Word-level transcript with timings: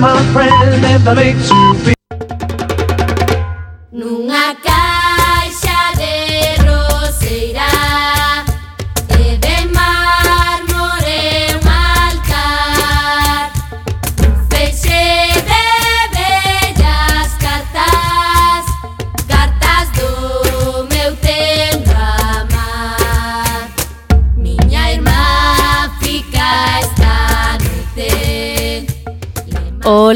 my 0.00 0.32
friend, 0.32 0.84
if 0.84 1.04
that 1.04 1.16
makes 1.16 1.50
you 1.50 1.74
feel. 1.84 1.99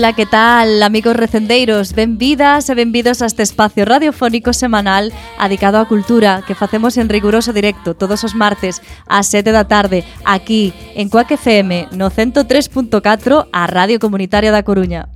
Ola, 0.04 0.12
que 0.12 0.26
tal, 0.26 0.82
amigos 0.82 1.16
recendeiros? 1.16 1.94
Benvidas 1.94 2.68
e 2.68 2.74
benvidos 2.76 3.22
a 3.22 3.26
este 3.32 3.40
espacio 3.40 3.88
radiofónico 3.88 4.52
semanal 4.52 5.08
adicado 5.40 5.80
á 5.80 5.88
cultura 5.88 6.44
que 6.44 6.52
facemos 6.52 7.00
en 7.00 7.08
riguroso 7.08 7.56
directo 7.56 7.96
todos 7.96 8.20
os 8.20 8.36
martes 8.36 8.84
ás 9.08 9.32
7 9.32 9.48
da 9.56 9.64
tarde 9.64 10.04
aquí 10.28 10.76
en 10.92 11.08
Coac 11.08 11.32
FM 11.32 11.96
no 11.96 12.12
103.4 12.12 13.48
a 13.48 13.62
Radio 13.64 13.96
Comunitaria 13.96 14.52
da 14.52 14.60
Coruña. 14.60 15.13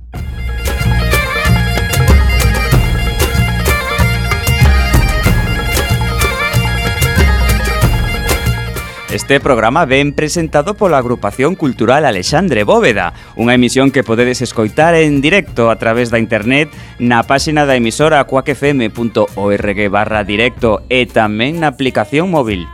Este 9.11 9.39
programa 9.39 9.85
ben 9.85 10.13
presentado 10.13 10.75
pola 10.75 10.99
Agrupación 10.99 11.55
Cultural 11.55 12.05
Alexandre 12.05 12.61
Bóveda, 12.61 13.17
unha 13.33 13.57
emisión 13.57 13.89
que 13.89 14.05
podedes 14.05 14.45
escoitar 14.45 14.93
en 14.93 15.17
directo 15.17 15.73
a 15.73 15.81
través 15.81 16.13
da 16.13 16.21
internet 16.21 16.69
na 17.01 17.25
páxina 17.25 17.65
da 17.65 17.73
emisora 17.73 18.21
cuacfm.org 18.29 19.79
barra 19.89 20.21
directo 20.21 20.85
e 20.93 21.09
tamén 21.09 21.57
na 21.57 21.73
aplicación 21.73 22.29
móvil. 22.29 22.69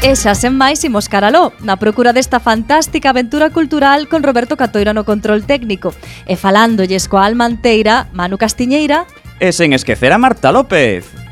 E 0.06 0.14
xa 0.14 0.38
sen 0.38 0.54
máis 0.54 0.86
imos 0.86 1.10
caraló, 1.10 1.50
na 1.66 1.82
procura 1.82 2.14
desta 2.14 2.38
fantástica 2.38 3.10
aventura 3.10 3.50
cultural 3.50 4.06
con 4.06 4.22
Roberto 4.22 4.54
Catoira 4.54 4.94
no 4.94 5.02
control 5.02 5.42
técnico. 5.42 5.90
E 6.30 6.38
falándolles 6.38 7.10
coa 7.10 7.26
alma 7.26 7.42
anteira, 7.42 8.06
Manu 8.14 8.38
Castiñeira... 8.38 9.02
E 9.42 9.50
sen 9.50 9.74
esquecer 9.74 10.14
a 10.14 10.18
Marta 10.22 10.54
López. 10.54 11.25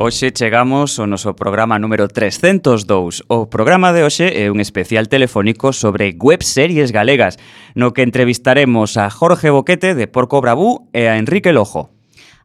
Hoxe 0.00 0.30
chegamos 0.30 0.94
ao 1.02 1.10
noso 1.10 1.34
programa 1.34 1.74
número 1.74 2.06
302. 2.06 3.26
O 3.26 3.50
programa 3.50 3.90
de 3.90 4.06
hoxe 4.06 4.30
é 4.30 4.46
un 4.46 4.62
especial 4.62 5.10
telefónico 5.10 5.74
sobre 5.74 6.14
webseries 6.14 6.94
galegas, 6.94 7.34
no 7.74 7.90
que 7.90 8.06
entrevistaremos 8.06 8.94
a 8.94 9.10
Jorge 9.10 9.50
Boquete 9.50 9.98
de 9.98 10.06
Porco 10.06 10.38
Bravú 10.38 10.86
e 10.94 11.10
a 11.10 11.18
Enrique 11.18 11.50
Lojo. 11.50 11.97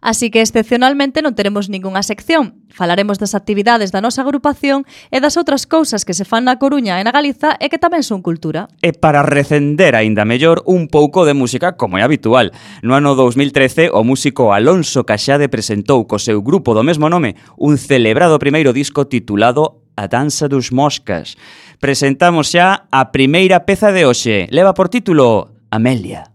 Así 0.03 0.27
que 0.35 0.43
excepcionalmente 0.43 1.23
non 1.23 1.31
teremos 1.31 1.71
ningunha 1.71 2.03
sección. 2.03 2.59
Falaremos 2.67 3.23
das 3.23 3.31
actividades 3.39 3.95
da 3.95 4.03
nosa 4.03 4.27
agrupación 4.27 4.83
e 5.15 5.23
das 5.23 5.39
outras 5.39 5.63
cousas 5.63 6.03
que 6.03 6.11
se 6.11 6.27
fan 6.27 6.43
na 6.43 6.59
Coruña 6.59 6.99
e 6.99 7.07
na 7.07 7.15
Galiza 7.15 7.55
e 7.55 7.71
que 7.71 7.79
tamén 7.79 8.03
son 8.03 8.19
cultura. 8.19 8.67
E 8.83 8.91
para 8.91 9.23
recender 9.23 9.95
aínda 9.95 10.27
mellor 10.27 10.59
un 10.67 10.91
pouco 10.91 11.23
de 11.23 11.31
música 11.31 11.79
como 11.79 11.95
é 11.95 12.03
habitual. 12.03 12.51
No 12.83 12.99
ano 12.99 13.15
2013 13.15 13.95
o 13.95 14.03
músico 14.03 14.51
Alonso 14.51 15.07
Caxade 15.07 15.47
presentou 15.47 16.03
co 16.03 16.19
seu 16.19 16.43
grupo 16.43 16.75
do 16.75 16.83
mesmo 16.83 17.07
nome 17.07 17.39
un 17.55 17.79
celebrado 17.79 18.35
primeiro 18.43 18.75
disco 18.75 19.07
titulado 19.07 19.87
A 19.95 20.11
Danza 20.11 20.51
dos 20.51 20.75
Moscas. 20.75 21.39
Presentamos 21.79 22.51
xa 22.51 22.91
a 22.91 23.15
primeira 23.15 23.63
peza 23.63 23.95
de 23.95 24.03
hoxe. 24.03 24.51
Leva 24.51 24.75
por 24.75 24.91
título 24.91 25.55
Amelia. 25.71 26.32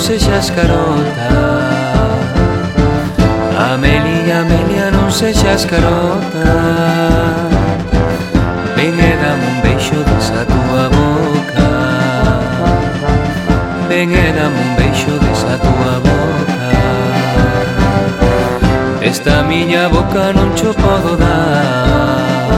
sexas 0.00 0.50
carota 0.50 1.28
Amelia, 3.72 4.40
Amelia, 4.40 4.90
non 4.90 5.10
sexas 5.12 5.64
carota 5.66 6.48
Ven 8.80 8.98
e 8.98 9.16
dame 9.22 9.44
un 9.44 9.60
beixo 9.60 10.02
desa 10.08 10.46
tua 10.46 10.88
boca. 10.88 11.68
Ven 13.88 14.10
e 14.10 14.32
dame 14.32 14.58
un 14.58 14.74
beixo 14.74 15.18
desa 15.18 15.58
tua 15.58 16.00
boca. 16.06 16.70
Esta 19.02 19.42
miña 19.42 19.90
boca 19.90 20.32
non 20.32 20.54
cho 20.56 20.72
podo 20.72 21.14
dar. 21.16 22.56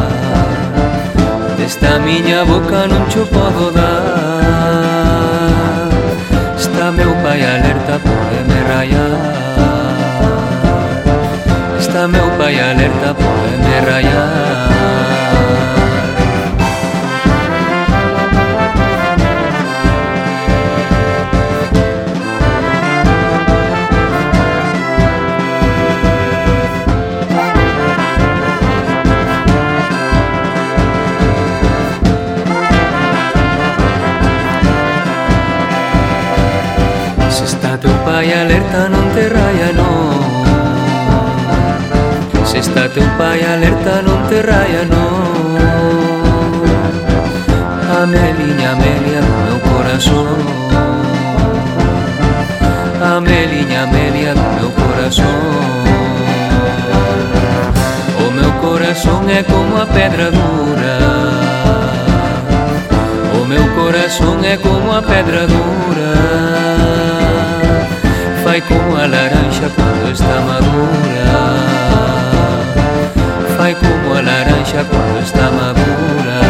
Esta 1.59 1.99
miña 1.99 2.45
boca 2.45 2.87
non 2.87 3.05
cho 3.11 3.27
podo 3.27 3.73
dar. 3.73 3.92
raya, 12.53 12.71
alerta, 12.71 13.15
me 13.65 13.81
raya. 13.81 14.52
Está 42.63 42.89
teu 42.89 43.09
pai 43.19 43.43
alerta, 43.43 44.03
non 44.07 44.23
te 44.29 44.39
raia, 44.41 44.83
non 44.87 45.23
Ameliña, 48.03 48.73
Amelia, 48.73 49.21
meu 49.45 49.59
corazón. 49.61 50.39
Ameliña, 53.17 53.83
Amelia, 53.83 54.35
meu 54.57 54.71
corazón. 54.71 55.43
O 58.25 58.31
meu 58.31 58.53
corazón 58.65 59.29
é 59.29 59.43
como 59.43 59.77
a 59.83 59.87
pedra 59.87 60.31
dura. 60.31 60.99
O 63.41 63.45
meu 63.45 63.67
corazón 63.75 64.43
é 64.45 64.57
como 64.57 64.95
a 64.95 65.03
pedra 65.03 65.47
dura. 65.47 66.11
Fai 68.43 68.61
como 68.63 68.97
a 68.97 69.07
laranja 69.07 69.69
quando 69.77 70.13
está 70.13 70.41
madura 70.41 72.22
vai 73.63 73.77
como 73.77 74.13
a 74.13 74.21
laranxa 74.21 74.85
quando 74.91 75.23
está 75.23 75.49
madura 75.53 76.43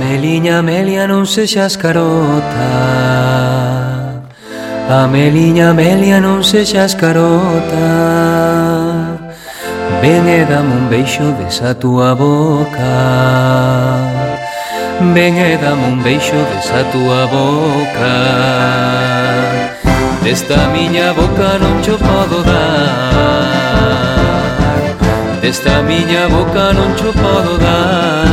Meliña, 0.00 0.58
Amelia, 0.58 1.06
non 1.06 1.24
sexas 1.24 1.78
carota 1.78 3.81
Ameliña 4.92 5.70
Amelia 5.72 6.20
non 6.20 6.44
sexas 6.44 6.92
carota 6.92 7.88
Ven 10.02 10.26
e 10.28 10.44
dame 10.44 10.74
un 10.74 10.88
beixo 10.88 11.32
desa 11.38 11.74
tua 11.74 12.12
boca. 12.16 12.92
Ven 15.14 15.38
e 15.38 15.56
dame 15.56 15.84
un 15.86 16.02
beixo 16.02 16.34
desa 16.50 16.82
tua 16.90 17.26
boca. 17.30 18.14
Desta 20.24 20.66
miña 20.74 21.12
boca 21.14 21.56
non 21.62 21.80
cho 21.84 21.96
podo 21.98 22.42
dar. 22.42 23.72
Desta 25.40 25.82
miña 25.82 26.26
boca 26.28 26.72
non 26.72 26.96
cho 26.98 27.12
podo 27.12 27.58
dar. 27.58 28.26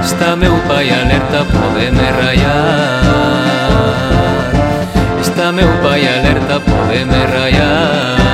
Está 0.00 0.36
meu 0.36 0.56
pai 0.68 0.90
alerta, 0.90 1.44
podeme 1.44 2.06
rayar. 2.18 3.45
Meu 5.52 5.68
pai 5.82 6.06
alerta, 6.06 6.60
podeme 6.60 7.24
rayar 7.26 8.25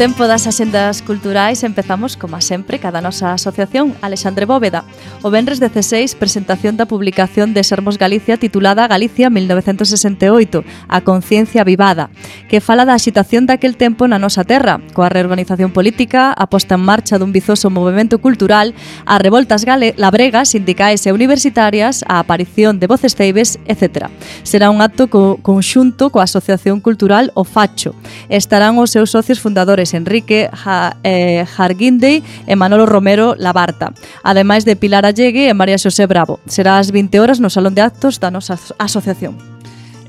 tempo 0.00 0.26
das 0.26 0.46
axendas 0.46 1.02
culturais 1.02 1.60
empezamos, 1.60 2.16
como 2.16 2.40
sempre, 2.40 2.80
cada 2.80 3.04
nosa 3.04 3.36
asociación 3.36 3.92
Alexandre 4.00 4.48
Bóveda. 4.48 4.82
O 5.20 5.28
Benres 5.28 5.60
16, 5.60 6.16
presentación 6.16 6.80
da 6.80 6.88
publicación 6.88 7.52
de 7.52 7.60
Sermos 7.60 8.00
Galicia 8.00 8.40
titulada 8.40 8.88
Galicia 8.88 9.28
1968, 9.28 10.64
a 10.88 11.04
conciencia 11.04 11.68
vivada, 11.68 12.08
que 12.48 12.64
fala 12.64 12.88
da 12.88 12.96
axitación 12.96 13.44
daquel 13.44 13.76
tempo 13.76 14.08
na 14.08 14.16
nosa 14.16 14.40
terra, 14.40 14.80
coa 14.96 15.12
reorganización 15.12 15.68
política, 15.68 16.32
a 16.32 16.48
posta 16.48 16.80
en 16.80 16.88
marcha 16.88 17.20
dun 17.20 17.36
vizoso 17.36 17.68
movimento 17.68 18.24
cultural, 18.24 18.72
a 19.04 19.20
revoltas 19.20 19.68
gale, 19.68 19.92
labregas, 20.00 20.56
sindicais 20.56 21.04
e 21.04 21.12
universitarias, 21.12 22.08
a 22.08 22.24
aparición 22.24 22.80
de 22.80 22.88
voces 22.88 23.12
ceibes, 23.12 23.60
etc. 23.68 24.08
Será 24.48 24.72
un 24.72 24.80
acto 24.80 25.12
co 25.12 25.36
conxunto 25.44 26.08
coa 26.08 26.24
Asociación 26.24 26.80
Cultural 26.80 27.36
O 27.36 27.44
Facho. 27.44 27.92
Estarán 28.32 28.80
os 28.80 28.96
seus 28.96 29.12
socios 29.12 29.44
fundadores 29.44 29.89
Enrique, 29.94 30.50
ja, 30.52 30.96
eh, 31.02 31.44
Jarguindey 31.46 32.22
e 32.46 32.54
Manolo 32.56 32.86
Romero 32.86 33.34
Labarta. 33.38 33.92
Ademais 34.22 34.64
de 34.64 34.76
Pilar 34.76 35.04
Allegue 35.04 35.48
e 35.48 35.54
María 35.54 35.78
Xosé 35.78 36.06
Bravo. 36.06 36.38
Será 36.46 36.78
ás 36.78 36.90
20 36.90 37.18
horas 37.18 37.40
no 37.40 37.50
Salón 37.50 37.74
de 37.74 37.82
Actos 37.82 38.20
da 38.22 38.30
nosa 38.30 38.54
asociación. 38.78 39.49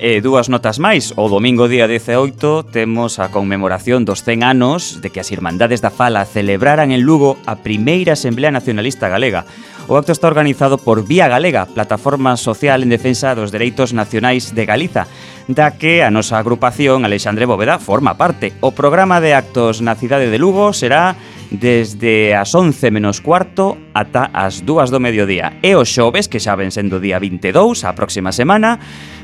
E 0.01 0.17
dúas 0.17 0.49
notas 0.49 0.81
máis, 0.81 1.13
o 1.13 1.29
domingo 1.29 1.69
día 1.69 1.85
18 1.85 2.73
temos 2.73 3.21
a 3.21 3.29
conmemoración 3.29 4.01
dos 4.01 4.25
100 4.25 4.41
anos 4.41 4.97
de 4.97 5.13
que 5.13 5.21
as 5.21 5.29
Irmandades 5.29 5.77
da 5.77 5.93
Fala 5.93 6.25
celebraran 6.25 6.89
en 6.89 7.05
Lugo 7.05 7.37
a 7.45 7.61
primeira 7.61 8.17
Asamblea 8.17 8.49
Nacionalista 8.49 9.13
Galega. 9.13 9.45
O 9.85 10.01
acto 10.01 10.09
está 10.09 10.25
organizado 10.25 10.81
por 10.81 11.05
Vía 11.05 11.29
Galega, 11.29 11.69
plataforma 11.69 12.33
social 12.33 12.81
en 12.81 12.89
defensa 12.89 13.37
dos 13.37 13.53
dereitos 13.53 13.93
nacionais 13.93 14.57
de 14.57 14.65
Galiza, 14.65 15.05
da 15.45 15.77
que 15.77 16.01
a 16.01 16.09
nosa 16.09 16.41
agrupación 16.41 17.05
Alexandre 17.05 17.45
Bóveda 17.45 17.77
forma 17.77 18.17
parte. 18.17 18.57
O 18.65 18.73
programa 18.73 19.21
de 19.21 19.37
actos 19.37 19.85
na 19.85 19.93
cidade 19.93 20.33
de 20.33 20.41
Lugo 20.41 20.73
será 20.73 21.13
desde 21.51 22.33
as 22.33 22.55
11 22.55 22.89
menos 22.89 23.19
cuarto 23.19 23.77
ata 23.93 24.31
as 24.33 24.63
2 24.65 24.89
do 24.89 25.03
mediodía. 25.03 25.59
E 25.61 25.75
o 25.75 25.83
xoves, 25.83 26.31
que 26.31 26.39
xa 26.39 26.55
ven 26.55 26.71
sendo 26.71 27.03
día 27.03 27.19
22, 27.19 27.83
a 27.83 27.93
próxima 27.93 28.31
semana, 28.31 28.79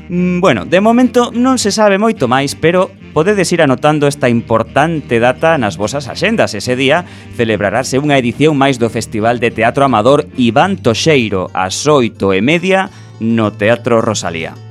Mm, 0.08 0.40
bueno, 0.40 0.64
de 0.64 0.80
momento 0.80 1.30
non 1.36 1.60
se 1.60 1.68
sabe 1.68 2.00
moito 2.00 2.28
máis, 2.32 2.56
pero 2.56 2.88
podedes 3.12 3.52
ir 3.52 3.60
anotando 3.60 4.08
esta 4.08 4.32
importante 4.32 5.20
data 5.20 5.60
nas 5.60 5.76
vosas 5.76 6.08
axendas. 6.08 6.56
Ese 6.56 6.76
día 6.76 7.04
celebrarase 7.36 8.00
unha 8.00 8.16
edición 8.16 8.56
máis 8.56 8.80
do 8.80 8.88
Festival 8.88 9.36
de 9.36 9.52
Teatro 9.52 9.84
Amador 9.84 10.24
Iván 10.40 10.80
Toxeiro 10.80 11.52
ás 11.52 11.84
oito 11.84 12.32
e 12.32 12.40
media 12.40 12.88
no 13.20 13.52
Teatro 13.52 14.00
Rosalía. 14.00 14.67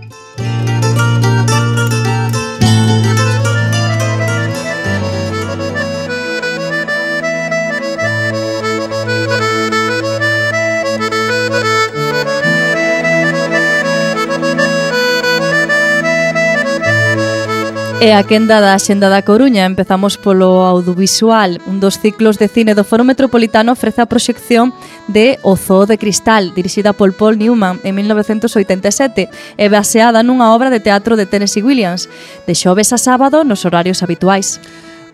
E 18.08 18.14
a 18.14 18.24
quenda 18.24 18.64
da 18.64 18.80
Xenda 18.80 19.12
da 19.12 19.20
Coruña 19.20 19.68
empezamos 19.68 20.16
polo 20.16 20.64
audiovisual. 20.64 21.60
Un 21.68 21.84
dos 21.84 22.00
ciclos 22.00 22.40
de 22.40 22.48
cine 22.48 22.72
do 22.72 22.88
Foro 22.88 23.04
Metropolitano 23.04 23.76
ofrece 23.76 24.00
a 24.00 24.08
proxección 24.08 24.72
de 25.12 25.44
O 25.44 25.60
Zoo 25.60 25.84
de 25.84 26.00
Cristal, 26.00 26.56
dirixida 26.56 26.96
por 26.96 27.12
Paul 27.20 27.36
Newman 27.36 27.84
en 27.84 28.00
1987 28.00 29.28
e 29.60 29.66
baseada 29.68 30.24
nunha 30.24 30.56
obra 30.56 30.72
de 30.72 30.80
teatro 30.80 31.20
de 31.20 31.28
Tennessee 31.28 31.60
Williams, 31.60 32.08
de 32.48 32.56
xoves 32.56 32.96
a 32.96 32.98
sábado 32.98 33.44
nos 33.44 33.68
horarios 33.68 34.00
habituais 34.00 34.64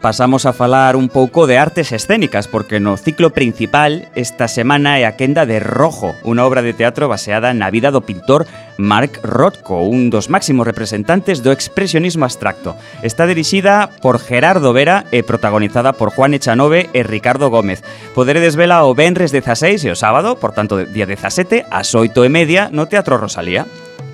pasamos 0.04 0.46
a 0.46 0.52
falar 0.52 0.98
un 0.98 1.08
pouco 1.08 1.48
de 1.48 1.58
artes 1.58 1.94
escénicas, 1.94 2.50
porque 2.50 2.82
no 2.82 2.98
ciclo 2.98 3.30
principal 3.30 4.10
esta 4.16 4.52
semana 4.52 5.00
é 5.00 5.08
a 5.08 5.16
quenda 5.16 5.48
de 5.48 5.64
Rojo, 5.64 6.12
unha 6.28 6.44
obra 6.44 6.60
de 6.60 6.76
teatro 6.76 7.08
baseada 7.08 7.56
na 7.56 7.72
vida 7.72 7.88
do 7.88 8.04
pintor 8.04 8.44
Mark 8.76 9.24
Rothko, 9.24 9.88
un 9.88 10.12
dos 10.12 10.28
máximos 10.28 10.68
representantes 10.68 11.40
do 11.40 11.56
expresionismo 11.56 12.28
abstracto. 12.28 12.76
Está 13.00 13.24
dirixida 13.24 13.96
por 14.04 14.20
Gerardo 14.20 14.76
Vera 14.76 15.08
e 15.08 15.24
protagonizada 15.24 15.96
por 15.96 16.12
Juan 16.12 16.36
Echanove 16.36 16.92
e 16.92 17.00
Ricardo 17.08 17.48
Gómez. 17.48 17.80
Poderedes 18.12 18.60
vela 18.60 18.84
o 18.84 18.92
Benres 18.92 19.32
16 19.32 19.88
e 19.88 19.90
o 19.90 19.96
sábado, 19.96 20.36
por 20.36 20.52
tanto, 20.52 20.84
día 20.84 21.08
17, 21.08 21.72
ás 21.72 21.96
8 21.96 22.12
e 22.12 22.30
media, 22.30 22.68
no 22.76 22.92
Teatro 22.92 23.16
Rosalía. 23.16 23.64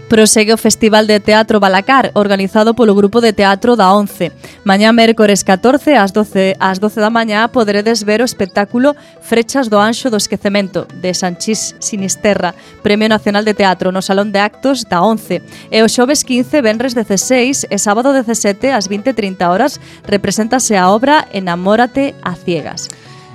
Prosegue 0.10 0.52
o 0.52 0.58
Festival 0.58 1.06
de 1.06 1.20
Teatro 1.20 1.60
Balacar, 1.60 2.10
organizado 2.16 2.74
polo 2.74 2.96
Grupo 2.96 3.22
de 3.22 3.32
Teatro 3.32 3.76
da 3.78 3.94
11. 3.94 4.34
Mañá 4.66 4.90
mércores 4.90 5.46
14 5.46 6.02
ás 6.02 6.10
12 6.10 6.58
ás 6.58 6.82
12 6.82 6.98
da 6.98 7.14
mañá 7.14 7.46
poderedes 7.54 8.02
ver 8.02 8.18
o 8.18 8.26
espectáculo 8.26 8.98
Frechas 9.22 9.70
do 9.70 9.78
Anxo 9.78 10.10
do 10.10 10.18
Esquecemento 10.18 10.90
de 10.98 11.14
Sanchís 11.14 11.78
Sinisterra, 11.78 12.58
Premio 12.82 13.06
Nacional 13.06 13.46
de 13.46 13.54
Teatro 13.54 13.94
no 13.94 14.02
Salón 14.02 14.34
de 14.34 14.42
Actos 14.42 14.82
da 14.90 15.06
11. 15.06 15.46
E 15.70 15.78
o 15.86 15.88
xoves 15.88 16.26
15, 16.26 16.58
venres 16.66 16.98
16 16.98 17.70
e 17.70 17.78
sábado 17.78 18.10
17 18.10 18.74
ás 18.74 18.90
20:30 18.90 19.46
horas 19.46 19.78
represéntase 20.10 20.74
a 20.74 20.90
obra 20.90 21.30
Enamórate 21.30 22.18
a 22.26 22.34
ciegas. 22.34 22.90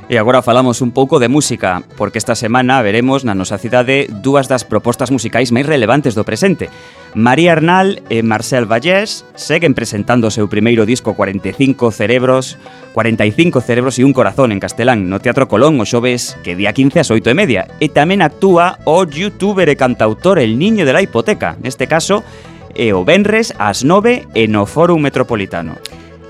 E 0.07 0.21
agora 0.21 0.45
falamos 0.45 0.85
un 0.85 0.93
pouco 0.93 1.17
de 1.17 1.33
música, 1.33 1.83
porque 1.97 2.21
esta 2.21 2.37
semana 2.37 2.85
veremos 2.85 3.25
na 3.25 3.33
nosa 3.33 3.57
cidade 3.57 4.05
dúas 4.21 4.53
das 4.53 4.61
propostas 4.61 5.09
musicais 5.09 5.49
máis 5.49 5.65
relevantes 5.65 6.13
do 6.13 6.29
presente. 6.29 6.69
María 7.17 7.57
Arnal 7.57 8.05
e 8.13 8.21
Marcel 8.21 8.69
Vallés 8.69 9.25
seguen 9.33 9.73
presentando 9.73 10.29
o 10.29 10.35
seu 10.35 10.45
primeiro 10.45 10.85
disco 10.85 11.17
45 11.17 11.89
cerebros, 11.89 12.61
45 12.93 13.65
cerebros 13.65 13.97
e 13.97 14.05
un 14.05 14.13
corazón 14.13 14.53
en 14.53 14.61
castelán 14.61 15.09
no 15.09 15.25
Teatro 15.25 15.49
Colón 15.49 15.81
o 15.81 15.89
xoves 15.89 16.37
que 16.45 16.53
día 16.53 16.77
15 16.77 17.01
ás 17.01 17.09
8 17.09 17.33
e 17.33 17.39
media. 17.39 17.63
E 17.81 17.89
tamén 17.89 18.21
actúa 18.21 18.85
o 18.85 19.09
youtuber 19.09 19.73
e 19.73 19.81
cantautor 19.81 20.37
El 20.37 20.61
Niño 20.61 20.85
de 20.85 20.93
la 20.93 21.01
Hipoteca, 21.01 21.57
neste 21.65 21.89
caso, 21.89 22.21
e 22.77 22.93
o 22.93 23.09
Benres 23.09 23.57
ás 23.57 23.89
9 23.89 24.29
e 24.37 24.53
no 24.53 24.69
Fórum 24.69 25.01
Metropolitano. 25.01 25.81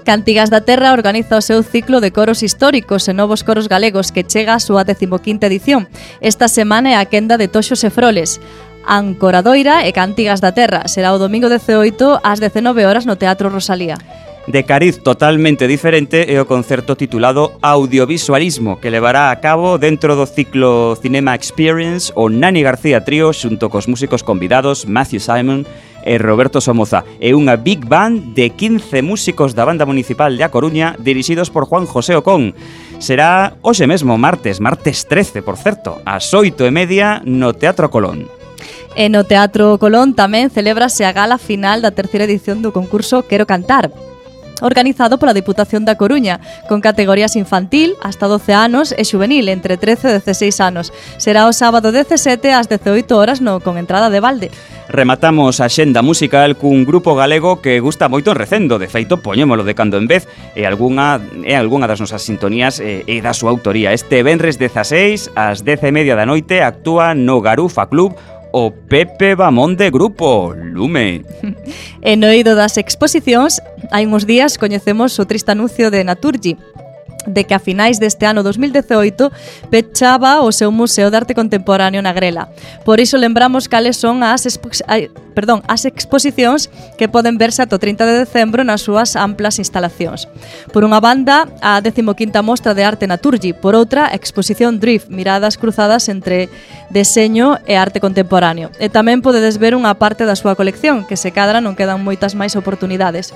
Cantigas 0.05 0.51
da 0.51 0.61
Terra 0.61 0.93
organiza 0.93 1.39
o 1.39 1.41
seu 1.41 1.63
ciclo 1.63 1.99
de 2.01 2.13
coros 2.13 2.43
históricos 2.45 3.09
e 3.09 3.17
novos 3.17 3.41
coros 3.41 3.73
galegos 3.73 4.13
que 4.13 4.21
chega 4.21 4.53
á 4.53 4.61
súa 4.61 4.85
15ª 4.85 5.49
edición. 5.49 5.89
Esta 6.21 6.45
semana 6.47 6.93
é 6.93 6.97
a 7.01 7.09
quenda 7.09 7.41
de 7.41 7.49
Toxos 7.49 7.81
e 7.83 7.91
Froles. 7.91 8.37
Ancoradoira 8.85 9.89
e 9.89 9.97
Cantigas 9.97 10.45
da 10.45 10.53
Terra 10.53 10.85
será 10.93 11.17
o 11.17 11.19
domingo 11.19 11.49
18 11.49 12.21
ás 12.21 12.37
19 12.37 12.85
horas 12.85 13.09
no 13.09 13.17
Teatro 13.17 13.49
Rosalía. 13.49 13.97
De 14.45 14.69
cariz 14.69 15.01
totalmente 15.01 15.65
diferente 15.65 16.29
é 16.29 16.37
o 16.37 16.45
concerto 16.45 17.01
titulado 17.01 17.57
Audiovisualismo, 17.65 18.77
que 18.77 18.93
levará 18.93 19.33
a 19.33 19.41
cabo 19.41 19.81
dentro 19.81 20.21
do 20.21 20.29
ciclo 20.29 21.01
Cinema 21.01 21.33
Experience 21.33 22.13
o 22.13 22.29
Nani 22.29 22.61
García 22.61 23.01
Trío 23.09 23.33
xunto 23.33 23.73
cos 23.73 23.89
músicos 23.89 24.21
convidados 24.21 24.85
Matthew 24.85 25.25
Simon 25.25 25.65
e 26.05 26.21
Roberto 26.21 26.61
Somoza. 26.61 27.03
É 27.19 27.33
unha 27.33 27.57
big 27.57 27.89
band 27.89 28.37
de 28.37 28.53
15 28.53 29.01
músicos 29.01 29.57
da 29.57 29.65
banda 29.65 29.89
municipal 29.89 30.31
de 30.37 30.45
A 30.45 30.53
Coruña 30.53 30.95
dirixidos 31.01 31.49
por 31.49 31.65
Juan 31.65 31.89
José 31.89 32.15
Ocón. 32.15 32.53
Será 33.01 33.57
hoxe 33.65 33.89
mesmo 33.89 34.21
martes, 34.21 34.61
martes 34.61 35.09
13, 35.09 35.41
por 35.41 35.57
certo, 35.57 36.05
ás 36.05 36.29
8 36.31 36.69
e 36.69 36.71
media 36.71 37.25
no 37.25 37.57
Teatro 37.57 37.89
Colón. 37.89 38.29
E 38.95 39.11
no 39.11 39.27
Teatro 39.27 39.81
Colón 39.83 40.15
tamén 40.15 40.53
celébrase 40.53 41.03
a 41.03 41.11
gala 41.11 41.41
final 41.41 41.83
da 41.83 41.91
terceira 41.91 42.29
edición 42.29 42.63
do 42.63 42.71
concurso 42.71 43.27
Quero 43.27 43.49
Cantar, 43.49 43.91
organizado 44.61 45.19
pola 45.19 45.35
Diputación 45.35 45.85
da 45.85 45.97
Coruña, 45.97 46.41
con 46.69 46.81
categorías 46.81 47.37
infantil 47.37 47.95
hasta 48.03 48.27
12 48.27 48.53
anos 48.55 48.95
e 48.95 49.03
juvenil 49.03 49.49
entre 49.49 49.77
13 49.77 50.09
e 50.09 50.13
16 50.21 50.61
anos. 50.61 50.93
Será 51.19 51.47
o 51.49 51.53
sábado 51.53 51.91
17 51.91 52.53
ás 52.53 52.69
18 52.69 53.09
horas 53.17 53.41
no 53.41 53.61
con 53.61 53.79
entrada 53.79 54.11
de 54.11 54.21
balde. 54.21 54.49
Rematamos 54.89 55.65
a 55.65 55.73
xenda 55.73 56.05
musical 56.05 56.61
cun 56.61 56.85
grupo 56.85 57.17
galego 57.17 57.65
que 57.65 57.81
gusta 57.81 58.13
moito 58.13 58.31
en 58.31 58.39
recendo, 58.39 58.77
de 58.77 58.87
feito 58.93 59.25
poñémolo 59.25 59.65
de 59.65 59.75
cando 59.75 59.97
en 59.97 60.07
vez 60.07 60.29
e 60.53 60.69
algunha 60.69 61.19
e 61.43 61.57
algunha 61.57 61.89
das 61.89 62.05
nosas 62.05 62.21
sintonías 62.21 62.79
e, 62.85 63.03
e 63.09 63.25
da 63.25 63.33
súa 63.33 63.49
autoría. 63.49 63.97
Este 63.97 64.21
venres 64.21 64.61
16 64.61 65.33
ás 65.35 65.65
10:30 65.65 66.13
da 66.13 66.29
noite 66.29 66.61
actúa 66.61 67.17
no 67.17 67.41
Garufa 67.41 67.89
Club 67.89 68.13
o 68.57 68.71
Pepe 68.71 69.35
Bamón 69.35 69.75
de 69.75 69.91
grupo, 69.91 70.55
Lume. 70.55 71.27
E 72.07 72.15
no 72.15 72.31
eido 72.31 72.55
das 72.55 72.79
exposicións, 72.79 73.59
hai 73.91 74.07
uns 74.07 74.31
días 74.31 74.55
coñecemos 74.63 75.19
o 75.19 75.27
triste 75.27 75.51
anuncio 75.51 75.91
de 75.91 76.07
Naturgy, 76.07 76.55
de 77.27 77.45
que 77.45 77.55
a 77.55 77.61
finais 77.61 78.01
deste 78.01 78.27
ano 78.27 78.43
2018 78.43 79.33
pechaba 79.71 80.43
o 80.43 80.53
seu 80.53 80.71
Museo 80.71 81.11
de 81.11 81.17
Arte 81.17 81.35
Contemporáneo 81.35 82.03
na 82.03 82.13
Grela. 82.13 82.49
Por 82.85 83.01
iso 83.01 83.17
lembramos 83.17 83.69
cales 83.69 83.97
son 83.97 84.23
as, 84.23 84.45
perdón, 85.35 85.63
as 85.67 85.85
exposicións 85.85 86.71
que 86.97 87.09
poden 87.09 87.37
verse 87.39 87.63
ata 87.63 87.77
o 87.77 87.83
30 87.83 88.07
de 88.07 88.15
decembro 88.25 88.63
nas 88.63 88.85
súas 88.85 89.17
amplas 89.17 89.59
instalacións. 89.59 90.29
Por 90.73 90.87
unha 90.87 91.03
banda, 91.03 91.49
a 91.61 91.83
15ª 91.83 92.41
Mostra 92.43 92.73
de 92.73 92.85
Arte 92.85 93.07
Naturgi, 93.07 93.53
por 93.53 93.75
outra, 93.75 94.09
a 94.11 94.17
exposición 94.17 94.79
Drift, 94.79 95.11
miradas 95.11 95.59
cruzadas 95.59 96.09
entre 96.09 96.49
deseño 96.91 97.59
e 97.67 97.77
arte 97.77 98.01
contemporáneo. 98.01 98.71
E 98.79 98.89
tamén 98.89 99.21
podedes 99.21 99.59
ver 99.59 99.75
unha 99.75 99.95
parte 99.99 100.25
da 100.25 100.39
súa 100.39 100.55
colección, 100.55 101.05
que 101.05 101.19
se 101.19 101.35
cadra 101.35 101.61
non 101.61 101.75
quedan 101.77 102.01
moitas 102.01 102.39
máis 102.39 102.55
oportunidades. 102.55 103.35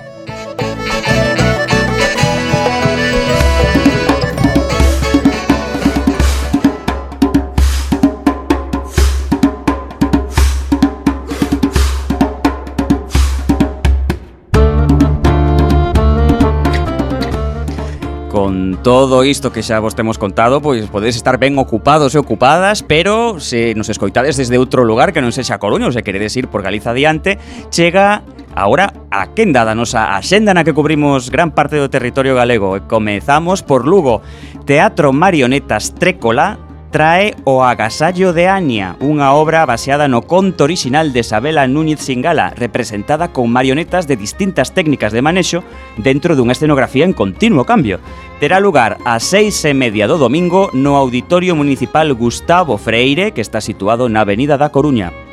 con 18.58 18.82
todo 18.82 19.22
isto 19.22 19.52
que 19.52 19.62
xa 19.62 19.78
vos 19.78 19.94
temos 19.94 20.18
contado, 20.18 20.58
pois 20.58 20.90
podedes 20.90 21.14
estar 21.14 21.38
ben 21.38 21.54
ocupados 21.62 22.10
e 22.14 22.18
ocupadas, 22.18 22.82
pero 22.82 23.38
se 23.38 23.70
nos 23.78 23.86
escoitades 23.86 24.34
desde 24.34 24.58
outro 24.58 24.82
lugar 24.82 25.14
que 25.14 25.22
non 25.22 25.30
sexa 25.30 25.62
Coruña 25.62 25.86
ou 25.86 25.94
se 25.94 26.02
queredes 26.02 26.34
ir 26.34 26.50
por 26.50 26.66
Galiza 26.66 26.90
adiante, 26.90 27.38
chega 27.70 28.26
Ahora, 28.58 28.90
a 29.14 29.30
quenda 29.38 29.62
da 29.62 29.78
nosa 29.78 30.18
axenda 30.18 30.50
na 30.50 30.66
que 30.66 30.74
cubrimos 30.74 31.30
gran 31.30 31.54
parte 31.54 31.78
do 31.78 31.86
territorio 31.86 32.34
galego 32.34 32.74
e 32.74 32.82
comezamos 32.82 33.62
por 33.62 33.86
Lugo. 33.86 34.18
Teatro 34.66 35.14
Marionetas 35.14 35.94
Trécola 35.94 36.58
trae 36.90 37.36
O 37.44 37.62
agasallo 37.64 38.32
de 38.32 38.48
Ania, 38.48 38.96
unha 39.04 39.36
obra 39.36 39.68
baseada 39.68 40.08
no 40.08 40.24
conto 40.24 40.64
orixinal 40.64 41.12
de 41.12 41.20
Isabela 41.20 41.68
Núñez 41.68 42.00
Singala, 42.00 42.56
representada 42.56 43.28
con 43.28 43.52
marionetas 43.52 44.08
de 44.08 44.16
distintas 44.16 44.72
técnicas 44.72 45.12
de 45.12 45.20
manexo 45.20 45.60
dentro 46.00 46.32
dunha 46.32 46.56
escenografía 46.56 47.04
en 47.04 47.12
continuo 47.12 47.68
cambio 47.68 48.00
terá 48.40 48.58
lugar 48.58 48.98
a 49.04 49.18
seis 49.18 49.64
e 49.64 49.74
media 49.74 50.06
do 50.06 50.16
domingo 50.16 50.70
no 50.72 50.94
Auditorio 50.94 51.56
Municipal 51.56 52.14
Gustavo 52.14 52.78
Freire, 52.78 53.32
que 53.32 53.40
está 53.40 53.60
situado 53.60 54.08
na 54.08 54.20
Avenida 54.22 54.56
da 54.56 54.70
Coruña. 54.70 55.27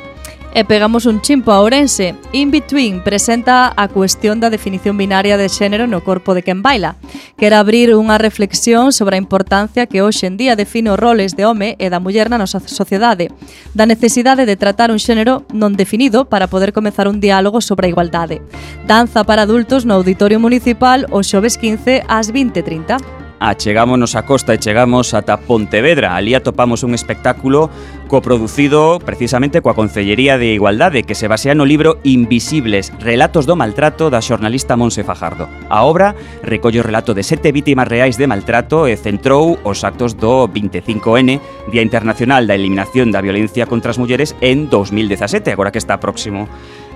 E 0.56 0.64
pegamos 0.64 1.04
un 1.04 1.20
chimpo 1.20 1.52
a 1.52 1.60
Ourense. 1.60 2.14
In 2.32 2.50
Between 2.50 3.04
presenta 3.04 3.74
a 3.76 3.88
cuestión 3.88 4.40
da 4.40 4.48
definición 4.48 4.96
binaria 4.96 5.36
de 5.36 5.52
xénero 5.52 5.84
no 5.84 6.00
corpo 6.00 6.32
de 6.32 6.40
quen 6.40 6.64
baila. 6.64 6.96
Quer 7.36 7.52
abrir 7.52 7.92
unha 7.92 8.16
reflexión 8.16 8.88
sobre 8.88 9.20
a 9.20 9.22
importancia 9.22 9.84
que 9.84 10.00
hoxe 10.00 10.24
en 10.24 10.40
día 10.40 10.56
define 10.56 10.88
os 10.88 10.96
roles 10.96 11.36
de 11.36 11.44
home 11.44 11.76
e 11.76 11.92
da 11.92 12.00
muller 12.00 12.32
na 12.32 12.40
nosa 12.40 12.56
sociedade, 12.64 13.28
da 13.76 13.84
necesidade 13.84 14.48
de 14.48 14.56
tratar 14.56 14.88
un 14.88 14.96
xénero 14.96 15.44
non 15.52 15.76
definido 15.76 16.24
para 16.24 16.48
poder 16.48 16.72
comezar 16.72 17.04
un 17.04 17.20
diálogo 17.20 17.60
sobre 17.60 17.84
a 17.84 17.92
igualdade. 17.92 18.40
Danza 18.88 19.28
para 19.28 19.44
adultos 19.44 19.84
no 19.84 19.92
Auditorio 19.92 20.40
Municipal 20.40 21.04
o 21.12 21.20
xoves 21.20 21.60
15 21.60 22.08
ás 22.08 22.32
20.30. 22.32 23.25
Ah, 23.38 23.50
achegámonos 23.50 24.16
a 24.16 24.24
costa 24.24 24.56
e 24.56 24.58
chegamos 24.58 25.12
ata 25.12 25.36
Pontevedra. 25.36 26.16
Alí 26.16 26.32
atopamos 26.32 26.80
un 26.80 26.96
espectáculo 26.96 27.68
coproducido 28.08 28.96
precisamente 28.96 29.60
coa 29.60 29.76
Concellería 29.76 30.40
de 30.40 30.56
Igualdade 30.56 31.04
que 31.04 31.12
se 31.12 31.28
basea 31.28 31.52
no 31.52 31.68
libro 31.68 32.00
Invisibles, 32.00 32.96
relatos 32.96 33.44
do 33.44 33.52
maltrato 33.52 34.08
da 34.08 34.24
xornalista 34.24 34.80
Monse 34.80 35.04
Fajardo. 35.04 35.52
A 35.68 35.84
obra 35.84 36.16
recolle 36.40 36.80
o 36.80 36.86
relato 36.86 37.12
de 37.12 37.26
sete 37.28 37.52
vítimas 37.52 37.84
reais 37.84 38.16
de 38.16 38.24
maltrato 38.24 38.88
e 38.88 38.96
centrou 38.96 39.60
os 39.68 39.84
actos 39.84 40.16
do 40.16 40.48
25N, 40.48 41.36
Día 41.68 41.84
Internacional 41.84 42.48
da 42.48 42.56
Eliminación 42.56 43.12
da 43.12 43.20
Violencia 43.20 43.68
contra 43.68 43.92
as 43.92 44.00
Mulleres 44.00 44.32
en 44.40 44.72
2017, 44.72 45.52
agora 45.52 45.68
que 45.68 45.82
está 45.82 46.00
próximo 46.00 46.48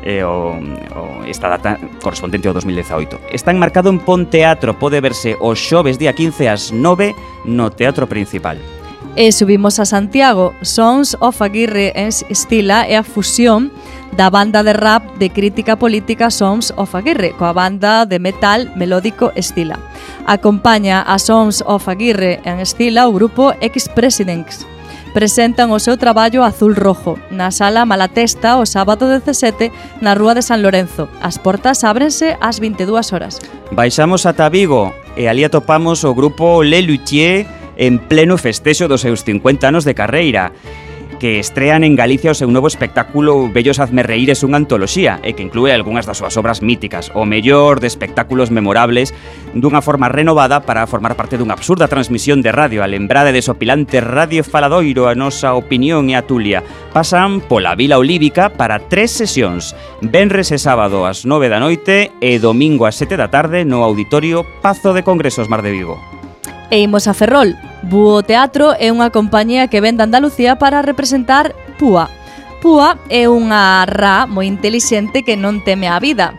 eh, 0.02 0.24
o, 0.24 0.56
o 0.56 1.24
esta 1.26 1.48
data 1.48 1.78
correspondente 2.02 2.48
ao 2.48 2.54
2018. 2.54 3.32
Está 3.32 3.50
enmarcado 3.50 3.90
en 3.90 3.98
Ponteatro, 3.98 4.78
pode 4.78 5.00
verse 5.00 5.36
o 5.40 5.54
xoves 5.54 5.98
día 5.98 6.12
15 6.12 6.48
ás 6.48 6.72
9 6.72 7.14
no 7.44 7.70
Teatro 7.70 8.06
Principal. 8.06 8.58
E 9.16 9.32
subimos 9.32 9.82
a 9.82 9.84
Santiago, 9.84 10.54
Sons 10.62 11.18
of 11.18 11.42
Aguirre 11.42 11.90
en 11.98 12.14
Estila 12.30 12.86
é 12.86 12.94
a 12.94 13.02
fusión 13.02 13.74
da 14.14 14.30
banda 14.30 14.62
de 14.62 14.72
rap 14.72 15.02
de 15.18 15.30
crítica 15.30 15.74
política 15.74 16.30
Sons 16.30 16.72
of 16.76 16.94
Aguirre, 16.94 17.34
coa 17.34 17.52
banda 17.52 18.06
de 18.06 18.22
metal 18.22 18.70
melódico 18.78 19.34
Estila. 19.34 19.82
Acompaña 20.30 21.02
a 21.02 21.18
Sons 21.18 21.58
of 21.66 21.90
Aguirre 21.90 22.38
en 22.46 22.62
Estila 22.62 23.10
o 23.10 23.12
grupo 23.12 23.50
Ex 23.58 23.90
Presidents, 23.90 24.62
presentan 25.10 25.70
o 25.70 25.78
seu 25.78 25.98
traballo 25.98 26.42
Azul 26.42 26.74
Rojo 26.74 27.18
na 27.30 27.50
Sala 27.50 27.84
Malatesta 27.84 28.56
o 28.58 28.66
sábado 28.66 29.10
17 29.10 29.70
na 30.00 30.14
Rúa 30.14 30.34
de 30.34 30.42
San 30.42 30.62
Lorenzo. 30.62 31.10
As 31.20 31.38
portas 31.38 31.82
ábrense 31.82 32.38
ás 32.40 32.62
22 32.62 33.12
horas. 33.12 33.42
Baixamos 33.74 34.24
ata 34.26 34.48
Vigo 34.48 34.94
e 35.16 35.26
ali 35.26 35.44
atopamos 35.44 36.06
o 36.06 36.14
grupo 36.14 36.62
Le 36.62 36.82
Luthier 36.82 37.46
en 37.76 37.98
pleno 37.98 38.38
festexo 38.38 38.86
dos 38.86 39.00
seus 39.00 39.24
50 39.24 39.68
anos 39.68 39.84
de 39.84 39.94
carreira 39.94 40.52
que 41.20 41.38
estrean 41.38 41.84
en 41.84 41.94
Galicia 41.94 42.32
o 42.32 42.34
seu 42.34 42.48
novo 42.48 42.66
espectáculo 42.66 43.52
Bellos 43.52 43.78
Hazme 43.78 44.02
Reír 44.02 44.32
es 44.32 44.40
unha 44.40 44.56
antoloxía 44.56 45.20
e 45.20 45.36
que 45.36 45.44
inclúe 45.44 45.70
algunhas 45.70 46.08
das 46.08 46.18
súas 46.18 46.34
obras 46.40 46.64
míticas, 46.64 47.12
o 47.12 47.28
mellor 47.28 47.78
de 47.78 47.86
espectáculos 47.86 48.48
memorables 48.48 49.12
dunha 49.52 49.84
forma 49.84 50.08
renovada 50.08 50.64
para 50.64 50.88
formar 50.88 51.14
parte 51.14 51.36
dunha 51.36 51.52
absurda 51.54 51.92
transmisión 51.92 52.40
de 52.40 52.50
radio 52.50 52.80
a 52.80 52.88
lembrada 52.88 53.30
de 53.30 53.44
sopilante 53.44 54.00
Radio 54.00 54.42
Faladoiro 54.42 55.06
a 55.06 55.14
nosa 55.14 55.52
opinión 55.52 56.08
e 56.08 56.16
a 56.16 56.24
Tulia. 56.24 56.64
Pasan 56.96 57.44
pola 57.44 57.76
Vila 57.76 58.00
Olívica 58.00 58.56
para 58.56 58.80
tres 58.88 59.12
sesións, 59.12 59.76
Benres 60.00 60.48
e 60.50 60.58
sábado 60.58 61.04
ás 61.04 61.28
9 61.28 61.52
da 61.52 61.60
noite 61.60 62.10
e 62.24 62.40
domingo 62.40 62.88
ás 62.88 62.96
7 62.96 63.20
da 63.20 63.28
tarde 63.28 63.68
no 63.68 63.84
Auditorio 63.84 64.48
Pazo 64.64 64.96
de 64.96 65.04
Congresos 65.04 65.52
Mar 65.52 65.60
de 65.60 65.76
Vigo. 65.76 66.00
E 66.72 66.80
imos 66.80 67.04
a 67.04 67.12
Ferrol, 67.12 67.52
Búho 67.82 68.20
Teatro 68.22 68.76
é 68.76 68.92
unha 68.92 69.08
compañía 69.08 69.70
que 69.72 69.80
vende 69.80 70.04
Andalucía 70.04 70.60
para 70.60 70.84
representar 70.84 71.56
Púa. 71.80 72.12
Púa 72.60 73.00
é 73.08 73.24
unha 73.24 73.88
rá 73.88 74.28
moi 74.28 74.44
intelixente 74.44 75.24
que 75.24 75.36
non 75.36 75.64
teme 75.64 75.88
a 75.88 75.96
vida, 75.96 76.36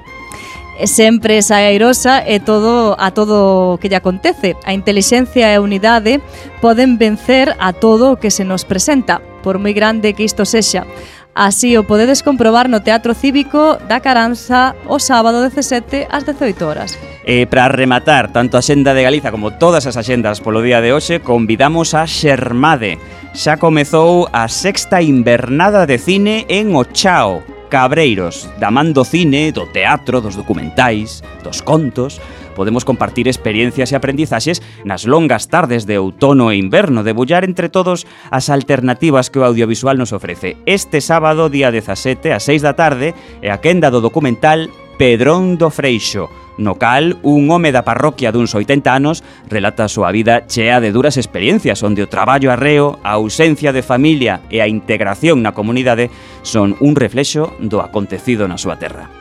É 0.81 0.88
sempre 0.88 1.38
esa 1.38 1.57
airosa 1.57 2.24
e 2.25 2.39
todo 2.39 2.98
a 2.98 3.12
todo 3.12 3.75
o 3.75 3.77
que 3.77 3.86
lle 3.86 4.01
acontece. 4.01 4.57
A 4.65 4.74
intelixencia 4.74 5.51
e 5.51 5.55
a 5.55 5.62
unidade 5.62 6.25
poden 6.57 6.98
vencer 6.98 7.53
a 7.60 7.69
todo 7.69 8.13
o 8.13 8.17
que 8.17 8.31
se 8.31 8.41
nos 8.41 8.65
presenta, 8.65 9.21
por 9.45 9.62
moi 9.62 9.77
grande 9.77 10.17
que 10.17 10.25
isto 10.25 10.41
sexa. 10.41 10.89
Así 11.33 11.77
o 11.77 11.88
podedes 11.88 12.23
comprobar 12.23 12.67
no 12.67 12.83
Teatro 12.83 13.15
Cívico 13.15 13.79
da 13.88 14.03
Caranza 14.03 14.75
o 14.91 15.00
sábado 15.00 15.39
17 15.39 16.11
ás 16.11 16.27
18 16.27 16.67
horas. 16.67 17.00
E 17.23 17.47
para 17.47 17.71
rematar 17.71 18.35
tanto 18.35 18.59
a 18.59 18.65
Xenda 18.65 18.91
de 18.91 19.07
Galiza 19.07 19.31
como 19.31 19.55
todas 19.55 19.88
as 19.88 19.95
axendas 19.95 20.43
polo 20.43 20.59
día 20.59 20.83
de 20.83 20.91
hoxe, 20.91 21.23
convidamos 21.23 21.95
a 21.95 22.03
Xermade. 22.03 23.00
Xa 23.31 23.55
comezou 23.55 24.27
a 24.35 24.51
sexta 24.51 25.00
invernada 25.00 25.88
de 25.88 25.95
cine 25.95 26.43
en 26.51 26.75
Ochao, 26.75 27.39
Cabreiros, 27.72 28.51
da 28.60 28.68
man 28.68 28.92
do 28.92 29.08
cine, 29.08 29.56
do 29.56 29.63
teatro, 29.72 30.20
dos 30.20 30.36
documentais, 30.36 31.24
dos 31.40 31.63
contos, 31.63 32.20
podemos 32.51 32.84
compartir 32.84 33.32
experiencias 33.32 33.90
e 33.92 33.96
aprendizaxes 33.96 34.60
nas 34.84 35.08
longas 35.08 35.48
tardes 35.48 35.88
de 35.88 35.96
outono 35.96 36.51
e 36.51 36.60
inverno, 36.60 37.00
debullar 37.00 37.48
entre 37.48 37.72
todos 37.72 38.04
as 38.28 38.51
alternativas 38.51 39.32
que 39.32 39.40
o 39.40 39.48
audiovisual 39.48 39.96
nos 39.96 40.12
ofrece. 40.12 40.60
Este 40.68 41.00
sábado, 41.00 41.48
día 41.48 41.72
17, 41.72 42.36
a 42.36 42.44
6 42.44 42.60
da 42.60 42.75
tarde, 42.75 43.16
é 43.40 43.48
a 43.48 43.63
quenda 43.63 43.88
do 43.88 44.04
documental 44.04 44.68
Pedrón 45.00 45.56
do 45.56 45.72
Freixo, 45.72 46.28
no 46.58 46.75
cal 46.75 47.17
un 47.24 47.50
home 47.50 47.72
da 47.72 47.86
parroquia 47.86 48.31
duns 48.31 48.55
80 48.55 48.89
anos 48.89 49.24
relata 49.48 49.86
a 49.86 49.91
súa 49.91 50.12
vida 50.12 50.48
chea 50.48 50.81
de 50.81 50.91
duras 50.91 51.15
experiencias 51.15 51.84
onde 51.84 52.03
o 52.03 52.10
traballo 52.12 52.51
arreo, 52.51 53.00
a 53.03 53.15
ausencia 53.15 53.72
de 53.72 53.86
familia 53.86 54.41
e 54.50 54.60
a 54.60 54.67
integración 54.67 55.46
na 55.46 55.53
comunidade 55.53 56.10
son 56.41 56.74
un 56.81 56.98
reflexo 56.98 57.53
do 57.62 57.79
acontecido 57.79 58.50
na 58.50 58.58
súa 58.58 58.81
terra. 58.81 59.21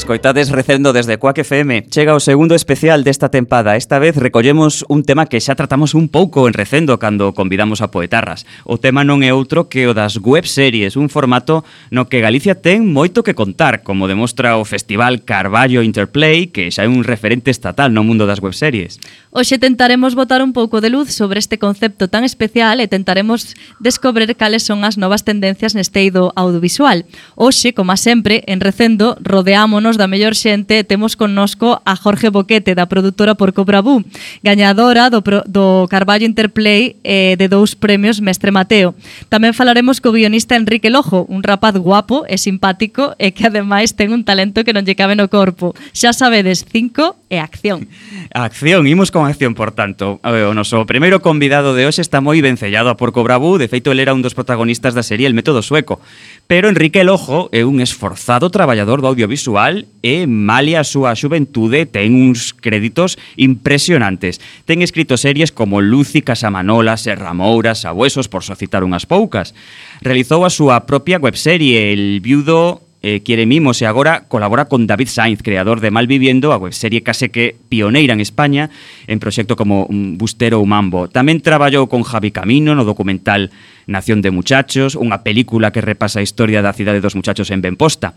Escoitades 0.00 0.48
recendo 0.48 0.94
desde 0.94 1.18
Coac 1.18 1.40
FM. 1.40 1.84
Chega 1.90 2.14
o 2.16 2.24
segundo 2.24 2.54
especial 2.54 3.04
desta 3.04 3.28
tempada. 3.28 3.76
Esta 3.76 3.98
vez 3.98 4.16
recollemos 4.16 4.82
un 4.88 5.04
tema 5.04 5.28
que 5.28 5.44
xa 5.44 5.60
tratamos 5.60 5.92
un 5.92 6.08
pouco 6.08 6.48
en 6.48 6.56
recendo 6.56 6.96
cando 6.96 7.36
convidamos 7.36 7.84
a 7.84 7.92
poetarras. 7.92 8.48
O 8.64 8.80
tema 8.80 9.04
non 9.04 9.20
é 9.20 9.28
outro 9.36 9.68
que 9.68 9.84
o 9.84 9.92
das 9.92 10.16
webseries, 10.16 10.96
un 10.96 11.12
formato 11.12 11.68
no 11.92 12.08
que 12.08 12.24
Galicia 12.24 12.56
ten 12.56 12.88
moito 12.88 13.20
que 13.20 13.36
contar, 13.36 13.84
como 13.84 14.08
demostra 14.08 14.56
o 14.56 14.64
Festival 14.64 15.20
Carballo 15.20 15.84
Interplay, 15.84 16.48
que 16.48 16.72
xa 16.72 16.88
é 16.88 16.88
un 16.88 17.04
referente 17.04 17.52
estatal 17.52 17.92
no 17.92 18.00
mundo 18.00 18.24
das 18.24 18.40
webseries. 18.40 18.96
Hoxe 19.36 19.60
tentaremos 19.60 20.16
botar 20.16 20.40
un 20.40 20.56
pouco 20.56 20.80
de 20.80 20.88
luz 20.88 21.12
sobre 21.12 21.44
este 21.44 21.60
concepto 21.60 22.08
tan 22.08 22.24
especial 22.24 22.80
e 22.80 22.88
tentaremos 22.88 23.52
descobrir 23.84 24.32
cales 24.32 24.64
son 24.64 24.80
as 24.88 24.96
novas 24.96 25.28
tendencias 25.28 25.76
neste 25.76 26.00
eido 26.00 26.32
audiovisual. 26.40 27.04
Hoxe, 27.36 27.76
como 27.76 27.92
sempre, 28.00 28.48
en 28.48 28.64
recendo 28.64 29.20
rodeámonos 29.20 29.89
da 29.96 30.10
mellor 30.10 30.36
xente, 30.36 30.84
temos 30.84 31.16
connosco 31.16 31.80
a 31.86 31.96
Jorge 31.96 32.28
Boquete, 32.28 32.74
da 32.74 32.90
produtora 32.90 33.34
por 33.34 33.54
Cobrabú, 33.56 34.04
gañadora 34.42 35.08
do, 35.08 35.22
pro, 35.22 35.42
do 35.46 35.86
Carballo 35.88 36.26
Interplay 36.26 36.98
eh, 37.02 37.34
de 37.38 37.46
dous 37.48 37.78
premios 37.78 38.20
Mestre 38.20 38.50
Mateo. 38.50 38.98
Tamén 39.32 39.54
falaremos 39.54 40.02
co 40.02 40.10
guionista 40.12 40.58
Enrique 40.58 40.90
Lojo, 40.90 41.24
un 41.30 41.40
rapaz 41.46 41.78
guapo 41.78 42.26
e 42.26 42.36
simpático 42.36 43.14
e 43.16 43.30
que 43.30 43.46
ademais 43.46 43.94
ten 43.94 44.10
un 44.10 44.26
talento 44.26 44.66
que 44.66 44.74
non 44.74 44.82
lle 44.82 44.98
cabe 44.98 45.14
no 45.14 45.30
corpo. 45.30 45.72
Xa 45.94 46.10
sabedes, 46.12 46.66
cinco 46.66 47.16
e 47.30 47.38
acción. 47.38 47.86
Acción, 48.34 48.90
imos 48.90 49.14
con 49.14 49.30
acción, 49.30 49.54
por 49.54 49.70
tanto. 49.70 50.18
Eh, 50.26 50.50
o 50.50 50.52
noso 50.52 50.82
primeiro 50.82 51.22
convidado 51.22 51.78
de 51.78 51.86
hoxe 51.86 52.02
está 52.02 52.18
moi 52.18 52.42
vencellado 52.42 52.90
a 52.90 52.98
Porco 52.98 53.22
Bravú, 53.22 53.54
de 53.54 53.70
feito, 53.70 53.94
ele 53.94 54.02
era 54.02 54.12
un 54.12 54.26
dos 54.26 54.34
protagonistas 54.34 54.98
da 54.98 55.06
serie 55.06 55.30
El 55.30 55.38
Método 55.38 55.62
Sueco. 55.62 56.02
Pero 56.50 56.66
Enrique 56.66 57.06
Lojo 57.06 57.46
é 57.54 57.62
un 57.62 57.78
esforzado 57.78 58.50
traballador 58.50 58.98
do 58.98 59.06
audiovisual 59.06 59.69
E, 60.00 60.26
malia 60.26 60.82
a 60.82 60.88
súa 60.88 61.12
xuventude, 61.14 61.86
ten 61.86 62.16
uns 62.16 62.56
créditos 62.56 63.20
impresionantes. 63.36 64.40
Ten 64.66 64.80
escrito 64.80 65.20
series 65.20 65.52
como 65.52 65.84
Lucy, 65.84 66.24
Casamanola, 66.24 66.96
Serramoura, 66.96 67.76
Sabuesos, 67.76 68.26
por 68.26 68.42
só 68.42 68.56
citar 68.56 68.82
unhas 68.82 69.04
poucas. 69.04 69.52
Realizou 70.00 70.42
a 70.42 70.50
súa 70.50 70.88
propia 70.88 71.20
webserie, 71.20 71.92
El 71.92 72.24
viudo 72.24 72.90
eh, 73.02 73.22
quiere 73.24 73.46
mimos 73.46 73.80
e 73.80 73.88
agora 73.88 74.28
colabora 74.28 74.68
con 74.68 74.84
David 74.84 75.08
Sainz, 75.08 75.40
creador 75.42 75.80
de 75.80 75.90
Malviviendo, 75.90 76.52
a 76.52 76.60
webserie 76.60 77.00
case 77.00 77.32
que 77.32 77.56
pioneira 77.68 78.12
en 78.12 78.20
España 78.20 78.68
en 79.08 79.18
proxecto 79.20 79.56
como 79.56 79.88
mm, 79.88 80.20
Bustero 80.20 80.60
ou 80.60 80.68
Mambo. 80.68 81.08
Tamén 81.08 81.40
traballou 81.40 81.88
con 81.88 82.04
Javi 82.04 82.28
Camino 82.28 82.76
no 82.76 82.84
documental 82.84 83.48
Nación 83.88 84.20
de 84.20 84.30
Muchachos, 84.30 85.00
unha 85.00 85.24
película 85.24 85.72
que 85.72 85.80
repasa 85.80 86.20
a 86.20 86.26
historia 86.26 86.60
da 86.60 86.76
cidade 86.76 87.00
dos 87.00 87.16
muchachos 87.16 87.48
en 87.48 87.64
Benposta. 87.64 88.12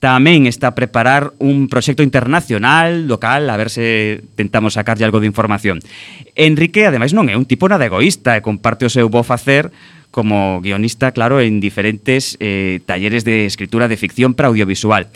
Tamén 0.00 0.48
está 0.48 0.72
a 0.72 0.76
preparar 0.76 1.36
un 1.36 1.68
proxecto 1.68 2.00
internacional, 2.00 3.04
local, 3.04 3.52
a 3.52 3.56
ver 3.60 3.68
se 3.68 4.24
tentamos 4.32 4.80
sacarlle 4.80 5.04
algo 5.04 5.20
de 5.20 5.28
información. 5.28 5.84
Enrique, 6.32 6.88
ademais, 6.88 7.12
non 7.12 7.28
é 7.28 7.36
un 7.36 7.44
tipo 7.44 7.68
nada 7.68 7.84
egoísta 7.84 8.32
e 8.32 8.40
comparte 8.40 8.88
o 8.88 8.92
seu 8.92 9.12
bo 9.12 9.20
facer 9.20 9.68
como 10.08 10.64
guionista, 10.64 11.12
claro, 11.12 11.38
en 11.44 11.60
diferentes 11.60 12.40
eh, 12.40 12.80
talleres 12.88 13.28
de 13.28 13.44
escritura 13.44 13.92
de 13.92 14.00
ficción 14.00 14.32
para 14.32 14.48
audiovisual. 14.48 15.12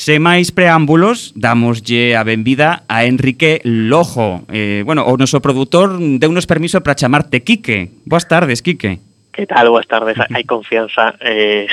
Se 0.00 0.16
máis 0.16 0.50
preámbulos, 0.50 1.36
damoslle 1.36 2.16
a 2.16 2.24
benvida 2.24 2.88
a 2.88 3.04
Enrique 3.04 3.60
Lojo. 3.62 4.48
Eh, 4.48 4.80
bueno, 4.88 5.04
o 5.04 5.14
noso 5.20 5.44
produtor 5.44 6.00
deu-nos 6.00 6.48
permiso 6.48 6.80
para 6.80 6.96
chamarte 6.96 7.44
Quique. 7.44 7.92
Boas 8.08 8.26
tardes, 8.26 8.64
Quique. 8.64 9.11
Que 9.32 9.46
tal? 9.48 9.72
Boas 9.72 9.88
tardes, 9.88 10.16
hai 10.36 10.44
confianza 10.44 11.16
eh, 11.24 11.66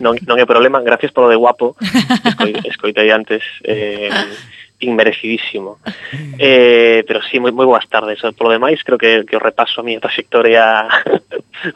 non, 0.00 0.16
non 0.24 0.40
é 0.40 0.48
problema, 0.48 0.80
gracias 0.80 1.12
polo 1.12 1.28
de 1.28 1.36
guapo. 1.36 1.76
Escoitei 2.64 3.12
antes 3.12 3.44
eh, 3.60 4.08
inmerecidísimo. 4.80 5.78
Eh, 6.38 7.04
Pero 7.06 7.20
sí, 7.22 7.36
moi, 7.38 7.52
moi 7.52 7.68
boas 7.68 7.84
tardes. 7.92 8.24
Polo 8.32 8.50
demais, 8.50 8.80
creo 8.80 8.96
que, 8.96 9.28
que 9.28 9.36
o 9.36 9.42
repaso 9.42 9.80
a 9.80 9.84
miña 9.84 10.00
trayectoria. 10.00 10.88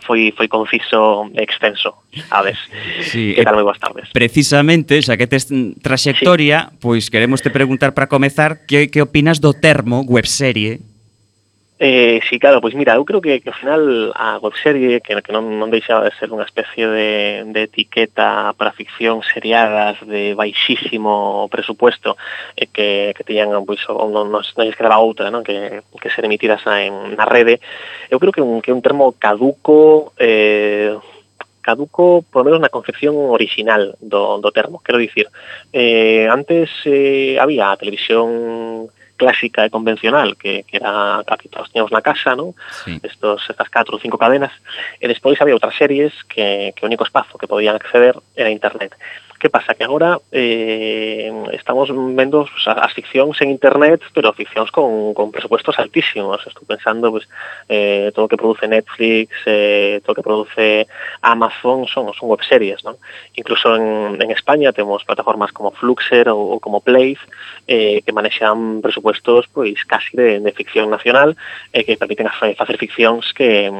Foi, 0.04 0.32
foi 0.36 0.48
conciso 0.48 1.32
e 1.32 1.40
extenso. 1.40 2.04
A 2.28 2.42
ver, 2.42 2.56
sí, 3.00 3.32
que 3.36 3.44
tal? 3.44 3.56
Eh, 3.56 3.56
moi 3.60 3.68
boas 3.68 3.80
tardes. 3.80 4.08
Precisamente, 4.12 5.00
xa 5.04 5.20
que 5.20 5.28
tes 5.28 5.48
traxectoria 5.84 6.72
sí. 6.72 6.76
Pois 6.80 7.12
queremos 7.12 7.40
te 7.44 7.52
preguntar 7.52 7.92
para 7.92 8.08
comezar 8.08 8.64
Que, 8.68 8.88
que 8.88 9.00
opinas 9.00 9.40
do 9.40 9.52
termo 9.52 10.04
webserie 10.08 10.80
Eh, 11.80 12.20
sí, 12.28 12.40
claro, 12.40 12.60
pois 12.60 12.74
mira, 12.74 12.94
eu 12.96 13.04
creo 13.04 13.20
que, 13.20 13.38
que 13.38 13.48
ao 13.48 13.54
final 13.54 14.10
a 14.16 14.38
webserie, 14.42 15.00
que, 15.00 15.14
que 15.22 15.30
non, 15.30 15.46
non 15.62 15.70
deixaba 15.70 16.10
de 16.10 16.14
ser 16.18 16.26
unha 16.34 16.42
especie 16.42 16.90
de, 16.90 17.46
de 17.54 17.70
etiqueta 17.70 18.50
para 18.58 18.74
ficción 18.74 19.22
seriadas 19.22 19.94
de 20.02 20.34
baixísimo 20.34 21.46
presupuesto 21.46 22.18
e 22.58 22.66
eh, 22.66 22.68
que, 22.74 22.88
que 23.14 23.22
teñan 23.22 23.54
pois, 23.62 23.78
non, 23.86 24.10
non, 24.10 24.42
non 24.42 24.66
escreva 24.66 24.98
outra, 24.98 25.30
non? 25.30 25.46
Que, 25.46 25.86
que 25.86 26.10
ser 26.10 26.26
emitidas 26.26 26.66
en, 26.66 27.14
na 27.14 27.22
rede, 27.22 27.62
eu 28.10 28.18
creo 28.18 28.34
que 28.34 28.42
un, 28.42 28.58
que 28.58 28.74
un 28.74 28.82
termo 28.82 29.14
caduco 29.14 30.10
eh, 30.18 30.98
caduco, 31.62 32.26
por 32.26 32.42
lo 32.42 32.50
menos 32.50 32.58
na 32.58 32.74
concepción 32.74 33.14
original 33.14 33.94
do, 34.02 34.42
do 34.42 34.50
termo. 34.50 34.82
Quero 34.82 34.98
dicir, 34.98 35.30
eh, 35.70 36.26
antes 36.26 36.74
eh, 36.90 37.38
había 37.38 37.70
a 37.70 37.78
televisión 37.78 38.90
clásica 39.18 39.66
e 39.66 39.70
convencional, 39.74 40.38
que, 40.38 40.62
que 40.62 40.78
era 40.78 41.20
a 41.20 41.36
que 41.36 41.50
todos 41.50 41.68
teníamos 41.74 41.90
na 41.90 42.00
casa, 42.00 42.38
¿no? 42.38 42.54
Sí. 42.86 43.02
Estos, 43.02 43.42
estas 43.50 43.68
catro 43.68 43.98
ou 43.98 44.00
cinco 44.00 44.16
cadenas, 44.16 44.54
e 45.02 45.10
despois 45.10 45.36
había 45.42 45.58
outras 45.58 45.74
series 45.74 46.14
que, 46.30 46.72
que 46.72 46.86
o 46.86 46.88
único 46.88 47.02
espazo 47.02 47.36
que 47.36 47.50
podían 47.50 47.74
acceder 47.76 48.14
era 48.38 48.48
internet. 48.48 48.94
Que 49.38 49.50
pasa? 49.50 49.74
Que 49.74 49.84
agora 49.84 50.18
eh, 50.32 51.30
estamos 51.52 51.88
vendo 51.94 52.48
pues, 52.50 52.66
as 52.66 52.92
ficcións 52.92 53.38
en 53.40 53.54
internet, 53.54 54.02
pero 54.12 54.34
ficcións 54.34 54.74
con, 54.74 55.14
con 55.14 55.30
presupuestos 55.30 55.78
altísimos. 55.78 56.42
Estou 56.42 56.66
pensando 56.66 57.14
pues, 57.14 57.30
eh, 57.70 58.10
todo 58.10 58.26
o 58.26 58.28
que 58.28 58.34
produce 58.34 58.66
Netflix, 58.66 59.30
eh, 59.46 60.02
todo 60.02 60.12
o 60.12 60.18
que 60.18 60.26
produce 60.26 60.90
Amazon, 61.22 61.86
son, 61.86 62.10
son 62.18 62.26
webseries. 62.26 62.82
¿no? 62.82 62.98
Incluso 63.38 63.78
en, 63.78 64.18
en 64.18 64.30
España 64.34 64.74
temos 64.74 65.06
plataformas 65.06 65.54
como 65.54 65.70
Fluxer 65.70 66.26
ou, 66.34 66.58
ou 66.58 66.58
como 66.58 66.82
Place 66.82 67.22
eh, 67.70 68.02
que 68.02 68.10
manexan 68.10 68.82
presupuestos 68.82 69.46
pois 69.54 69.78
casi 69.86 70.18
de, 70.18 70.42
de 70.42 70.50
ficción 70.50 70.90
nacional 70.90 71.38
eh, 71.70 71.86
que 71.86 71.94
permiten 71.94 72.26
facer 72.26 72.74
ficcións 72.74 73.30
que, 73.30 73.70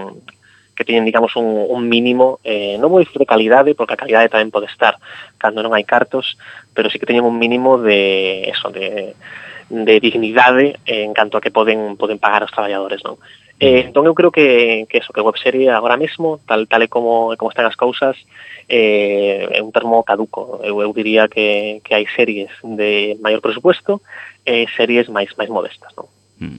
que 0.79 0.85
teñen, 0.85 1.05
digamos, 1.05 1.35
un, 1.35 1.67
un 1.69 1.89
mínimo, 1.91 2.39
eh, 2.47 2.79
non 2.79 2.95
vou 2.95 3.03
dicir 3.03 3.19
de 3.19 3.27
calidade, 3.27 3.75
porque 3.75 3.99
a 3.99 4.01
calidade 4.01 4.31
tamén 4.31 4.55
pode 4.55 4.71
estar, 4.71 4.95
cando 5.39 5.63
non 5.63 5.73
hai 5.73 5.87
cartos, 5.87 6.37
pero 6.75 6.91
sí 6.91 6.99
que 6.99 7.07
teñen 7.07 7.25
un 7.25 7.39
mínimo 7.39 7.79
de 7.79 8.51
eso, 8.51 8.69
de, 8.75 9.15
de 9.71 9.95
dignidade 10.03 10.83
en 10.85 11.15
canto 11.15 11.39
a 11.39 11.43
que 11.43 11.55
poden 11.55 11.97
poden 11.97 12.19
pagar 12.19 12.43
os 12.43 12.53
traballadores, 12.53 13.01
non? 13.07 13.17
Mm. 13.59 13.65
Eh, 13.65 13.81
entón 13.91 14.07
eu 14.07 14.15
creo 14.15 14.31
que, 14.31 14.87
que 14.87 15.03
eso, 15.03 15.11
que 15.11 15.25
webserie 15.25 15.71
agora 15.71 15.99
mesmo, 15.99 16.39
tal, 16.47 16.71
tal 16.71 16.83
e 16.83 16.89
como, 16.89 17.35
como 17.35 17.51
están 17.51 17.67
as 17.67 17.75
cousas, 17.75 18.15
eh, 18.71 19.51
é 19.51 19.61
un 19.63 19.75
termo 19.75 20.03
caduco. 20.07 20.63
Eu, 20.63 20.79
eu 20.79 20.91
diría 20.95 21.27
que, 21.27 21.83
que 21.83 21.95
hai 21.95 22.07
series 22.07 22.55
de 22.63 23.19
maior 23.19 23.43
presupuesto 23.43 23.99
e 24.47 24.71
series 24.79 25.11
máis 25.11 25.35
máis 25.35 25.51
modestas. 25.51 25.91
Non? 25.99 26.07
Mm. 26.39 26.59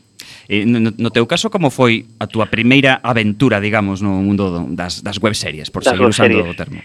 E 0.50 0.66
no, 0.66 0.92
no 0.92 1.10
teu 1.14 1.24
caso, 1.30 1.48
como 1.48 1.70
foi 1.72 2.10
a 2.20 2.28
túa 2.28 2.50
primeira 2.50 3.00
aventura, 3.00 3.62
digamos, 3.62 4.02
no 4.02 4.20
mundo 4.20 4.68
das, 4.76 5.00
das 5.00 5.22
webseries, 5.22 5.70
por 5.72 5.86
das 5.86 5.94
seguir 5.94 6.10
webseries. 6.10 6.42
usando 6.42 6.52
o 6.52 6.58
termo? 6.58 6.82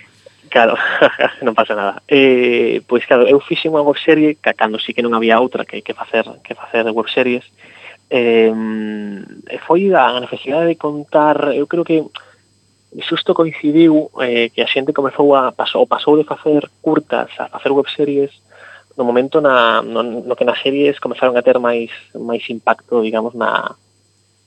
Claro, 0.54 0.78
non 1.42 1.50
pasa 1.50 1.74
nada. 1.74 1.98
Eh, 2.06 2.78
pois 2.86 3.02
claro, 3.02 3.26
eu 3.26 3.42
fixe 3.42 3.66
unha 3.66 3.82
webserie 3.82 4.38
ca- 4.38 4.54
cando 4.54 4.78
sí 4.78 4.94
que 4.94 5.02
non 5.02 5.10
había 5.10 5.42
outra 5.42 5.66
que, 5.66 5.82
que 5.82 5.98
facer 5.98 6.22
que 6.46 6.54
facer 6.54 6.86
webseries. 6.94 7.42
Eh, 8.06 8.54
foi 9.66 9.90
a 9.90 10.14
necesidade 10.22 10.70
de 10.70 10.78
contar, 10.78 11.50
eu 11.58 11.66
creo 11.66 11.82
que 11.82 12.06
xusto 13.02 13.34
coincidiu 13.34 14.14
eh, 14.22 14.54
que 14.54 14.62
a 14.62 14.70
xente 14.70 14.94
comezou 14.94 15.34
a 15.34 15.50
pasou, 15.50 15.90
pasou 15.90 16.14
de 16.14 16.22
facer 16.22 16.70
curtas 16.78 17.34
a 17.34 17.50
facer 17.50 17.74
webseries 17.74 18.30
no 18.94 19.02
momento 19.02 19.42
na, 19.42 19.82
no, 19.82 20.06
no 20.22 20.38
que 20.38 20.46
nas 20.46 20.62
series 20.62 21.02
comezaron 21.02 21.34
a 21.34 21.42
ter 21.42 21.58
máis 21.58 21.90
máis 22.14 22.46
impacto, 22.46 23.02
digamos, 23.02 23.34
na, 23.34 23.74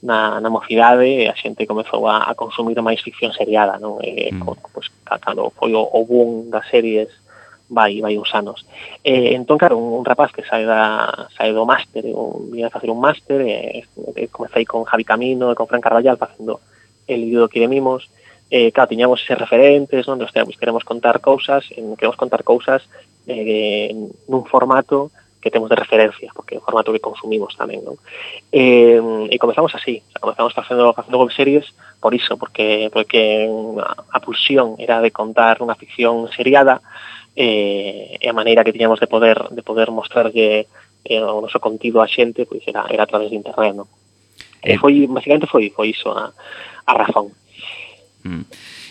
na, 0.04 0.40
na 0.40 0.50
mocidade 0.50 1.26
a 1.26 1.34
xente 1.34 1.66
comezou 1.66 2.06
a, 2.06 2.30
a 2.30 2.38
consumir 2.38 2.78
máis 2.86 3.02
ficción 3.02 3.34
seriada, 3.34 3.82
non? 3.82 3.98
E, 4.06 4.30
mm. 4.30 4.42
con, 4.46 4.56
pois, 4.70 4.94
cando 5.04 5.50
foi 5.58 5.74
o, 5.74 5.82
o 5.82 6.06
boom 6.06 6.54
das 6.54 6.70
series 6.70 7.10
vai 7.70 8.00
vai 8.00 8.18
uns 8.18 8.32
anos. 8.34 8.66
Eh, 9.04 9.34
entón, 9.34 9.58
claro, 9.58 9.78
un, 9.78 9.98
un 9.98 10.06
rapaz 10.06 10.32
que 10.32 10.46
sae, 10.46 10.64
da, 10.64 11.28
sae 11.34 11.52
do 11.52 11.66
máster, 11.66 12.06
un, 12.14 12.54
vine 12.54 12.70
a 12.70 12.74
facer 12.74 12.90
un 12.94 13.02
máster, 13.02 13.42
e, 13.42 13.84
e, 14.16 14.28
comecei 14.30 14.66
con 14.66 14.86
Javi 14.86 15.04
Camino 15.04 15.52
e 15.52 15.56
con 15.58 15.68
Fran 15.68 15.82
Carvallal 15.82 16.18
facendo 16.18 16.62
el 17.08 17.26
vídeo 17.26 17.50
que 17.50 17.68
mimos, 17.68 18.10
eh, 18.50 18.72
claro, 18.72 18.90
tiñamos 18.90 19.20
eses 19.26 19.38
referentes, 19.38 20.06
non? 20.08 20.22
Nos, 20.22 20.32
pois, 20.32 20.62
queremos 20.62 20.86
contar 20.86 21.20
cousas, 21.20 21.68
queremos 21.74 22.16
contar 22.16 22.46
cousas 22.46 22.86
eh, 23.28 23.92
nun 24.30 24.46
formato 24.48 25.12
que 25.48 25.56
temos 25.56 25.72
de 25.72 25.80
referencia, 25.80 26.36
porque 26.36 26.56
é 26.56 26.60
o 26.60 26.66
formato 26.68 26.92
que 26.92 27.00
consumimos 27.00 27.56
tamén, 27.56 27.80
non? 27.88 27.96
E, 28.52 29.00
e 29.32 29.36
comezamos 29.40 29.72
así, 29.72 30.04
o 30.04 30.10
sea, 30.12 30.20
comezamos 30.20 30.52
facendo, 30.52 30.92
facendo 30.92 31.24
web 31.24 31.32
series 31.32 31.72
por 32.04 32.12
iso, 32.12 32.36
porque, 32.36 32.92
porque 32.92 33.48
a 33.48 34.20
pulsión 34.20 34.76
era 34.76 35.00
de 35.00 35.16
contar 35.16 35.64
unha 35.64 35.80
ficción 35.80 36.28
seriada, 36.36 36.84
eh, 37.40 38.20
e 38.20 38.28
a 38.28 38.36
maneira 38.36 38.68
que 38.68 38.76
tiñamos 38.76 39.00
de 39.00 39.08
poder 39.08 39.40
de 39.56 39.64
poder 39.64 39.88
mostrarlle 39.96 40.68
eh, 41.08 41.24
o 41.24 41.40
noso 41.40 41.64
contido 41.64 42.04
a 42.04 42.10
xente 42.10 42.44
pois 42.50 42.66
era, 42.68 42.84
era 42.92 43.08
a 43.08 43.10
través 43.10 43.32
de 43.32 43.40
internet, 43.40 43.72
non? 43.72 43.88
Eh, 44.60 44.76
e 44.76 44.82
foi, 44.82 45.08
basicamente 45.08 45.48
foi, 45.48 45.72
foi 45.72 45.96
iso 45.96 46.12
a, 46.12 46.34
a 46.84 46.94
razón. 46.98 47.32
Mm 48.26 48.44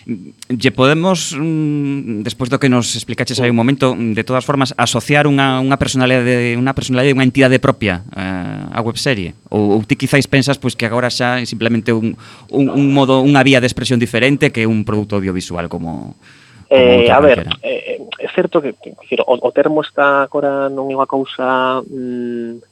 lle 0.06 0.70
podemos, 0.70 1.34
mm, 1.34 2.22
despois 2.22 2.46
do 2.46 2.62
que 2.62 2.70
nos 2.70 2.94
explicaches 2.94 3.42
hai 3.42 3.50
un 3.50 3.58
momento, 3.58 3.98
mm, 3.98 4.14
de 4.14 4.22
todas 4.22 4.46
formas, 4.46 4.70
asociar 4.78 5.26
unha, 5.26 5.58
unha 5.58 5.74
personalidade 5.82 6.54
unha 6.54 6.70
personalidade 6.78 7.10
unha 7.18 7.26
entidade 7.26 7.58
propia 7.58 8.06
eh, 8.14 8.70
a 8.70 8.80
webserie? 8.86 9.34
Ou, 9.50 9.74
ou 9.74 9.82
ti 9.82 9.98
quizáis 9.98 10.30
pensas 10.30 10.62
pois, 10.62 10.78
que 10.78 10.86
agora 10.86 11.10
xa 11.10 11.42
é 11.42 11.46
simplemente 11.46 11.90
un, 11.90 12.14
un, 12.54 12.70
un 12.70 12.86
modo, 12.94 13.18
unha 13.18 13.42
vía 13.42 13.58
de 13.58 13.66
expresión 13.66 13.98
diferente 13.98 14.54
que 14.54 14.62
un 14.62 14.86
produto 14.86 15.18
audiovisual 15.18 15.66
como... 15.66 16.14
como 16.14 16.70
eh, 16.70 17.10
a 17.10 17.18
ver, 17.18 17.50
eh, 17.66 17.98
eh, 17.98 18.22
é 18.22 18.28
certo 18.30 18.62
que, 18.62 18.78
que 18.78 18.94
o, 19.26 19.34
o 19.34 19.50
termo 19.50 19.82
está 19.82 20.22
agora 20.22 20.70
non 20.70 20.86
é 20.86 20.94
unha 20.94 21.10
cousa 21.10 21.82
mm, 21.82 22.62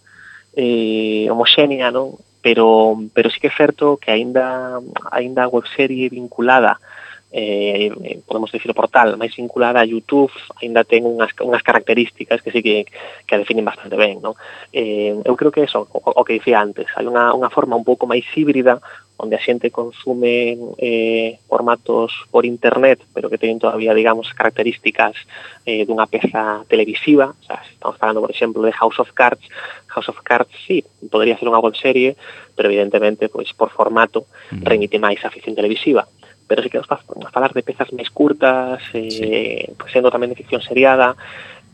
eh, 0.54 1.26
homoxénea, 1.26 1.90
non? 1.90 2.14
pero 2.44 2.94
pero 3.10 3.26
sí 3.26 3.42
que 3.42 3.50
é 3.50 3.58
certo 3.58 3.98
que 3.98 4.14
aínda 4.14 4.78
aínda 5.10 5.42
a 5.42 5.50
webserie 5.50 6.12
vinculada 6.12 6.76
a 6.76 6.93
Eh, 7.36 7.90
eh, 7.90 8.20
podemos 8.24 8.52
decir 8.52 8.70
o 8.70 8.78
portal 8.78 9.18
máis 9.18 9.34
vinculada 9.34 9.82
a 9.82 9.90
YouTube 9.90 10.30
aínda 10.62 10.86
ten 10.86 11.02
unhas, 11.02 11.34
unhas 11.42 11.66
características 11.66 12.38
que 12.38 12.54
sí 12.54 12.62
que, 12.62 12.86
que 13.26 13.34
a 13.34 13.42
definen 13.42 13.66
bastante 13.66 13.98
ben 13.98 14.22
non? 14.22 14.38
Eh, 14.70 15.10
eu 15.18 15.34
creo 15.34 15.50
que 15.50 15.66
eso, 15.66 15.82
o, 15.90 15.98
o 15.98 16.22
que 16.22 16.38
dicía 16.38 16.62
antes 16.62 16.86
hai 16.94 17.10
unha, 17.10 17.34
unha 17.34 17.50
forma 17.50 17.74
un 17.74 17.82
pouco 17.82 18.06
máis 18.06 18.22
híbrida 18.38 18.78
onde 19.18 19.34
a 19.34 19.42
xente 19.42 19.74
consume 19.74 20.54
eh, 20.78 21.42
formatos 21.50 22.14
por 22.30 22.46
internet 22.46 23.02
pero 23.10 23.26
que 23.26 23.42
teñen 23.42 23.58
todavía, 23.58 23.98
digamos, 23.98 24.30
características 24.30 25.18
eh, 25.66 25.82
dunha 25.82 26.06
peza 26.06 26.62
televisiva 26.70 27.34
o 27.34 27.42
sea, 27.42 27.66
estamos 27.66 27.98
falando, 27.98 28.22
por 28.22 28.30
exemplo, 28.30 28.62
de 28.62 28.70
House 28.78 29.02
of 29.02 29.10
Cards. 29.10 29.42
House 29.90 30.06
of 30.06 30.22
Cards, 30.22 30.54
sí, 30.70 30.86
podría 31.10 31.34
ser 31.34 31.50
unha 31.50 31.58
webserie 31.58 32.14
pero 32.54 32.70
evidentemente, 32.70 33.26
pois, 33.26 33.50
por 33.58 33.74
formato 33.74 34.30
mm. 34.54 34.62
remite 34.62 35.02
máis 35.02 35.18
a 35.26 35.34
ficción 35.34 35.58
televisiva 35.58 36.06
pero 36.46 36.62
si 36.62 36.70
que 36.70 36.78
nos 36.78 36.90
a 36.90 37.30
falar 37.33 37.52
de 37.52 37.62
pezas 37.62 37.92
máis 37.92 38.11
curtas, 38.12 38.83
eh, 38.92 39.11
sí. 39.11 39.72
pues, 39.76 39.92
sendo 39.92 40.12
tamén 40.12 40.30
de 40.30 40.38
ficción 40.38 40.61
seriada, 40.61 41.16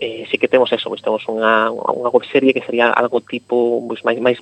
eh, 0.01 0.25
sí 0.31 0.39
que 0.39 0.49
temos 0.49 0.73
eso, 0.73 0.89
pois 0.89 1.05
temos 1.05 1.23
unha, 1.29 1.69
unha 1.69 2.11
webserie 2.11 2.57
que 2.57 2.65
sería 2.65 2.89
algo 2.89 3.21
tipo 3.21 3.85
pois, 3.85 4.01
máis, 4.07 4.19
máis, 4.23 4.39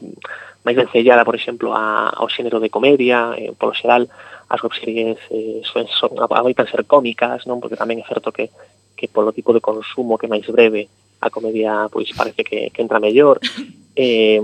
máis 0.62 0.76
vencellada, 0.78 1.26
por 1.26 1.34
exemplo, 1.34 1.74
a, 1.74 2.14
ao 2.14 2.30
xénero 2.30 2.62
de 2.62 2.70
comedia, 2.70 3.34
eh, 3.34 3.50
polo 3.58 3.74
xeral, 3.74 4.06
as 4.48 4.60
webseries 4.62 5.18
eh, 5.34 5.60
son, 5.66 5.90
son, 5.90 6.14
adoitan 6.20 6.70
ser 6.70 6.86
cómicas, 6.86 7.44
non 7.50 7.58
porque 7.58 7.76
tamén 7.76 7.98
é 7.98 8.06
certo 8.06 8.30
que, 8.30 8.54
que 8.94 9.10
polo 9.10 9.34
tipo 9.34 9.50
de 9.50 9.64
consumo 9.64 10.16
que 10.16 10.30
máis 10.30 10.46
breve 10.46 10.86
a 11.20 11.30
comedia 11.30 11.88
pois 11.90 12.10
parece 12.14 12.44
que, 12.44 12.70
que 12.70 12.82
entra 12.82 13.02
mellor 13.02 13.40
eh, 13.96 14.40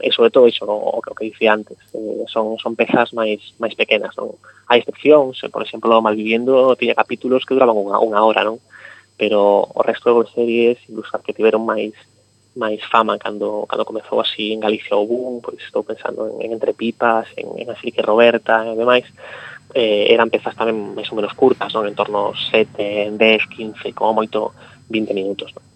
e 0.00 0.08
sobre 0.12 0.30
todo 0.30 0.48
iso 0.48 0.64
o, 0.64 0.98
o 0.98 1.02
que 1.02 1.28
dicía 1.28 1.52
antes 1.52 1.76
eh, 1.92 2.24
son, 2.28 2.56
son 2.58 2.72
pezas 2.76 3.12
máis 3.12 3.40
máis 3.60 3.76
pequenas 3.76 4.16
non? 4.16 4.34
hai 4.68 4.80
excepcións, 4.80 5.44
por 5.52 5.60
exemplo 5.60 6.00
Malviviendo 6.00 6.72
tiña 6.80 6.96
capítulos 6.96 7.44
que 7.44 7.52
duraban 7.52 7.76
unha, 7.76 8.00
unha 8.00 8.24
hora 8.24 8.42
non? 8.44 8.58
pero 9.20 9.68
o 9.68 9.80
resto 9.84 10.10
de 10.10 10.32
series 10.32 10.76
incluso 10.88 11.20
que 11.20 11.36
tiveron 11.36 11.62
máis 11.62 11.92
máis 12.54 12.80
fama 12.86 13.18
cando, 13.18 13.66
cando 13.66 13.84
comezou 13.84 14.22
así 14.22 14.54
en 14.54 14.62
Galicia 14.62 14.94
o 14.96 15.06
boom, 15.06 15.42
pois 15.42 15.58
estou 15.58 15.82
pensando 15.82 16.30
en, 16.30 16.38
en 16.38 16.50
Entre 16.54 16.72
Pipas, 16.72 17.26
en, 17.36 17.50
en 17.58 17.74
que 17.74 18.02
Roberta 18.02 18.62
e 18.62 18.78
demais, 18.78 19.04
eh, 19.74 20.06
eran 20.14 20.30
pezas 20.30 20.54
tamén 20.54 20.94
máis 20.94 21.10
ou 21.10 21.18
menos 21.18 21.34
curtas, 21.34 21.74
non? 21.74 21.84
en 21.90 21.98
torno 21.98 22.30
7, 22.32 23.18
10, 23.18 23.18
15, 23.18 23.90
como 23.92 24.22
moito 24.22 24.54
20 24.86 25.10
minutos. 25.18 25.50
Non? 25.50 25.73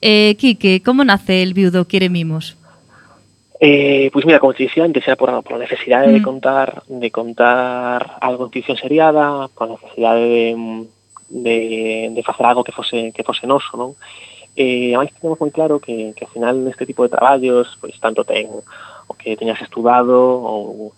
Eh, 0.00 0.36
Quique, 0.38 0.82
como 0.82 1.04
nace 1.04 1.42
el 1.42 1.54
viudo 1.54 1.86
Quiere 1.86 2.08
Mimos? 2.08 2.56
Eh, 3.60 4.10
pois 4.12 4.24
mira, 4.24 4.38
como 4.38 4.54
te 4.54 4.62
dicía 4.62 4.84
antes, 4.84 5.02
era 5.06 5.16
por, 5.16 5.42
por 5.42 5.54
a 5.54 5.58
necesidade 5.58 6.08
mm. 6.08 6.12
de 6.14 6.22
contar 6.22 6.82
de 6.86 7.10
contar 7.10 8.18
algo 8.20 8.44
en 8.46 8.52
ficción 8.52 8.76
seriada, 8.76 9.48
por 9.48 9.68
a 9.68 9.72
necesidade 9.74 10.22
de, 10.22 10.86
de, 11.28 12.10
de 12.14 12.22
facer 12.22 12.46
algo 12.46 12.62
que 12.62 12.70
fose, 12.70 13.10
que 13.10 13.26
fose 13.26 13.46
noso, 13.46 13.74
non? 13.74 13.98
Eh, 14.54 14.94
ademais 14.94 15.10
tenemos 15.14 15.38
moi 15.42 15.50
claro 15.50 15.82
que, 15.82 16.14
que 16.14 16.22
ao 16.22 16.30
final 16.30 16.54
neste 16.62 16.86
tipo 16.86 17.02
de 17.02 17.10
traballos, 17.10 17.74
pois 17.82 17.98
tanto 17.98 18.22
ten 18.22 18.46
o 18.50 19.12
que 19.18 19.34
teñas 19.34 19.58
estudado 19.58 20.14
ou 20.14 20.94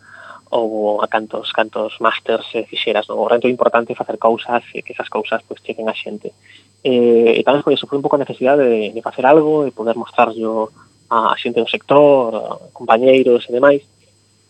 ou 0.51 1.03
a 1.03 1.07
cantos 1.07 1.53
cantos 1.53 1.95
másters 2.01 2.47
eh, 2.55 2.67
fixeras, 2.67 3.07
non? 3.07 3.23
O 3.23 3.31
rento 3.31 3.47
importante 3.47 3.95
é 3.95 3.99
facer 3.99 4.19
cousas 4.19 4.67
e 4.75 4.83
que 4.83 4.93
esas 4.93 5.07
cousas 5.07 5.43
pois 5.47 5.63
cheguen 5.63 5.87
a 5.87 5.95
xente. 5.95 6.35
Eh, 6.83 7.39
e 7.39 7.43
tamén 7.47 7.63
foi 7.63 7.79
eso, 7.79 7.87
foi 7.87 7.99
un 7.99 8.05
pouco 8.05 8.19
a 8.19 8.25
necesidade 8.27 8.67
de, 8.67 8.91
de 8.91 9.01
facer 9.03 9.23
algo 9.23 9.63
e 9.67 9.71
poder 9.71 9.95
mostrarlo 9.95 10.75
a, 11.07 11.31
a 11.31 11.39
xente 11.39 11.63
do 11.63 11.71
sector, 11.71 12.35
a 12.35 12.43
compañeiros 12.75 13.47
e 13.47 13.55
demais. 13.55 13.83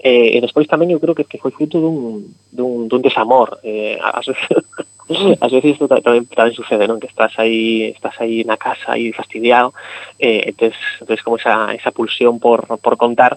Eh, 0.01 0.37
e 0.37 0.39
despois 0.41 0.65
tamén 0.65 0.89
eu 0.89 0.97
creo 0.97 1.13
que, 1.13 1.29
que 1.29 1.37
foi 1.37 1.53
fruto 1.53 1.77
dun, 1.77 2.33
dun, 2.49 2.89
dun 2.89 3.05
desamor. 3.05 3.61
Eh, 3.61 4.01
ás 4.01 4.25
veces, 4.25 4.57
ás 5.45 5.53
veces 5.53 5.77
isto 5.77 5.85
tamén, 5.85 6.25
tamén 6.33 6.57
sucede, 6.57 6.89
non? 6.89 6.97
Que 6.97 7.13
estás 7.13 7.37
aí, 7.37 7.93
estás 7.93 8.17
aí 8.25 8.41
na 8.49 8.57
casa 8.57 8.97
aí 8.97 9.13
fastidiado, 9.13 9.77
eh, 10.17 10.49
e 10.49 10.51
tes, 10.57 10.73
tes 11.05 11.21
como 11.21 11.37
esa, 11.37 11.77
esa 11.77 11.93
pulsión 11.93 12.41
por, 12.41 12.65
por 12.81 12.97
contar, 12.97 13.37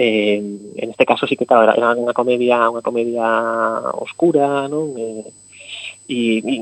eh, 0.00 0.40
en 0.82 0.88
este 0.90 1.04
caso 1.04 1.26
sí 1.26 1.36
que 1.36 1.44
claro, 1.44 1.68
era, 1.68 1.74
era 1.76 1.92
unha 1.92 2.16
comedia 2.16 2.72
unha 2.72 2.80
comedia 2.80 3.26
oscura, 4.00 4.64
non? 4.72 4.96
Eh, 4.96 5.28
e, 6.10 6.42
e, 6.42 6.54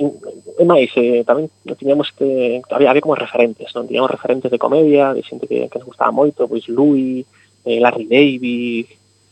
e 0.61 0.64
máis, 0.66 0.90
eh, 0.98 1.22
tamén 1.22 1.46
tiñamos 1.79 2.11
que 2.12 2.61
había, 2.68 2.90
había 2.90 3.05
como 3.05 3.16
referentes, 3.16 3.70
non? 3.72 3.87
Tiñamos 3.87 4.11
referentes 4.11 4.51
de 4.51 4.61
comedia, 4.61 5.14
de 5.14 5.22
xente 5.22 5.46
que, 5.46 5.70
que 5.70 5.79
nos 5.79 5.88
gustaba 5.88 6.11
moito, 6.11 6.51
pois 6.51 6.66
Louis, 6.66 7.24
eh, 7.64 7.79
Larry 7.79 8.07
David, 8.11 8.87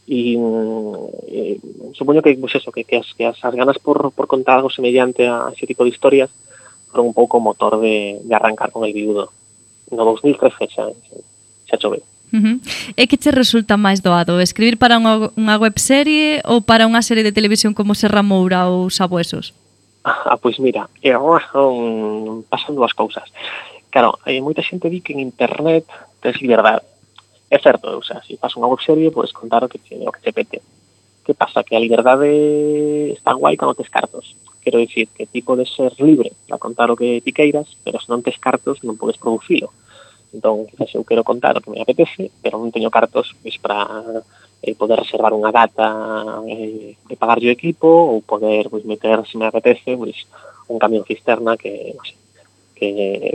e 0.06 0.38
mm, 0.38 0.94
eh, 1.26 1.58
supoño 1.98 2.22
que 2.22 2.38
pues 2.38 2.54
eso, 2.54 2.70
que, 2.70 2.86
que, 2.86 3.02
as, 3.02 3.10
que 3.12 3.26
as, 3.26 3.42
as 3.42 3.54
ganas 3.54 3.78
por, 3.82 4.14
por 4.14 4.26
contar 4.30 4.62
algo 4.62 4.70
semellante 4.70 5.26
a 5.26 5.50
ese 5.50 5.66
tipo 5.66 5.82
de 5.82 5.90
historias 5.90 6.30
foron 6.88 7.10
un 7.10 7.14
pouco 7.14 7.36
o 7.36 7.44
motor 7.44 7.82
de, 7.82 8.22
de 8.22 8.34
arrancar 8.34 8.70
con 8.70 8.86
el 8.86 8.94
viudo. 8.94 9.34
No 9.90 10.06
2013 10.06 10.70
xa, 10.70 10.86
xa, 10.94 11.16
xa 11.66 11.76
chove. 11.76 12.15
Uh 12.32 12.38
-huh. 12.38 12.56
E 12.96 13.06
que 13.06 13.16
che 13.16 13.30
resulta 13.30 13.78
máis 13.78 14.02
doado? 14.02 14.42
Escribir 14.42 14.76
para 14.78 14.98
unha, 14.98 15.30
unha 15.38 15.56
webserie 15.62 16.42
ou 16.42 16.58
para 16.60 16.86
unha 16.86 17.02
serie 17.02 17.22
de 17.22 17.34
televisión 17.34 17.74
como 17.74 17.94
Serra 17.94 18.22
Moura 18.26 18.66
ou 18.66 18.90
Sabuesos? 18.90 19.54
Ah, 20.06 20.38
pois 20.38 20.58
mira, 20.62 20.86
agora 21.02 21.42
son... 21.50 22.46
pasan 22.46 22.78
dúas 22.78 22.94
cousas. 22.94 23.26
Claro, 23.90 24.18
hai 24.22 24.38
moita 24.38 24.62
xente 24.62 24.86
di 24.86 25.02
que 25.02 25.14
en 25.14 25.24
internet 25.24 25.86
tens 26.22 26.38
liberdade. 26.38 26.86
É 27.50 27.58
certo, 27.58 27.98
o 27.98 28.02
sea, 28.02 28.22
se 28.22 28.34
si 28.34 28.40
faz 28.42 28.54
unha 28.58 28.70
webserie, 28.70 29.14
podes 29.14 29.34
contar 29.34 29.62
o 29.62 29.70
que 29.70 29.78
te, 29.78 29.94
o 30.02 30.10
que 30.10 30.22
te 30.22 30.34
pete. 30.34 30.58
Que 31.26 31.34
pasa? 31.34 31.66
Que 31.66 31.74
a 31.74 31.82
liberdade 31.82 32.30
está 33.14 33.34
guai 33.34 33.58
cando 33.58 33.74
tes 33.74 33.90
cartos. 33.90 34.34
Quero 34.62 34.82
dicir 34.82 35.06
que 35.14 35.26
ti 35.26 35.42
podes 35.42 35.70
ser 35.74 35.94
libre 36.02 36.34
para 36.46 36.58
contar 36.58 36.90
o 36.90 36.98
que 36.98 37.22
ti 37.22 37.30
queiras, 37.30 37.78
pero 37.86 37.98
se 38.02 38.10
non 38.10 38.22
tes 38.22 38.38
cartos 38.38 38.82
non 38.82 38.98
podes 38.98 39.18
producilo. 39.18 39.70
Entón, 40.34 40.66
se 40.74 40.98
eu 40.98 41.04
quero 41.04 41.22
contar 41.22 41.56
o 41.56 41.62
que 41.62 41.70
me 41.70 41.82
apetece, 41.82 42.30
pero 42.42 42.58
non 42.58 42.74
teño 42.74 42.90
cartos 42.90 43.34
pois, 43.38 43.56
para 43.62 43.86
eh, 44.62 44.74
poder 44.74 44.98
reservar 45.00 45.32
unha 45.32 45.54
data 45.54 46.42
eh, 46.50 46.98
de 46.98 47.14
pagar 47.16 47.38
o 47.38 47.52
equipo 47.52 47.86
ou 47.86 48.24
poder 48.24 48.66
pois, 48.68 48.84
meter, 48.84 49.22
se 49.24 49.38
me 49.38 49.46
apetece, 49.46 49.94
pois, 49.94 50.26
un 50.66 50.78
camión 50.82 51.06
cisterna 51.06 51.54
que, 51.54 51.94
non 51.94 52.04
sei, 52.04 52.18
que, 52.74 52.88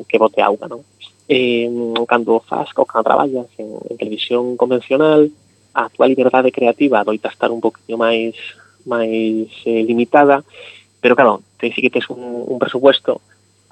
que 0.06 0.22
bote 0.22 0.44
auga, 0.44 0.68
non? 0.68 0.84
Eh, 1.32 1.72
cando 2.06 2.44
faz, 2.44 2.76
cando 2.76 3.08
traballas 3.08 3.48
en, 3.56 3.72
en 3.88 3.96
televisión 3.96 4.60
convencional, 4.60 5.32
a 5.74 5.88
tua 5.88 6.08
liberdade 6.08 6.52
creativa 6.52 7.04
doita 7.08 7.32
estar 7.32 7.48
un 7.48 7.64
poquinho 7.64 7.96
máis 7.96 8.36
máis 8.84 9.48
eh, 9.64 9.84
limitada, 9.88 10.44
pero 11.00 11.16
claro, 11.16 11.42
tens 11.56 11.76
que 11.76 11.90
tes 11.90 12.10
un, 12.12 12.20
un 12.20 12.58
presupuesto 12.60 13.22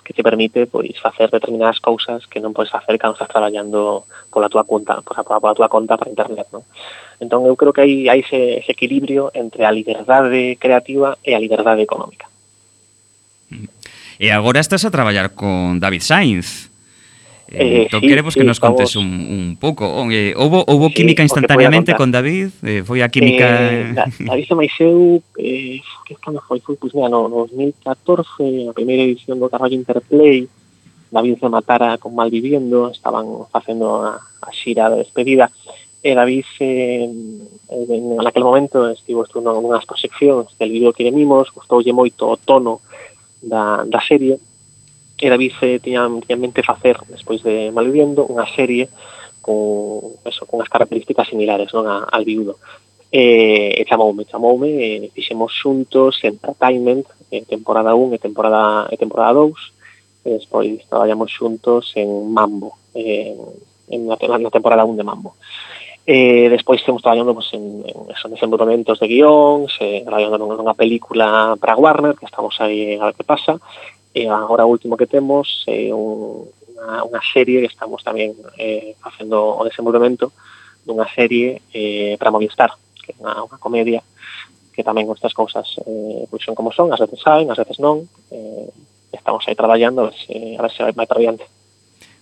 que 0.09 0.13
te 0.17 0.25
permite 0.25 0.65
pois 0.65 0.97
facer 0.97 1.29
determinadas 1.29 1.77
cousas 1.77 2.25
que 2.25 2.41
non 2.41 2.49
podes 2.49 2.73
facer 2.73 2.97
cando 2.97 3.13
estás 3.13 3.29
traballando 3.29 4.09
pola 4.33 4.49
tua 4.49 4.65
conta, 4.65 5.05
pois, 5.05 5.21
pola, 5.21 5.37
pola 5.37 5.53
tua 5.53 5.69
conta 5.69 6.01
para 6.01 6.09
internet, 6.09 6.49
non? 6.49 6.65
Entón 7.21 7.45
eu 7.45 7.53
creo 7.53 7.69
que 7.69 7.85
hai, 7.85 8.09
hai 8.09 8.25
ese, 8.25 8.57
ese 8.57 8.73
equilibrio 8.73 9.29
entre 9.37 9.69
a 9.69 9.71
liberdade 9.71 10.57
creativa 10.57 11.21
e 11.21 11.37
a 11.37 11.39
liberdade 11.39 11.85
económica. 11.85 12.25
E 14.17 14.33
agora 14.33 14.57
estás 14.57 14.81
a 14.81 14.89
traballar 14.89 15.37
con 15.37 15.77
David 15.77 16.01
Sainz. 16.01 16.68
Eh, 17.51 17.83
entón, 17.83 18.01
sí, 18.01 18.07
queremos 18.07 18.33
sí, 18.33 18.39
que 18.39 18.45
nos 18.45 18.59
contes 18.59 18.95
un, 18.95 19.07
un 19.07 19.57
pouco. 19.59 19.89
Oh, 19.89 20.05
eh, 20.11 20.33
houbo, 20.37 20.63
houbo 20.67 20.89
sí, 20.89 21.01
química 21.01 21.23
instantaneamente 21.23 21.95
con 21.95 22.11
David? 22.11 22.53
Eh, 22.61 22.83
foi 22.85 23.01
a 23.01 23.09
eh, 23.09 23.09
química... 23.09 23.47
Eh, 23.49 23.93
David 24.21 24.45
se 24.45 24.55
maixeu... 24.55 25.23
Eh, 25.37 25.81
que 26.05 26.13
cando 26.21 26.41
foi? 26.45 26.61
Foi, 26.61 26.77
pois, 26.77 26.93
pues, 26.93 26.93
mira, 26.93 27.09
no 27.09 27.25
2014, 27.25 28.69
a 28.69 28.73
primeira 28.73 29.01
edición 29.01 29.41
do 29.41 29.49
Carballo 29.49 29.73
Interplay, 29.73 30.45
David 31.09 31.41
se 31.41 31.49
matara 31.49 31.97
con 31.97 32.13
Malviviendo, 32.13 32.93
estaban 32.93 33.25
facendo 33.49 33.97
a, 34.05 34.21
a 34.21 34.49
xira 34.53 34.93
de 34.93 35.01
despedida, 35.01 35.49
e 36.01 36.15
David 36.15 36.45
eh, 36.59 37.09
en 37.09 38.27
aquel 38.27 38.43
momento 38.43 38.87
estivo 38.87 39.25
estuvo 39.25 39.51
nunhas 39.51 39.83
proxeccións 39.83 40.55
del 40.55 40.71
vídeo 40.71 40.95
que 40.95 41.09
vimos, 41.11 41.51
gustoulle 41.51 41.91
moito 41.91 42.29
o 42.29 42.39
tono 42.39 42.79
da, 43.43 43.83
da 43.83 43.99
serie, 43.99 44.39
e 45.19 45.27
David 45.27 45.53
eh, 45.61 45.79
tiñan, 45.83 46.23
en 46.23 46.39
mente 46.39 46.63
facer, 46.63 46.95
despois 47.11 47.43
de 47.43 47.71
Malviviendo, 47.75 48.23
unha 48.23 48.47
serie 48.47 48.87
con, 49.43 50.15
eso, 50.23 50.47
con 50.47 50.63
as 50.63 50.71
características 50.71 51.27
similares 51.27 51.75
non 51.75 51.85
a, 51.91 52.07
al 52.07 52.23
viudo. 52.23 52.55
E, 53.11 53.75
e 53.75 53.83
chamoume, 53.89 54.23
chamoume, 54.23 54.69
e 54.69 55.11
fixemos 55.11 55.51
xuntos 55.51 56.23
Entertainment, 56.23 57.03
eh, 57.31 57.43
temporada 57.43 57.97
1 57.97 58.15
e 58.15 58.19
temporada, 58.21 58.87
e 58.87 58.95
temporada 58.95 59.33
2, 59.43 60.23
e 60.23 60.29
despois 60.39 60.79
traballamos 60.87 61.27
xuntos 61.27 61.91
en 61.99 62.07
Mambo, 62.31 62.77
eh, 62.95 63.35
en, 63.89 64.07
na, 64.07 64.15
na 64.15 64.53
temporada 64.53 64.85
1 64.85 64.95
de 64.95 65.03
Mambo. 65.03 65.35
Eh, 66.09 66.49
despois 66.49 66.79
estamos 66.79 67.01
traballando 67.01 67.35
pues, 67.35 67.53
en, 67.53 67.85
en, 67.85 68.09
esos 68.09 68.31
desenvolvementos 68.31 68.99
de 68.99 69.07
guións, 69.07 69.77
eh, 69.81 70.01
traballando 70.01 70.41
nunha 70.41 70.73
película 70.73 71.53
para 71.61 71.77
Warner, 71.77 72.17
que 72.17 72.25
estamos 72.25 72.57
aí 72.61 72.97
a 72.97 73.09
ver 73.09 73.15
que 73.17 73.25
pasa, 73.25 73.61
E 74.13 74.25
agora 74.25 74.65
o 74.65 74.73
último 74.73 74.97
que 74.97 75.05
temos 75.05 75.63
é 75.69 75.93
un, 75.93 76.49
unha, 76.73 77.05
unha 77.05 77.21
serie 77.21 77.61
que 77.61 77.69
estamos 77.69 78.01
tamén 78.01 78.33
eh, 78.57 78.97
facendo 78.97 79.59
o 79.59 79.61
desenvolvemento 79.67 80.33
dunha 80.81 81.05
serie 81.11 81.61
eh, 81.75 82.17
para 82.17 82.33
Movistar, 82.33 82.73
que 82.97 83.13
é 83.13 83.15
unha, 83.21 83.45
unha 83.45 83.59
comedia 83.61 84.01
que 84.73 84.87
tamén 84.87 85.11
estas 85.11 85.35
cousas 85.35 85.67
eh, 85.83 86.23
pois 86.31 86.39
son 86.39 86.55
como 86.55 86.71
son, 86.71 86.89
as 86.95 87.03
veces 87.03 87.19
saben, 87.19 87.51
as 87.51 87.59
veces 87.59 87.77
non, 87.83 88.07
eh, 88.31 88.71
estamos 89.11 89.43
aí 89.45 89.53
traballando 89.53 90.07
a 90.07 90.09
ver 90.09 90.15
se, 90.15 90.55
a 90.55 90.61
ver 90.63 90.71
se 90.71 90.81
vai, 90.87 90.93
vai 90.95 91.05
para 91.05 91.19
diante. 91.19 91.45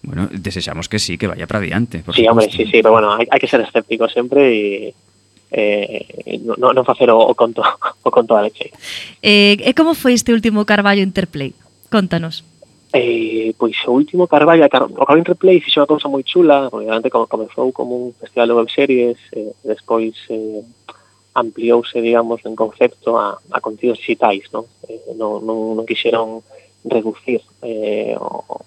Bueno, 0.02 0.26
desexamos 0.32 0.90
que 0.90 0.98
sí, 0.98 1.18
que 1.18 1.28
vaya 1.30 1.46
para 1.46 1.62
diante. 1.62 2.02
Por 2.02 2.16
sí, 2.16 2.26
supuesto. 2.26 2.32
hombre, 2.32 2.46
sí, 2.50 2.66
sí, 2.66 2.82
pero 2.82 2.98
bueno, 2.98 3.14
hai, 3.14 3.30
hai 3.30 3.40
que 3.40 3.46
ser 3.46 3.62
escéptico 3.62 4.10
sempre 4.10 4.42
e 4.50 4.94
eh, 5.54 6.42
non, 6.44 6.74
non 6.74 6.84
facer 6.84 7.08
o, 7.14 7.22
o 7.22 7.38
conto 7.38 7.62
o 8.08 8.10
conto 8.10 8.34
da 8.34 8.42
leche. 8.42 8.74
Eh, 9.22 9.62
e 9.62 9.72
como 9.78 9.94
foi 9.94 10.18
este 10.18 10.34
último 10.34 10.66
Carballo 10.66 11.06
Interplay? 11.06 11.54
Contanos. 11.90 12.44
Eh, 12.94 13.54
pois 13.60 13.76
o 13.88 13.92
último 13.92 14.28
Carballo, 14.28 14.64
o 14.66 14.70
Carballo 14.70 15.28
Replay 15.28 15.60
fixo 15.60 15.84
unha 15.84 15.92
cousa 15.92 16.08
moi 16.08 16.24
chula, 16.24 16.72
porque 16.72 16.88
antes 16.88 17.12
como 17.12 17.28
comezou 17.28 17.76
como 17.76 17.94
un 17.96 18.16
festival 18.16 18.48
de 18.48 18.58
webseries, 18.60 19.20
eh, 19.36 19.52
despois 19.68 20.16
eh, 20.32 20.64
ampliouse, 21.36 22.00
digamos, 22.00 22.40
en 22.48 22.56
concepto 22.56 23.20
a, 23.20 23.36
a 23.52 23.60
contidos 23.60 24.00
digitais, 24.00 24.48
non? 24.56 24.66
Eh, 24.88 25.14
non, 25.20 25.44
non, 25.44 25.76
non 25.76 25.84
quixeron 25.84 26.42
reducir 26.88 27.44
eh, 27.62 28.16
o, 28.16 28.64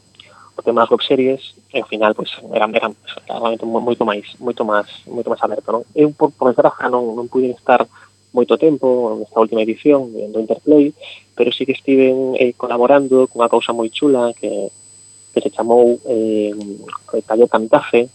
o 0.52 0.60
tema 0.62 0.84
das 0.84 0.92
webseries 0.92 1.56
e 1.72 1.80
ao 1.80 1.88
final 1.88 2.12
pois 2.12 2.30
eran 2.52 2.76
eran 2.76 2.92
realmente 3.24 3.64
moito 3.64 4.04
máis, 4.04 4.36
moito 4.36 4.62
máis, 4.68 4.88
moito 5.08 5.32
máis 5.32 5.42
aberto, 5.42 5.72
non? 5.72 5.82
Eu 5.96 6.12
por 6.12 6.28
por 6.36 6.52
desgraza 6.52 6.92
non 6.92 7.16
non 7.16 7.32
pude 7.32 7.56
estar 7.56 7.88
moito 8.32 8.54
tempo 8.58 9.18
nesta 9.18 9.42
última 9.42 9.62
edición 9.62 10.10
do 10.12 10.38
Interplay, 10.38 10.94
pero 11.34 11.50
sí 11.50 11.66
que 11.66 11.74
estiven 11.74 12.38
eh, 12.38 12.54
colaborando 12.54 13.26
cunha 13.26 13.50
cousa 13.50 13.74
moi 13.74 13.90
chula 13.90 14.30
que, 14.38 14.70
que 15.34 15.40
se 15.42 15.50
chamou 15.50 15.98
eh, 16.06 16.54
eh 16.54 17.22
Taller 17.26 17.50
Kamikaze, 17.50 18.06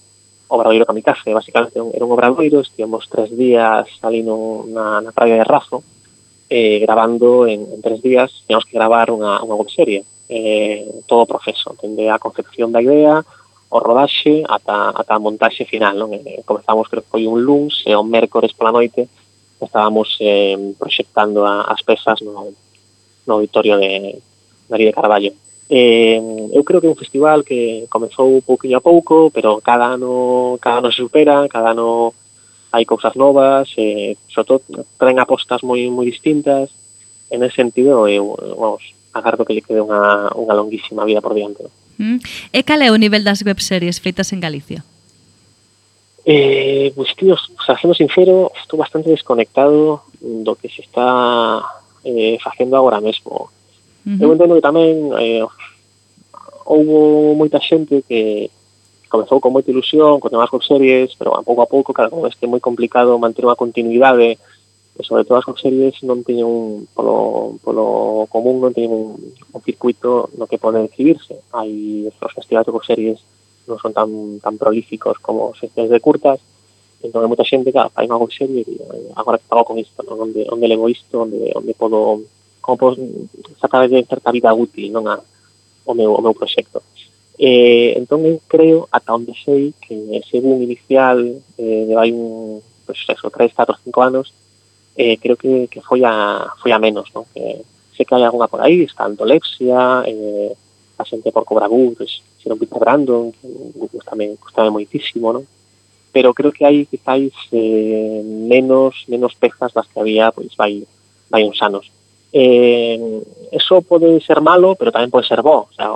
Obradoiro 0.47 0.85
Kamikaze, 0.85 1.33
basicamente 1.33 1.79
era 1.79 2.05
un 2.05 2.11
obradoiro, 2.15 2.61
estivemos 2.61 3.09
tres 3.09 3.33
días 3.35 3.89
ali 4.01 4.23
no, 4.23 4.63
na, 4.69 5.01
na 5.01 5.11
praia 5.11 5.35
de 5.35 5.43
Razo, 5.43 5.83
eh, 6.49 6.79
grabando 6.79 7.47
en, 7.47 7.65
en 7.73 7.81
tres 7.81 8.01
días, 8.01 8.31
teníamos 8.45 8.65
que 8.65 8.77
gravar 8.77 9.11
unha, 9.11 9.41
unha 9.41 9.57
webserie, 9.57 10.05
eh, 10.29 10.85
todo 11.09 11.25
o 11.25 11.29
proceso, 11.29 11.75
dende 11.81 12.07
a 12.07 12.21
concepción 12.21 12.71
da 12.71 12.79
idea, 12.79 13.25
o 13.67 13.77
rodaxe 13.81 14.45
ata, 14.47 14.93
ata 14.93 15.13
a 15.17 15.19
montaxe 15.19 15.65
final. 15.65 15.97
Non? 15.97 16.13
Eh, 16.13 16.45
comezamos, 16.45 16.87
creo 16.87 17.03
que 17.03 17.11
foi 17.11 17.25
un 17.25 17.41
luns 17.41 17.83
e 17.83 17.91
un 17.97 18.07
mércores 18.07 18.53
pola 18.53 18.71
noite 18.71 19.09
estábamos 19.65 20.17
eh, 20.19 20.57
proxectando 20.77 21.45
a, 21.45 21.63
as 21.67 21.81
pezas 21.81 22.21
no, 22.21 22.53
no 23.27 23.33
auditorio 23.33 23.77
de 23.77 24.21
María 24.69 24.87
de 24.87 24.93
Carballo. 24.93 25.33
Eh, 25.69 26.21
eu 26.53 26.63
creo 26.63 26.79
que 26.79 26.87
é 26.87 26.93
un 26.93 26.99
festival 26.99 27.41
que 27.41 27.89
comezou 27.89 28.41
pouquinho 28.45 28.77
a 28.77 28.85
pouco, 28.85 29.33
pero 29.33 29.57
cada 29.61 29.97
ano, 29.97 30.57
cada 30.61 30.77
ano 30.79 30.91
se 30.93 31.01
supera, 31.01 31.49
cada 31.49 31.73
ano 31.73 32.13
hai 32.69 32.85
cousas 32.85 33.15
novas, 33.15 33.73
eh, 33.77 34.13
sobre 34.29 34.47
todo 34.47 34.61
traen 34.99 35.17
apostas 35.17 35.63
moi 35.65 35.81
moi 35.89 36.05
distintas. 36.05 36.69
En 37.33 37.41
ese 37.41 37.57
sentido, 37.57 38.05
eu, 38.05 38.37
vamos, 38.37 38.93
agardo 39.09 39.41
que 39.47 39.57
lle 39.57 39.65
quede 39.65 39.81
unha, 39.81 40.29
unha 40.37 40.53
longuísima 40.53 41.07
vida 41.07 41.23
por 41.23 41.33
diante. 41.33 41.65
Mm. 41.97 42.19
E 42.53 42.59
cal 42.61 42.83
é 42.83 42.91
o 42.91 42.99
nivel 42.99 43.25
das 43.25 43.41
webseries 43.41 43.97
feitas 43.97 44.29
en 44.35 44.43
Galicia? 44.43 44.85
Eh, 46.27 46.91
pues 46.95 47.15
tío, 47.15 47.35
o 47.35 47.63
sea, 47.63 47.77
sendo 47.77 47.93
sincero, 47.93 48.51
estou 48.57 48.81
bastante 48.81 49.13
desconectado 49.13 50.01
do 50.17 50.57
que 50.57 50.69
se 50.73 50.81
está 50.81 51.61
eh, 52.01 52.41
facendo 52.41 52.75
agora 52.75 52.99
mesmo. 52.99 53.53
Uh 54.01 54.09
-huh. 54.09 54.21
Eu 54.25 54.33
entendo 54.33 54.57
que 54.57 54.65
tamén 54.65 55.13
eh, 55.21 55.45
houbo 56.65 57.37
moita 57.37 57.61
xente 57.61 58.01
que 58.09 58.49
comezou 59.05 59.37
con 59.37 59.53
moita 59.53 59.69
ilusión, 59.69 60.17
con 60.17 60.33
temas 60.33 60.49
con 60.49 60.65
series, 60.65 61.13
pero 61.13 61.37
a 61.37 61.45
pouco 61.45 61.61
a 61.61 61.69
pouco, 61.69 61.93
cada 61.93 62.09
vez 62.09 62.33
que 62.33 62.49
é 62.49 62.49
moi 62.49 62.59
complicado 62.59 63.21
manter 63.21 63.45
unha 63.45 63.53
continuidade, 63.53 64.41
e 64.97 65.01
sobre 65.05 65.29
todo 65.29 65.37
as 65.37 65.45
con 65.45 65.61
series 65.61 66.01
non 66.01 66.25
teñen 66.25 66.49
un, 66.49 66.89
polo, 66.95 67.61
polo 67.61 68.25
común, 68.33 68.65
non 68.65 68.73
teñen 68.73 68.89
un, 68.97 69.13
un 69.53 69.61
circuito 69.61 70.33
no 70.41 70.49
que 70.49 70.57
poden 70.57 70.89
exhibirse. 70.89 71.37
Hai 71.53 72.09
os 72.09 72.33
festivales 72.33 72.65
de 72.65 72.73
con 72.73 72.81
series 72.81 73.21
non 73.67 73.77
son 73.81 73.91
tan, 73.93 74.09
tan 74.41 74.55
prolíficos 74.57 75.17
como 75.19 75.53
seccións 75.57 75.89
de 75.89 75.99
curtas, 75.99 76.39
entón 77.01 77.21
hai 77.21 77.29
moita 77.29 77.45
xente 77.45 77.69
que 77.73 77.79
ah, 77.81 77.91
fai 77.93 78.09
unha 78.09 78.21
serie 78.31 78.65
e 78.65 78.75
eh, 78.81 79.09
agora 79.13 79.37
que 79.37 79.49
pago 79.49 79.65
con 79.65 79.77
isto, 79.77 80.01
non? 80.01 80.29
onde, 80.29 80.45
onde 80.49 80.69
levo 80.69 80.89
isto, 80.89 81.25
onde, 81.25 81.53
onde 81.53 81.73
podo, 81.77 82.21
como 82.61 82.77
podo 82.77 82.97
sacar 83.61 83.85
de 83.85 84.01
certa 84.05 84.33
vida 84.33 84.53
útil 84.53 84.89
non 84.89 85.05
a, 85.05 85.21
o, 85.85 85.93
meu, 85.93 86.13
o 86.17 86.21
meu 86.21 86.33
proxecto. 86.33 86.81
Eh, 87.37 87.93
entón 87.99 88.23
eu 88.23 88.39
creo, 88.47 88.87
ata 88.89 89.13
onde 89.13 89.35
sei, 89.35 89.75
que 89.77 89.93
ese 90.17 90.39
boom 90.39 90.63
inicial 90.63 91.19
eh, 91.59 91.83
de 91.85 91.93
vai 91.93 92.09
un, 92.09 92.63
pues, 92.85 93.03
eso, 93.11 93.29
3, 93.29 93.53
4, 93.53 93.75
5 93.83 94.01
anos, 94.01 94.33
eh, 94.95 95.17
creo 95.17 95.35
que, 95.35 95.67
que 95.67 95.81
foi 95.81 96.01
a, 96.07 96.47
foi 96.61 96.71
a 96.71 96.79
menos, 96.79 97.11
non? 97.11 97.27
Que, 97.35 97.61
sei 97.95 98.05
que 98.07 98.15
hai 98.15 98.23
alguna 98.23 98.47
por 98.47 98.63
aí, 98.63 98.83
está 98.83 99.03
Antolepsia, 99.03 100.03
eh, 100.07 100.55
a 100.97 101.05
xente 101.05 101.31
por 101.31 101.45
Cobrabú, 101.45 101.93
pues, 101.95 102.23
xeron 102.39 102.59
Peter 102.59 102.79
Brandon, 102.79 103.31
que 103.31 103.47
gustame, 103.91 104.35
gustame 104.39 104.69
moitísimo, 104.69 105.33
non? 105.33 105.43
Pero 106.15 106.31
creo 106.31 106.51
que 106.55 106.63
hai 106.63 106.87
quizáis 106.87 107.35
eh, 107.51 108.23
menos 108.23 109.03
menos 109.11 109.35
pezas 109.35 109.75
das 109.75 109.87
que 109.91 109.99
había 109.99 110.31
pois 110.31 110.55
vai 110.55 110.87
vai 111.27 111.43
uns 111.43 111.59
anos. 111.59 111.91
Eh, 112.31 112.99
eso 113.51 113.81
pode 113.81 114.19
ser 114.23 114.39
malo, 114.39 114.75
pero 114.75 114.91
tamén 114.91 115.11
pode 115.11 115.27
ser 115.27 115.43
bo, 115.43 115.67
o 115.67 115.73
sea, 115.75 115.91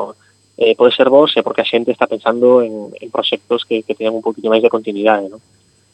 eh, 0.60 0.76
pode 0.76 0.92
ser 0.92 1.08
bo 1.08 1.28
se 1.28 1.44
porque 1.44 1.64
a 1.64 1.70
xente 1.70 1.92
está 1.92 2.08
pensando 2.08 2.60
en, 2.60 2.92
en 2.96 3.08
proxectos 3.12 3.64
que, 3.64 3.84
que 3.84 3.96
teñan 3.96 4.16
un 4.16 4.26
poquinho 4.26 4.52
máis 4.52 4.64
de 4.64 4.72
continuidade, 4.72 5.32
non? 5.32 5.40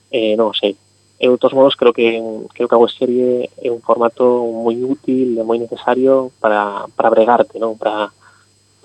Eh, 0.10 0.34
non 0.34 0.54
sei, 0.58 0.74
eu 1.20 1.32
de 1.34 1.38
todos 1.38 1.54
modos 1.54 1.76
creo 1.76 1.94
que 1.94 2.22
creo 2.54 2.68
que 2.68 2.76
a 2.76 2.82
web 2.82 2.92
serie 2.92 3.50
é 3.62 3.72
un 3.72 3.80
formato 3.80 4.26
moi 4.52 4.76
útil 4.84 5.40
e 5.40 5.44
moi 5.48 5.56
necesario 5.56 6.32
para, 6.42 6.90
para 6.92 7.14
bregarte, 7.14 7.56
non? 7.56 7.80
Para, 7.80 8.12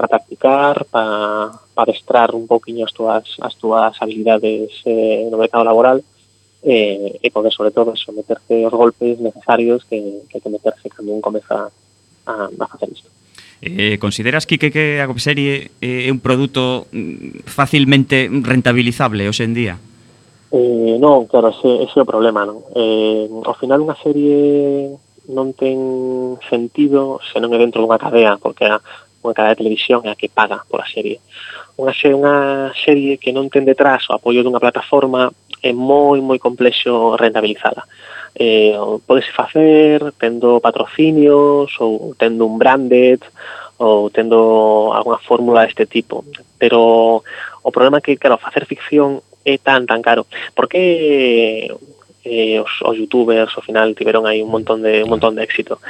para 0.00 0.16
practicar, 0.16 0.86
para, 0.86 1.52
para 1.74 1.92
adestrar 1.92 2.34
un 2.34 2.46
poquinho 2.46 2.88
as 2.88 2.92
túas, 2.96 3.36
as 3.36 3.54
túas 3.60 3.92
habilidades 4.00 4.80
eh, 4.88 5.28
no 5.28 5.36
mercado 5.36 5.60
laboral 5.60 6.00
eh, 6.64 7.20
e 7.20 7.28
poder, 7.28 7.52
sobre 7.52 7.68
todo, 7.68 7.92
eso, 7.92 8.08
meterse 8.16 8.64
os 8.64 8.72
golpes 8.72 9.20
necesarios 9.20 9.84
que, 9.84 10.24
que 10.32 10.40
hai 10.40 10.42
que 10.42 10.48
meterse 10.48 10.88
cando 10.88 11.12
un 11.12 11.20
comeza 11.20 11.68
a, 12.24 12.32
a 12.48 12.66
facer 12.72 12.88
isto. 12.88 13.12
Eh, 13.60 14.00
consideras, 14.00 14.48
Quique, 14.48 14.72
que 14.72 15.04
a 15.04 15.08
webserie 15.08 15.68
eh, 15.84 16.08
é 16.08 16.10
un 16.12 16.24
produto 16.24 16.88
mm, 16.96 17.44
facilmente 17.44 18.24
rentabilizable 18.32 19.28
hoxe 19.28 19.44
en 19.44 19.52
día? 19.52 19.76
Eh, 20.48 20.96
non, 20.96 21.28
claro, 21.28 21.52
ese, 21.52 21.84
ese 21.84 22.00
é 22.00 22.04
o 22.04 22.08
problema, 22.08 22.48
non? 22.48 22.64
Eh, 22.72 23.28
ao 23.28 23.52
final 23.52 23.84
unha 23.84 24.00
serie 24.00 24.96
non 25.28 25.52
ten 25.52 26.40
sentido 26.48 27.20
se 27.20 27.36
non 27.36 27.52
é 27.52 27.60
dentro 27.60 27.84
dunha 27.84 28.00
cadea, 28.00 28.40
porque 28.40 28.64
a, 28.64 28.80
unha 29.20 29.36
cadea 29.36 29.52
de 29.52 29.60
televisión 29.60 30.04
é 30.08 30.10
a 30.12 30.18
que 30.18 30.32
paga 30.32 30.64
pola 30.64 30.88
serie. 30.88 31.20
Unha 31.76 31.92
serie, 31.92 32.16
unha 32.16 32.72
serie 32.72 33.20
que 33.20 33.32
non 33.32 33.52
ten 33.52 33.68
detrás 33.68 34.08
o 34.08 34.16
apoio 34.16 34.40
dunha 34.40 34.62
plataforma 34.62 35.28
é 35.60 35.72
moi, 35.76 36.20
moi 36.24 36.40
complexo 36.40 37.16
rentabilizala. 37.20 37.84
Eh, 38.32 38.72
podese 39.04 39.32
facer 39.32 40.14
tendo 40.16 40.60
patrocinios 40.60 41.68
ou 41.82 42.16
tendo 42.16 42.48
un 42.48 42.56
branded 42.56 43.20
ou 43.76 44.08
tendo 44.08 44.92
algunha 44.96 45.20
fórmula 45.20 45.64
deste 45.64 45.84
tipo. 45.84 46.24
Pero 46.56 47.20
o 47.62 47.70
problema 47.72 47.98
é 47.98 48.04
que, 48.04 48.16
claro, 48.16 48.40
facer 48.40 48.64
ficción 48.64 49.20
é 49.44 49.56
tan, 49.60 49.84
tan 49.84 50.00
caro. 50.00 50.24
Por 50.56 50.68
que 50.68 51.68
eh, 52.24 52.60
os, 52.60 52.72
os 52.84 52.96
youtubers 52.96 53.52
ao 53.56 53.64
final 53.64 53.96
tiveron 53.96 54.24
aí 54.24 54.40
un 54.40 54.52
montón 54.52 54.80
de 54.84 55.04
un 55.04 55.10
montón 55.10 55.36
de 55.36 55.44
éxito. 55.44 55.80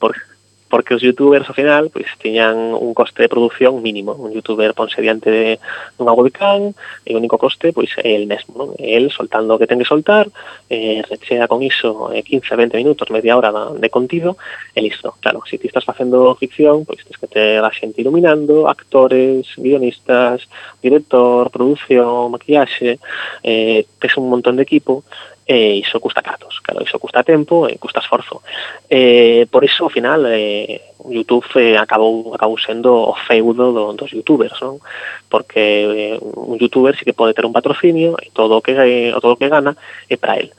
Porque 0.00 0.20
porque 0.68 0.94
os 0.94 1.02
youtubers 1.02 1.46
ao 1.48 1.54
final 1.54 1.90
pois 1.90 2.10
tiñan 2.18 2.74
un 2.74 2.92
coste 2.94 3.22
de 3.22 3.30
produción 3.30 3.78
mínimo, 3.82 4.12
un 4.18 4.34
youtuber 4.34 4.74
ponse 4.74 4.98
diante 5.00 5.30
de 5.30 5.44
dunha 5.98 6.12
webcam 6.12 6.74
e 7.06 7.14
o 7.14 7.18
único 7.18 7.38
coste 7.38 7.70
pois 7.70 7.94
é 8.02 8.18
el 8.18 8.26
mesmo, 8.26 8.52
non? 8.58 8.68
el 8.78 9.14
soltando 9.14 9.54
o 9.54 9.58
que 9.58 9.70
ten 9.70 9.78
que 9.78 9.86
soltar, 9.86 10.26
eh, 10.68 11.06
rechea 11.06 11.46
con 11.46 11.62
iso 11.62 12.10
eh, 12.10 12.26
15, 12.26 12.56
20 12.56 12.76
minutos, 12.82 13.10
media 13.14 13.38
hora 13.38 13.54
de 13.54 13.88
contido 13.90 14.36
e 14.74 14.82
listo. 14.82 15.14
Claro, 15.22 15.42
se 15.46 15.56
si 15.56 15.62
ti 15.62 15.66
estás 15.70 15.86
facendo 15.86 16.34
ficción, 16.34 16.84
pois 16.84 17.02
tens 17.06 17.18
que 17.18 17.30
ter 17.30 17.62
a 17.62 17.70
xente 17.70 18.02
iluminando, 18.02 18.66
actores, 18.66 19.54
guionistas, 19.56 20.50
director, 20.82 21.50
produción, 21.50 22.34
maquillaxe, 22.34 22.98
eh, 23.42 23.86
tes 24.00 24.16
un 24.18 24.28
montón 24.28 24.56
de 24.56 24.66
equipo 24.66 25.04
Eh, 25.46 25.78
e 25.78 25.78
iso 25.78 26.00
custa 26.00 26.22
catos, 26.22 26.58
claro, 26.58 26.82
iso 26.82 26.98
custa 26.98 27.22
tempo 27.22 27.68
e 27.70 27.78
custa 27.78 28.00
esforzo. 28.02 28.42
Eh, 28.90 29.46
por 29.46 29.62
iso, 29.62 29.86
ao 29.86 29.94
final, 29.94 30.26
eh, 30.26 30.90
YouTube 31.08 31.46
eh, 31.54 31.78
acabou, 31.78 32.34
acabou 32.34 32.58
sendo 32.58 32.90
o 32.90 33.14
feudo 33.14 33.70
do, 33.70 33.92
dos 33.94 34.10
youtubers, 34.10 34.58
non? 34.58 34.82
Porque 35.30 36.18
eh, 36.18 36.18
un 36.18 36.58
youtuber 36.58 36.98
sí 36.98 37.06
que 37.06 37.14
pode 37.14 37.30
ter 37.30 37.46
un 37.46 37.54
patrocinio 37.54 38.18
e 38.18 38.34
todo 38.34 38.58
o 38.58 38.62
que, 38.62 38.74
eh, 38.74 39.14
todo 39.22 39.34
o 39.34 39.38
que 39.38 39.46
gana 39.46 39.78
é 40.10 40.18
para 40.18 40.34
él. 40.42 40.50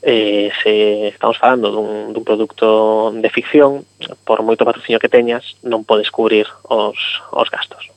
Eh, 0.00 0.50
se 0.64 1.12
estamos 1.12 1.36
falando 1.36 1.68
dun, 1.70 2.16
dun 2.16 2.24
produto 2.24 3.12
de 3.12 3.28
ficción, 3.28 3.84
por 4.24 4.40
moito 4.40 4.64
patrocinio 4.64 4.96
que 4.96 5.12
teñas, 5.12 5.60
non 5.60 5.84
podes 5.84 6.08
cubrir 6.08 6.48
os, 6.72 7.20
os 7.36 7.48
gastos. 7.52 7.92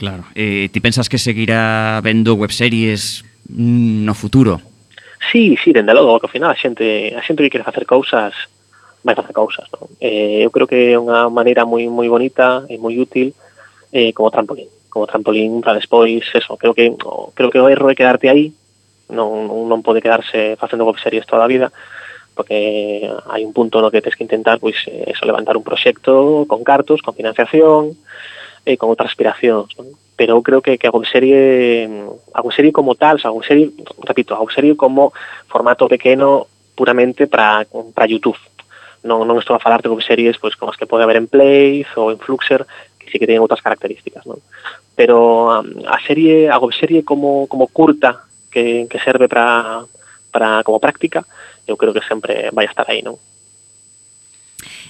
Claro. 0.00 0.24
Eh, 0.32 0.72
ti 0.72 0.80
pensas 0.80 1.12
que 1.12 1.20
seguirá 1.20 2.00
vendo 2.00 2.40
webseries 2.40 3.20
mm, 3.52 4.08
no 4.08 4.16
futuro? 4.16 4.64
Sí, 5.18 5.56
sí, 5.62 5.72
dende 5.72 5.94
logo, 5.94 6.18
que 6.20 6.26
ao 6.26 6.32
final 6.32 6.50
a 6.50 6.58
xente, 6.58 7.14
a 7.14 7.22
xente 7.22 7.42
que 7.42 7.50
quere 7.50 7.66
facer 7.66 7.84
cousas 7.84 8.34
vai 9.02 9.14
facer 9.14 9.34
cousas, 9.34 9.66
non? 9.74 9.90
Eh, 10.00 10.42
eu 10.46 10.50
creo 10.50 10.66
que 10.66 10.94
é 10.94 10.98
unha 10.98 11.30
maneira 11.30 11.66
moi 11.66 11.86
moi 11.90 12.08
bonita 12.10 12.66
e 12.70 12.78
moi 12.78 12.94
útil 12.98 13.34
eh, 13.94 14.12
como 14.12 14.30
trampolín, 14.30 14.68
como 14.90 15.06
trampolín 15.06 15.62
para 15.62 15.78
despois, 15.78 16.22
eso, 16.34 16.56
creo 16.56 16.74
que 16.74 16.94
creo 17.34 17.50
que 17.50 17.62
o 17.62 17.68
erro 17.70 17.90
é 17.90 17.98
quedarte 17.98 18.28
aí, 18.28 18.52
non, 19.08 19.48
non 19.70 19.84
pode 19.84 20.02
quedarse 20.02 20.58
facendo 20.60 20.86
web 20.86 20.98
series 20.98 21.26
toda 21.26 21.46
a 21.46 21.50
vida, 21.50 21.70
porque 22.34 23.06
hai 23.30 23.42
un 23.42 23.54
punto 23.54 23.82
no 23.82 23.90
que 23.90 24.02
tens 24.02 24.14
que 24.14 24.26
intentar 24.26 24.58
pois 24.62 24.86
eh, 24.86 25.10
eso 25.10 25.26
levantar 25.26 25.58
un 25.58 25.66
proxecto 25.66 26.46
con 26.46 26.62
cartos, 26.62 27.02
con 27.02 27.14
financiación 27.14 27.98
e 28.66 28.76
con 28.76 28.90
outras 28.90 29.10
aspiracións, 29.10 29.74
non? 29.78 29.94
pero 30.18 30.34
eu 30.34 30.42
creo 30.42 30.60
que, 30.60 30.76
que 30.76 30.90
a 30.90 30.90
webserie 30.90 31.86
a 32.34 32.42
webserie 32.42 32.74
como 32.74 32.98
tal, 32.98 33.16
o 33.16 33.18
sea, 33.22 33.30
a 33.30 33.38
webserie, 33.38 33.70
repito, 34.02 34.34
a 34.34 34.42
webserie 34.42 34.74
como 34.74 35.14
formato 35.46 35.86
pequeno 35.86 36.50
puramente 36.74 37.30
para 37.30 37.64
para 37.94 38.10
YouTube. 38.10 38.36
Non, 39.06 39.22
non 39.22 39.38
estou 39.38 39.54
a 39.54 39.62
falar 39.62 39.78
de 39.78 39.86
webseries 39.86 40.42
pois, 40.42 40.58
como 40.58 40.74
as 40.74 40.76
que 40.76 40.90
pode 40.90 41.06
haber 41.06 41.22
en 41.22 41.30
Play 41.30 41.86
ou 41.94 42.10
en 42.10 42.18
Fluxer, 42.18 42.66
que 42.98 43.06
sí 43.06 43.22
que 43.22 43.30
teñen 43.30 43.46
outras 43.46 43.62
características. 43.62 44.26
Non? 44.26 44.42
Pero 44.98 45.54
um, 45.62 45.86
a 45.86 46.02
serie, 46.02 46.50
a 46.50 46.58
webserie 46.58 47.06
como, 47.06 47.46
como 47.46 47.70
curta 47.70 48.26
que, 48.50 48.90
que 48.90 48.98
serve 48.98 49.30
para, 49.30 49.86
para 50.34 50.66
como 50.66 50.82
práctica, 50.82 51.22
eu 51.62 51.78
creo 51.78 51.94
que 51.94 52.02
sempre 52.02 52.50
vai 52.50 52.66
estar 52.66 52.90
aí. 52.90 53.06
Non? 53.06 53.14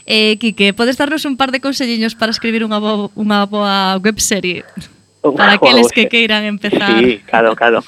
Eh, 0.08 0.40
Quique, 0.40 0.72
podes 0.72 0.96
darnos 0.96 1.28
un 1.28 1.36
par 1.36 1.52
de 1.52 1.60
conselliños 1.60 2.16
para 2.16 2.32
escribir 2.32 2.64
unha, 2.64 2.80
bo, 2.80 3.12
unha 3.12 3.44
boa 3.44 4.00
webserie? 4.00 4.64
Para 5.34 5.54
aqueles 5.54 5.90
que 5.92 6.08
queiran 6.08 6.44
empezar. 6.44 6.98
Sí, 6.98 7.22
claro, 7.26 7.54
claro. 7.56 7.82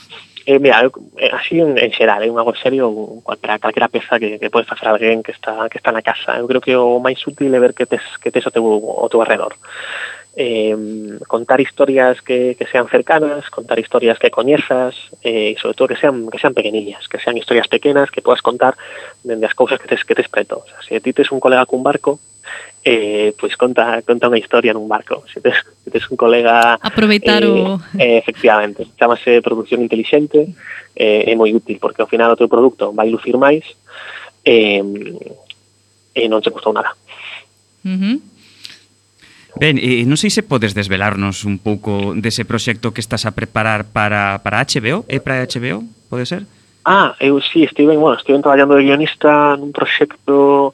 Eh, 0.46 0.58
mira, 0.58 0.82
eh, 1.18 1.30
así 1.32 1.60
en, 1.60 1.78
en 1.78 1.92
xeral, 1.92 2.22
é 2.22 2.26
eh, 2.26 2.34
algo 2.34 2.54
serio 2.56 3.22
para 3.40 3.58
calquera 3.58 3.86
peza 3.86 4.18
que, 4.18 4.38
que 4.38 4.50
podes 4.50 4.66
facer 4.66 4.88
a 4.88 4.92
alguén 4.96 5.22
que 5.22 5.30
está 5.30 5.68
que 5.68 5.78
está 5.78 5.92
na 5.92 6.02
casa. 6.02 6.40
Eu 6.40 6.48
creo 6.48 6.64
que 6.64 6.74
o 6.74 6.98
máis 6.98 7.20
útil 7.22 7.54
é 7.54 7.60
ver 7.60 7.76
que 7.76 7.86
tes, 7.86 8.02
que 8.18 8.32
tes 8.32 8.46
o 8.46 8.50
teu, 8.50 8.64
o 8.64 9.06
teu 9.06 9.22
arredor 9.22 9.54
eh, 10.36 11.18
contar 11.26 11.60
historias 11.60 12.22
que, 12.22 12.54
que, 12.58 12.66
sean 12.66 12.88
cercanas, 12.88 13.50
contar 13.50 13.78
historias 13.78 14.18
que 14.18 14.30
coñezas 14.30 14.94
eh, 15.22 15.52
e 15.52 15.58
sobre 15.58 15.74
todo 15.74 15.90
que 15.90 15.98
sean 15.98 16.30
que 16.30 16.38
sean 16.38 16.54
pequeñillas, 16.54 17.08
que 17.10 17.18
sean 17.18 17.36
historias 17.36 17.66
pequenas 17.66 18.10
que 18.10 18.22
podas 18.22 18.42
contar 18.42 18.78
dende 19.26 19.46
as 19.46 19.54
cousas 19.58 19.82
que 19.82 19.90
tes, 19.90 20.06
que 20.06 20.14
tes 20.14 20.30
preto. 20.30 20.62
O 20.62 20.66
sea, 20.66 20.78
se 20.86 21.02
ti 21.02 21.12
tes 21.12 21.34
un 21.34 21.42
colega 21.42 21.66
cun 21.66 21.82
barco, 21.82 22.22
eh, 22.86 23.34
pois 23.34 23.58
conta 23.58 24.00
conta 24.06 24.30
unha 24.30 24.38
historia 24.38 24.70
nun 24.70 24.86
barco. 24.86 25.26
Se 25.26 25.42
tes, 25.42 25.58
se 25.82 25.90
tes 25.90 26.06
un 26.06 26.16
colega 26.16 26.78
aproveitar 26.78 27.42
eh, 27.42 27.50
o 27.50 27.82
eh, 27.98 28.14
eh 28.14 28.18
efectivamente, 28.22 28.86
chamase 28.94 29.42
produción 29.42 29.82
inteligente, 29.82 30.54
eh, 30.94 31.26
é 31.26 31.34
moi 31.34 31.50
útil 31.50 31.82
porque 31.82 32.06
ao 32.06 32.10
final 32.10 32.30
o 32.30 32.38
teu 32.38 32.46
produto 32.46 32.94
vai 32.94 33.10
lucir 33.10 33.34
máis 33.34 33.66
eh, 34.46 34.78
e 36.14 36.22
non 36.30 36.38
te 36.38 36.54
custou 36.54 36.70
nada. 36.70 36.94
Uh 37.82 37.98
-huh. 37.98 38.29
Ben, 39.58 39.80
e 39.82 40.06
non 40.06 40.14
sei 40.14 40.30
se 40.30 40.46
podes 40.46 40.76
desvelarnos 40.76 41.42
un 41.42 41.58
pouco 41.58 42.14
dese 42.14 42.46
proxecto 42.46 42.94
que 42.94 43.02
estás 43.02 43.26
a 43.26 43.34
preparar 43.34 43.88
para, 43.90 44.38
para 44.46 44.62
HBO, 44.62 45.02
é 45.10 45.18
para 45.18 45.42
HBO, 45.42 45.82
pode 46.06 46.26
ser? 46.28 46.46
Ah, 46.84 47.18
eu 47.20 47.40
sí, 47.42 47.64
estive, 47.64 47.96
bueno, 47.96 48.16
estive 48.16 48.38
traballando 48.40 48.78
de 48.78 48.86
guionista 48.86 49.58
nun 49.58 49.74
proxecto 49.74 50.72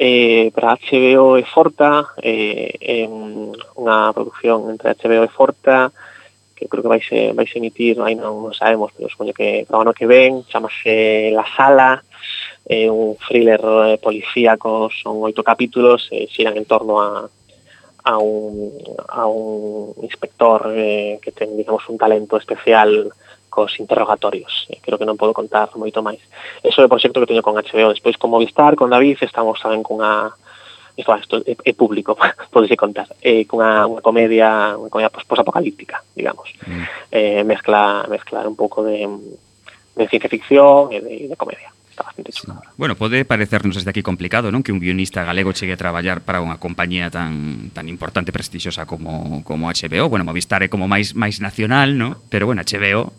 eh, 0.00 0.50
para 0.56 0.74
HBO 0.80 1.36
e 1.36 1.44
Forta, 1.44 2.16
eh, 2.18 2.72
en 2.80 3.52
unha 3.76 4.10
produción 4.16 4.72
entre 4.72 4.96
HBO 4.96 5.22
e 5.22 5.30
Forta, 5.30 5.92
que 6.56 6.66
creo 6.66 6.82
que 6.82 6.92
vais, 6.92 7.06
vais 7.36 7.52
emitir, 7.52 8.00
aí 8.00 8.16
non, 8.16 8.42
non 8.42 8.56
sabemos, 8.56 8.90
pero 8.96 9.12
supoño 9.12 9.36
que 9.36 9.68
para 9.68 9.84
ano 9.84 9.92
que 9.92 10.08
ven, 10.08 10.42
chamase 10.48 11.30
La 11.30 11.44
Sala, 11.44 12.00
é 12.66 12.84
eh, 12.84 12.90
un 12.90 13.14
thriller 13.16 13.62
eh, 13.62 13.98
policíaco, 14.02 14.90
son 14.90 15.22
oito 15.22 15.46
capítulos, 15.46 16.10
e 16.10 16.24
eh, 16.24 16.26
xiran 16.26 16.58
en 16.58 16.66
torno 16.66 16.98
a, 16.98 17.30
a 18.06 18.18
un, 18.18 18.70
a 19.08 19.26
un 19.26 19.92
inspector 20.02 20.70
eh, 20.70 21.18
que 21.20 21.32
ten, 21.32 21.56
digamos, 21.56 21.82
un 21.90 21.98
talento 21.98 22.36
especial 22.36 23.10
cos 23.50 23.80
interrogatorios. 23.80 24.66
Eh, 24.70 24.78
creo 24.78 24.94
que 24.94 25.08
non 25.08 25.18
podo 25.18 25.34
contar 25.34 25.74
moito 25.74 26.06
máis. 26.06 26.22
Eso 26.62 26.80
é 26.80 26.86
o 26.86 26.92
proxecto 26.92 27.18
que 27.18 27.26
teño 27.26 27.42
con 27.42 27.58
HBO. 27.58 27.90
Despois 27.90 28.14
con 28.14 28.30
Movistar, 28.30 28.78
con 28.78 28.94
David, 28.94 29.18
estamos 29.26 29.58
tamén 29.58 29.82
cunha 29.82 30.30
isto, 30.94 31.10
isto 31.18 31.36
é, 31.42 31.58
é 31.58 31.72
público, 31.74 32.14
podese 32.54 32.78
contar, 32.78 33.10
Eh, 33.18 33.42
cunha 33.42 33.90
unha 33.90 34.02
comedia, 34.06 34.78
unha 34.78 34.86
comedia 34.86 35.10
posapocalíptica, 35.10 35.98
digamos. 36.14 36.54
Mm. 36.62 36.84
Eh, 37.10 37.42
mezcla, 37.42 38.06
mezcla 38.06 38.46
un 38.46 38.54
pouco 38.54 38.86
de, 38.86 39.02
de 39.98 40.04
ciencia 40.06 40.30
ficción 40.30 40.94
e 40.94 41.02
de, 41.02 41.14
de 41.26 41.36
comedia 41.36 41.74
bastante 42.04 42.32
chocada. 42.32 42.60
Bueno, 42.76 42.96
pode 42.96 43.24
parecernos 43.24 43.76
desde 43.76 43.90
aquí 43.90 44.02
complicado, 44.02 44.52
non? 44.52 44.60
Que 44.60 44.74
un 44.74 44.82
guionista 44.82 45.24
galego 45.24 45.56
chegue 45.56 45.72
a 45.72 45.80
traballar 45.80 46.20
para 46.20 46.44
unha 46.44 46.60
compañía 46.60 47.08
tan 47.08 47.70
tan 47.72 47.88
importante 47.88 48.32
e 48.32 48.36
prestixiosa 48.36 48.84
como 48.84 49.40
como 49.46 49.70
HBO. 49.70 50.10
Bueno, 50.10 50.28
Movistar 50.28 50.60
é 50.60 50.68
como 50.68 50.90
máis 50.90 51.16
máis 51.16 51.40
nacional, 51.40 51.96
non? 51.96 52.20
Pero 52.28 52.44
bueno, 52.50 52.60
HBO 52.60 53.14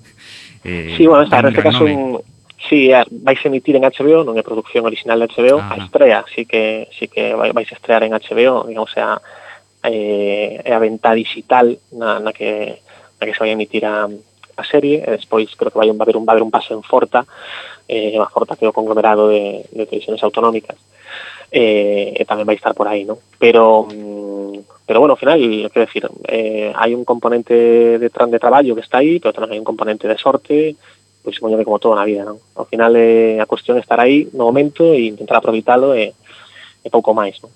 eh, 0.67 0.93
Sí, 0.97 1.07
bueno, 1.07 1.23
está, 1.23 1.41
neste 1.41 1.63
caso 1.63 1.87
un, 1.87 2.21
Sí, 2.69 2.89
vais 3.23 3.45
emitir 3.45 3.77
en 3.77 3.85
HBO, 3.85 4.25
non 4.25 4.35
é 4.35 4.43
producción 4.43 4.83
original 4.83 5.21
de 5.21 5.29
HBO, 5.29 5.61
ah, 5.61 5.77
a 5.77 5.87
estrea, 5.87 6.25
sí 6.27 6.43
que, 6.43 6.89
sí 6.91 7.07
que 7.07 7.31
vais 7.31 7.69
a 7.69 7.77
estrear 7.77 8.01
en 8.03 8.11
HBO, 8.11 8.65
digamos, 8.67 8.91
é 8.97 9.03
a, 9.05 9.21
eh, 9.85 10.59
é 10.65 10.73
a 10.73 10.81
venta 10.81 11.13
digital 11.13 11.77
na, 11.93 12.19
na, 12.19 12.33
que, 12.33 12.81
na 13.21 13.23
que 13.23 13.33
se 13.37 13.39
vai 13.39 13.53
emitir 13.53 13.85
a, 13.85 14.09
a 14.09 14.63
serie, 14.65 15.05
e 15.05 15.09
despois 15.15 15.47
creo 15.53 15.69
que 15.69 15.79
vai, 15.79 15.87
va 15.93 16.03
haber 16.03 16.17
un, 16.17 16.25
vai 16.25 16.33
haber 16.33 16.43
un 16.43 16.51
paso 16.51 16.73
en 16.73 16.81
Forta 16.81 17.23
eh, 17.87 18.11
que 18.11 18.33
forta 18.33 18.55
que 18.55 18.67
é 18.67 18.69
o 18.69 18.75
conglomerado 18.75 19.31
de, 19.31 19.65
de 19.71 19.83
televisiones 19.87 20.23
autonómicas 20.23 20.77
eh, 21.51 22.13
e 22.13 22.23
tamén 22.27 22.43
vai 22.43 22.59
estar 22.59 22.75
por 22.75 22.91
aí, 22.91 23.07
non? 23.07 23.17
Pero 23.39 23.87
mm, 23.87 24.85
pero 24.87 25.03
bueno, 25.03 25.13
ao 25.15 25.19
final, 25.19 25.39
quero 25.67 25.85
decir, 25.85 26.07
eh, 26.31 26.71
hai 26.71 26.95
un 26.95 27.03
componente 27.03 27.99
de, 27.99 28.07
tra 28.07 28.23
de 28.23 28.39
traballo 28.39 28.71
que 28.71 28.83
está 28.83 29.03
aí, 29.03 29.19
pero 29.19 29.35
tamén 29.35 29.55
hai 29.55 29.59
un 29.59 29.67
componente 29.67 30.07
de 30.07 30.15
sorte, 30.15 30.79
pois 31.23 31.35
supoño 31.35 31.59
que 31.59 31.67
como 31.67 31.79
todo 31.79 31.95
na 31.95 32.07
vida, 32.07 32.23
non? 32.23 32.39
Ao 32.55 32.63
final 32.67 32.95
eh, 32.95 33.35
a 33.39 33.47
cuestión 33.47 33.75
é 33.75 33.83
estar 33.83 33.99
aí 33.99 34.31
no 34.31 34.47
momento 34.47 34.95
e 34.95 35.11
intentar 35.11 35.43
aproveitalo 35.43 35.91
e, 35.91 36.15
e 36.83 36.87
pouco 36.87 37.11
máis, 37.11 37.39
non? 37.43 37.51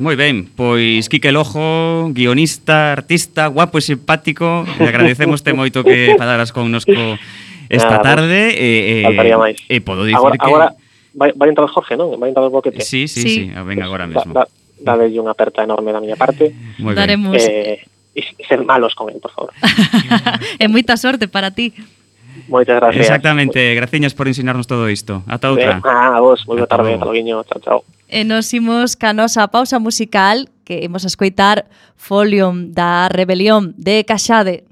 Moi 0.00 0.16
ben, 0.16 0.48
pois 0.52 1.12
Quique 1.12 1.32
Lojo, 1.32 2.08
guionista, 2.12 2.92
artista, 2.92 3.48
guapo 3.52 3.76
e 3.76 3.84
simpático, 3.84 4.64
e 4.80 4.84
agradecemos 4.84 5.44
te 5.44 5.52
moito 5.52 5.80
que 5.80 6.16
falaras 6.20 6.52
connosco 6.52 6.92
esta 7.70 8.02
Nada, 8.02 8.02
tarde 8.02 8.50
eh, 8.50 9.06
eh, 9.06 9.36
máis. 9.38 9.62
e 9.70 9.78
eh, 9.78 9.80
podo 9.80 10.02
dicir 10.02 10.18
agora, 10.18 10.34
que... 10.34 10.44
Agora 10.44 10.66
vai, 11.14 11.30
vai 11.38 11.48
entrar 11.48 11.70
Jorge, 11.70 11.94
non? 11.94 12.18
Vai 12.18 12.34
entrar 12.34 12.42
o 12.42 12.50
boquete. 12.50 12.82
Sí, 12.82 13.06
sí, 13.06 13.22
sí, 13.22 13.28
sí. 13.30 13.42
Ah, 13.54 13.62
venga 13.62 13.86
agora 13.86 14.10
mesmo. 14.10 14.34
Da, 14.34 14.44
da, 14.44 14.98
dale 14.98 15.06
unha 15.14 15.30
aperta 15.30 15.62
enorme 15.62 15.94
da 15.94 16.02
miña 16.02 16.18
parte. 16.18 16.50
Muy 16.82 16.98
Daremos... 16.98 17.38
Eh, 17.38 17.86
e 18.10 18.26
ser 18.42 18.66
malos 18.66 18.98
con 18.98 19.06
el, 19.06 19.22
por 19.22 19.30
favor. 19.30 19.54
é 20.58 20.66
moita 20.66 20.98
sorte 20.98 21.30
para 21.30 21.54
ti. 21.54 21.70
Moitas 22.50 22.76
gracias. 22.82 23.06
Exactamente, 23.06 23.74
graciñas 23.74 24.14
por 24.14 24.26
ensinarnos 24.26 24.66
todo 24.66 24.90
isto. 24.90 25.22
Ata 25.30 25.50
outra. 25.50 25.78
Eh, 25.78 25.86
ah, 25.86 26.18
a 26.18 26.20
vos, 26.20 26.42
moi 26.46 26.58
boa 26.58 26.66
tarde, 26.66 26.94
ata 26.94 27.06
loguiño, 27.06 27.46
chao, 27.46 27.62
chao. 27.62 27.78
E 28.10 28.26
nos 28.26 28.50
imos 28.50 28.98
ca 28.98 29.14
nosa 29.14 29.46
pausa 29.54 29.78
musical 29.78 30.50
que 30.66 30.82
imos 30.82 31.06
a 31.06 31.10
escoitar 31.10 31.70
Folium 31.94 32.74
da 32.74 33.06
Rebelión 33.06 33.74
de 33.78 34.02
Caxade. 34.02 34.66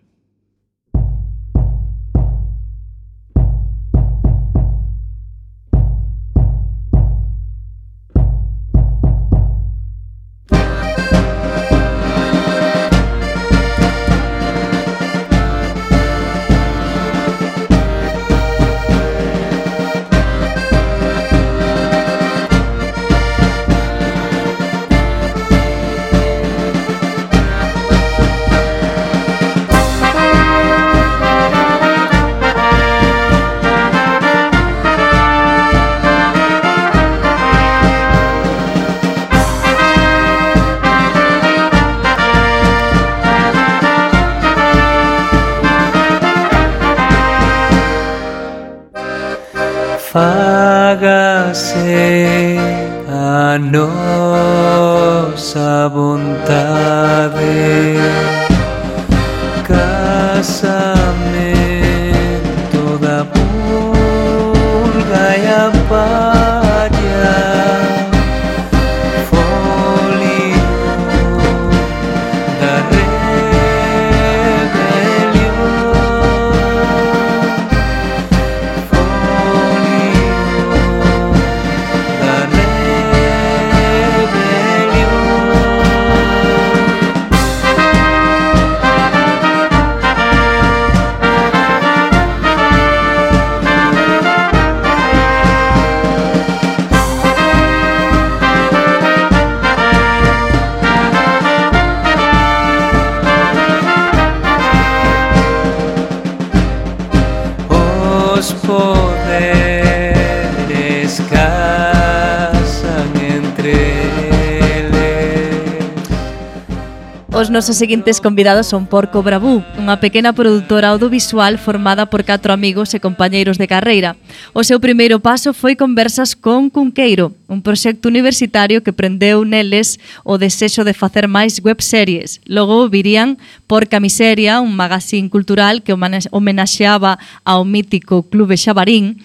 Os 117.38 117.50
nosos 117.50 117.76
seguintes 117.76 118.20
convidados 118.20 118.66
son 118.66 118.90
Porco 118.90 119.22
Bravú, 119.22 119.62
unha 119.78 120.02
pequena 120.02 120.34
produtora 120.34 120.90
audiovisual 120.90 121.54
formada 121.54 122.10
por 122.10 122.26
catro 122.26 122.50
amigos 122.50 122.90
e 122.90 122.98
compañeiros 122.98 123.62
de 123.62 123.70
carreira. 123.70 124.18
O 124.50 124.66
seu 124.66 124.82
primeiro 124.82 125.22
paso 125.22 125.54
foi 125.54 125.78
conversas 125.78 126.34
con 126.34 126.66
Cunqueiro, 126.66 127.38
un 127.46 127.62
proxecto 127.62 128.10
universitario 128.10 128.82
que 128.82 128.90
prendeu 128.90 129.46
neles 129.46 130.02
o 130.26 130.34
desexo 130.34 130.82
de 130.82 130.98
facer 130.98 131.30
máis 131.30 131.62
webseries. 131.62 132.42
Logo 132.42 132.90
virían 132.90 133.38
Porca 133.70 134.02
Miseria, 134.02 134.58
un 134.58 134.74
magazín 134.74 135.30
cultural 135.30 135.86
que 135.86 135.94
homenaxeaba 135.94 137.22
ao 137.46 137.62
mítico 137.62 138.26
Clube 138.26 138.58
Xabarín, 138.58 139.22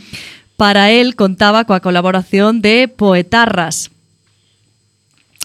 Para 0.54 0.94
el 0.94 1.18
contaba 1.18 1.66
coa 1.66 1.82
colaboración 1.82 2.62
de 2.62 2.86
Poetarras, 2.86 3.90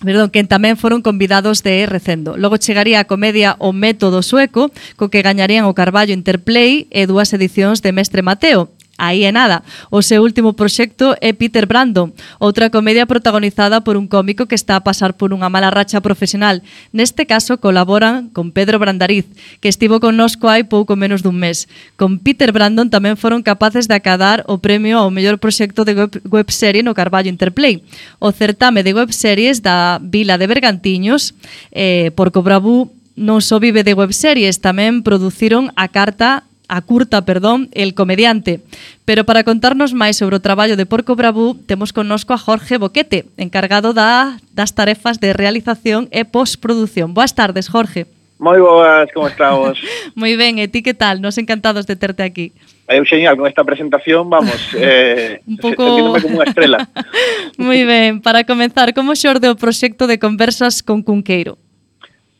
perdón, 0.02 0.30
quen 0.30 0.46
tamén 0.46 0.78
foron 0.78 1.02
convidados 1.02 1.66
de 1.66 1.86
Recendo. 1.90 2.38
Logo 2.38 2.56
chegaría 2.56 3.02
a 3.02 3.10
comedia 3.10 3.58
O 3.58 3.74
Método 3.74 4.22
Sueco, 4.22 4.70
co 4.94 5.10
que 5.10 5.26
gañarían 5.26 5.66
o 5.66 5.74
Carballo 5.74 6.14
Interplay 6.14 6.86
e 6.94 7.06
dúas 7.10 7.34
edicións 7.34 7.82
de 7.82 7.90
Mestre 7.90 8.22
Mateo, 8.22 8.70
aí 8.98 9.24
é 9.24 9.32
nada. 9.32 9.62
O 9.88 10.02
seu 10.02 10.20
último 10.20 10.52
proxecto 10.52 11.14
é 11.22 11.32
Peter 11.32 11.64
Brandon, 11.64 12.10
outra 12.42 12.68
comedia 12.68 13.06
protagonizada 13.06 13.80
por 13.80 13.96
un 13.96 14.10
cómico 14.10 14.44
que 14.44 14.58
está 14.58 14.74
a 14.74 14.84
pasar 14.84 15.14
por 15.14 15.30
unha 15.30 15.46
mala 15.46 15.70
racha 15.70 16.02
profesional. 16.02 16.60
Neste 16.90 17.24
caso 17.24 17.62
colaboran 17.62 18.28
con 18.34 18.50
Pedro 18.50 18.82
Brandariz, 18.82 19.24
que 19.62 19.70
estivo 19.70 20.02
connosco 20.02 20.50
hai 20.50 20.66
pouco 20.66 20.98
menos 20.98 21.22
dun 21.22 21.38
mes. 21.38 21.70
Con 21.94 22.18
Peter 22.18 22.50
Brandon 22.50 22.90
tamén 22.90 23.14
foron 23.14 23.46
capaces 23.46 23.86
de 23.86 23.94
acadar 23.94 24.42
o 24.50 24.58
premio 24.58 24.98
ao 24.98 25.14
mellor 25.14 25.38
proxecto 25.38 25.86
de 25.86 25.94
web, 25.94 26.12
webserie 26.26 26.82
no 26.82 26.92
Carballo 26.98 27.30
Interplay, 27.30 27.86
o 28.18 28.34
certame 28.34 28.82
de 28.82 28.98
webseries 28.98 29.62
da 29.62 30.02
Vila 30.02 30.34
de 30.36 30.50
Bergantiños, 30.50 31.38
eh, 31.70 32.10
por 32.18 32.34
Cobrabú 32.34 32.90
non 33.18 33.42
só 33.42 33.58
vive 33.62 33.86
de 33.86 33.94
webseries, 33.94 34.58
tamén 34.58 35.06
produciron 35.06 35.70
a 35.74 35.90
carta 35.90 36.47
a 36.68 36.82
curta, 36.82 37.24
perdón, 37.24 37.68
El 37.72 37.94
comediante. 37.94 38.60
Pero 39.04 39.24
para 39.24 39.42
contarnos 39.42 39.96
máis 39.96 40.20
sobre 40.20 40.36
o 40.36 40.44
traballo 40.44 40.76
de 40.76 40.84
Porco 40.84 41.16
Bravú, 41.16 41.56
temos 41.66 41.96
connosco 41.96 42.36
a 42.36 42.38
Jorge 42.38 42.76
Boquete, 42.76 43.24
encargado 43.40 43.96
da, 43.96 44.38
das 44.52 44.76
tarefas 44.76 45.18
de 45.18 45.32
realización 45.32 46.06
e 46.12 46.28
postproducción. 46.28 47.16
Boas 47.16 47.32
tardes, 47.32 47.72
Jorge. 47.72 48.06
Moi 48.38 48.62
boas, 48.62 49.10
como 49.10 49.26
estamos? 49.26 49.82
Moi 50.14 50.38
ben, 50.38 50.62
e 50.62 50.70
ti 50.70 50.84
que 50.84 50.94
tal? 50.94 51.18
Nos 51.18 51.42
encantados 51.42 51.90
de 51.90 51.98
terte 51.98 52.22
aquí. 52.22 52.54
Eu 52.86 53.04
xeñal, 53.04 53.34
con 53.34 53.50
esta 53.50 53.66
presentación, 53.66 54.30
vamos, 54.30 54.56
eh, 54.78 55.42
un 55.44 55.58
pouco... 55.58 55.82
sentíndome 55.82 56.22
como 56.22 56.34
unha 56.38 56.46
estrela. 56.46 56.78
Moi 57.58 57.82
ben, 57.82 58.22
para 58.22 58.46
comenzar, 58.46 58.94
como 58.94 59.18
xorde 59.18 59.50
o 59.50 59.58
proxecto 59.58 60.06
de 60.06 60.22
conversas 60.22 60.86
con 60.86 61.02
Cunqueiro? 61.02 61.58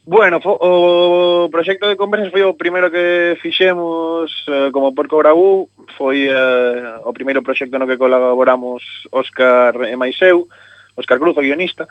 Bueno, 0.08 0.40
fo, 0.40 0.56
o 0.56 1.50
proxecto 1.52 1.84
de 1.84 2.00
conversas 2.00 2.32
foi 2.32 2.40
o 2.40 2.56
primeiro 2.56 2.88
que 2.88 3.36
fixemos 3.44 4.32
eh, 4.48 4.72
como 4.72 4.96
Porco 4.96 5.20
Bragú, 5.20 5.68
foi 6.00 6.32
eh, 6.32 6.96
o 7.04 7.12
primeiro 7.12 7.44
proxecto 7.44 7.76
no 7.76 7.84
que 7.84 8.00
colaboramos 8.00 8.80
Óscar 9.12 9.76
e 9.84 10.00
máis 10.00 10.16
eu, 10.24 10.48
Óscar 10.96 11.20
Cruz, 11.20 11.36
o 11.36 11.44
guionista, 11.44 11.84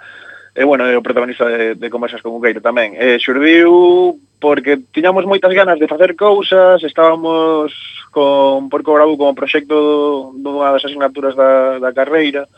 e 0.58 0.66
bueno, 0.66 0.90
é 0.90 0.98
o 0.98 1.06
protagonista 1.06 1.46
de, 1.46 1.78
de 1.78 1.94
Conversas 1.94 2.26
con 2.26 2.34
Cuqueiro 2.34 2.58
tamén. 2.58 2.98
E 2.98 3.22
xurdiu 3.22 4.18
porque 4.42 4.82
tiñamos 4.90 5.30
moitas 5.30 5.54
ganas 5.54 5.78
de 5.78 5.86
facer 5.86 6.18
cousas, 6.18 6.82
estábamos 6.82 7.70
con 8.10 8.66
Porco 8.66 8.98
Bragú 8.98 9.14
como 9.14 9.38
proxecto 9.38 10.34
dunha 10.42 10.74
das 10.74 10.90
asignaturas 10.90 11.38
da, 11.38 11.78
da 11.78 11.94
carreira, 11.94 12.50
e 12.50 12.56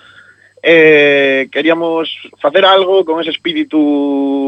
eh, 0.63 1.47
queríamos 1.51 2.09
facer 2.39 2.65
algo 2.65 3.05
con 3.05 3.21
ese 3.21 3.31
espírito 3.31 3.77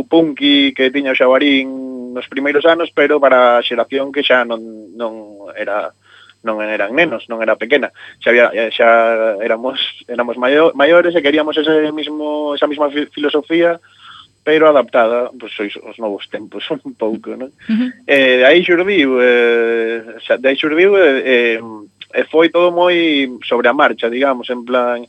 punky 0.10 0.74
que 0.74 0.92
tiña 0.92 1.12
o 1.12 1.18
Xabarín 1.18 2.14
nos 2.14 2.28
primeiros 2.28 2.66
anos, 2.66 2.92
pero 2.94 3.20
para 3.20 3.58
a 3.58 3.64
xeración 3.64 4.12
que 4.12 4.24
xa 4.24 4.44
non, 4.44 4.92
non 4.96 5.48
era 5.56 5.96
non 6.42 6.58
eran 6.58 6.98
nenos, 6.98 7.30
non 7.30 7.40
era 7.40 7.56
pequena. 7.56 7.94
Xa 8.20 8.34
había, 8.34 8.50
xa 8.74 9.38
éramos 9.40 9.78
éramos 10.10 10.36
maio, 10.42 10.74
maiores 10.74 11.14
e 11.14 11.22
queríamos 11.22 11.56
ese 11.56 11.94
mismo 11.94 12.58
esa 12.58 12.68
mesma 12.68 12.90
filosofía 12.90 13.80
pero 14.44 14.66
adaptada 14.66 15.30
pois 15.38 15.54
sois 15.54 15.78
os 15.78 15.98
novos 16.02 16.26
tempos 16.28 16.66
un 16.86 16.98
pouco, 16.98 17.38
non? 17.38 17.54
Uh 17.70 17.78
-huh. 17.78 17.90
Eh, 18.10 18.42
de 18.42 18.46
aí 18.46 18.66
xurdiu, 18.66 19.22
eh, 19.22 20.18
xa, 20.26 20.42
de 20.42 20.48
aí 20.50 20.58
xurdiu 20.58 20.98
eh, 20.98 21.58
eh, 21.58 21.60
e 22.12 22.22
foi 22.28 22.50
todo 22.50 22.74
moi 22.74 23.30
sobre 23.46 23.70
a 23.70 23.78
marcha, 23.78 24.10
digamos, 24.10 24.50
en 24.50 24.66
plan 24.66 25.06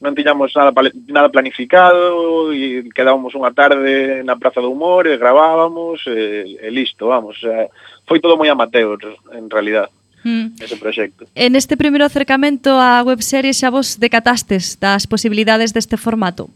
non 0.00 0.12
tiñamos 0.12 0.52
nada, 0.52 0.72
nada 1.08 1.32
planificado 1.32 2.52
e 2.52 2.84
quedábamos 2.92 3.32
unha 3.32 3.52
tarde 3.56 4.20
na 4.28 4.36
Praza 4.36 4.60
do 4.60 4.68
Humor 4.68 5.08
e 5.08 5.16
gravábamos 5.16 6.04
e, 6.04 6.60
e 6.60 6.68
listo, 6.68 7.08
vamos. 7.08 7.40
O 7.40 7.48
sea, 7.48 7.72
foi 8.04 8.20
todo 8.20 8.36
moi 8.36 8.52
amateur, 8.52 9.00
en 9.32 9.48
realidad. 9.48 9.88
Mm. 10.26 10.58
ese 10.58 10.76
proxecto. 10.76 11.24
En 11.38 11.54
este 11.54 11.78
primeiro 11.78 12.02
acercamento 12.02 12.74
á 12.82 12.98
webserie 13.06 13.54
xa 13.54 13.70
vos 13.70 13.94
decatastes 14.02 14.74
das 14.82 15.06
posibilidades 15.06 15.70
deste 15.70 15.94
formato? 15.94 16.50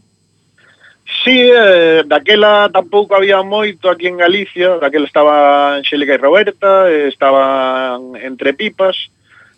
Sí, 1.23 1.39
eh, 1.39 2.03
daquela 2.03 2.67
tampouco 2.67 3.15
había 3.15 3.39
moito 3.43 3.87
aquí 3.87 4.07
en 4.11 4.19
Galicia, 4.19 4.75
daquela 4.75 5.07
estaba 5.07 5.79
Angélica 5.79 6.13
e 6.15 6.19
Roberta, 6.19 6.91
eh, 6.91 7.07
estaban 7.07 8.19
entre 8.19 8.51
pipas, 8.51 9.07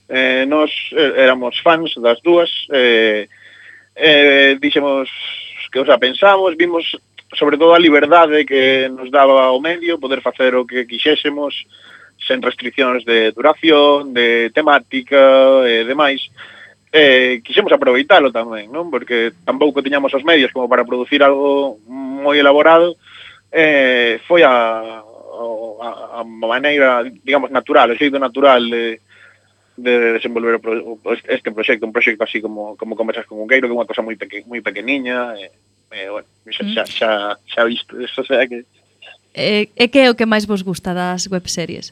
eh, 0.09 0.45
nos 0.45 0.69
eh, 0.93 1.13
éramos 1.17 1.57
fans 1.65 1.97
das 1.97 2.21
dúas, 2.21 2.53
eh, 2.69 3.25
eh, 3.95 4.57
dixemos 4.59 5.09
que, 5.71 5.79
o 5.79 5.85
sea, 5.85 5.97
pensamos, 5.97 6.55
vimos 6.55 6.97
sobre 7.33 7.57
todo 7.57 7.73
a 7.73 7.79
liberdade 7.79 8.45
que 8.45 8.89
nos 8.89 9.09
daba 9.09 9.51
o 9.51 9.59
medio, 9.59 9.99
poder 9.99 10.21
facer 10.21 10.55
o 10.55 10.65
que 10.65 10.85
quixésemos, 10.85 11.65
sen 12.21 12.39
restriccións 12.41 13.03
de 13.03 13.33
duración, 13.33 14.13
de 14.13 14.49
temática 14.53 15.65
e 15.65 15.83
demais. 15.83 16.23
Eh, 16.93 17.41
quixemos 17.43 17.73
aproveitalo 17.73 18.29
tamén, 18.29 18.69
non? 18.69 18.93
Porque 18.93 19.33
tampouco 19.43 19.81
tiñamos 19.81 20.13
os 20.13 20.23
medios 20.23 20.53
como 20.53 20.69
para 20.69 20.85
producir 20.85 21.25
algo 21.25 21.81
moi 21.89 22.37
elaborado. 22.37 22.95
Eh, 23.49 24.21
foi 24.29 24.45
a, 24.45 25.01
a, 25.01 26.21
a 26.21 26.23
maneira, 26.23 27.01
digamos, 27.25 27.49
natural, 27.49 27.91
o 27.91 27.97
xeito 27.97 28.21
natural 28.21 28.61
de, 28.69 29.01
eh, 29.01 29.12
de 29.77 30.13
desenvolver 30.13 30.55
o 30.55 30.59
pro, 30.59 30.73
este 31.13 31.51
proxecto, 31.51 31.85
un 31.85 31.93
proxecto 31.93 32.23
así 32.23 32.41
como 32.41 32.77
como 32.77 32.95
conversas 32.95 33.25
con 33.25 33.39
un 33.39 33.47
queiro, 33.47 33.67
que 33.67 33.73
é 33.73 33.77
unha 33.77 33.89
cosa 33.89 34.05
moi 34.05 34.13
peque, 34.13 34.45
moi 34.45 34.61
pequeniña, 34.61 35.33
e, 35.33 35.49
eh, 35.89 36.09
bueno, 36.09 36.29
mm. 36.45 36.53
xa, 36.53 36.63
xa, 36.69 36.83
xa, 36.85 37.09
xa 37.49 37.61
visto 37.65 37.97
eso, 37.97 38.21
sea 38.21 38.45
que... 38.45 38.65
E, 39.33 39.73
e 39.73 39.85
que 39.89 40.05
é 40.05 40.07
o 40.13 40.17
que 40.17 40.29
máis 40.29 40.45
vos 40.45 40.61
gusta 40.61 40.93
das 40.93 41.25
webseries? 41.25 41.89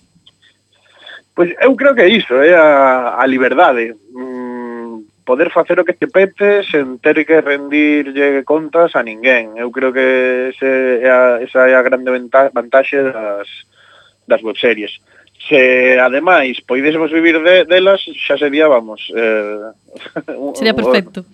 Pois 1.33 1.49
eu 1.57 1.73
creo 1.73 1.97
que 1.97 2.05
é 2.05 2.09
iso, 2.09 2.37
é 2.37 2.53
a, 2.53 3.17
a 3.17 3.25
liberdade. 3.25 3.97
Mm, 4.13 5.09
poder 5.25 5.49
facer 5.49 5.81
o 5.81 5.85
que 5.85 5.97
te 5.97 6.05
pete 6.05 6.61
sen 6.69 7.01
ter 7.01 7.17
que 7.25 7.41
rendirlle 7.41 8.45
contas 8.45 8.93
a 8.93 9.01
ninguén. 9.01 9.57
Eu 9.57 9.73
creo 9.73 9.89
que 9.89 10.53
ese 10.53 11.01
é 11.01 11.09
a, 11.09 11.41
esa 11.41 11.65
é 11.65 11.73
a 11.73 11.81
grande 11.81 12.13
vantaxe 12.53 13.01
das, 13.01 13.49
das 14.29 14.41
webseries. 14.45 15.01
series 15.01 15.11
se 15.47 15.97
ademais 15.99 16.59
poidésemos 16.61 17.11
vivir 17.11 17.41
de, 17.41 17.65
delas, 17.65 18.01
xa 18.27 18.37
sería, 18.37 18.67
vamos... 18.67 19.01
Eh, 19.15 20.35
un, 20.37 20.55
sería 20.55 20.73
perfecto. 20.73 21.25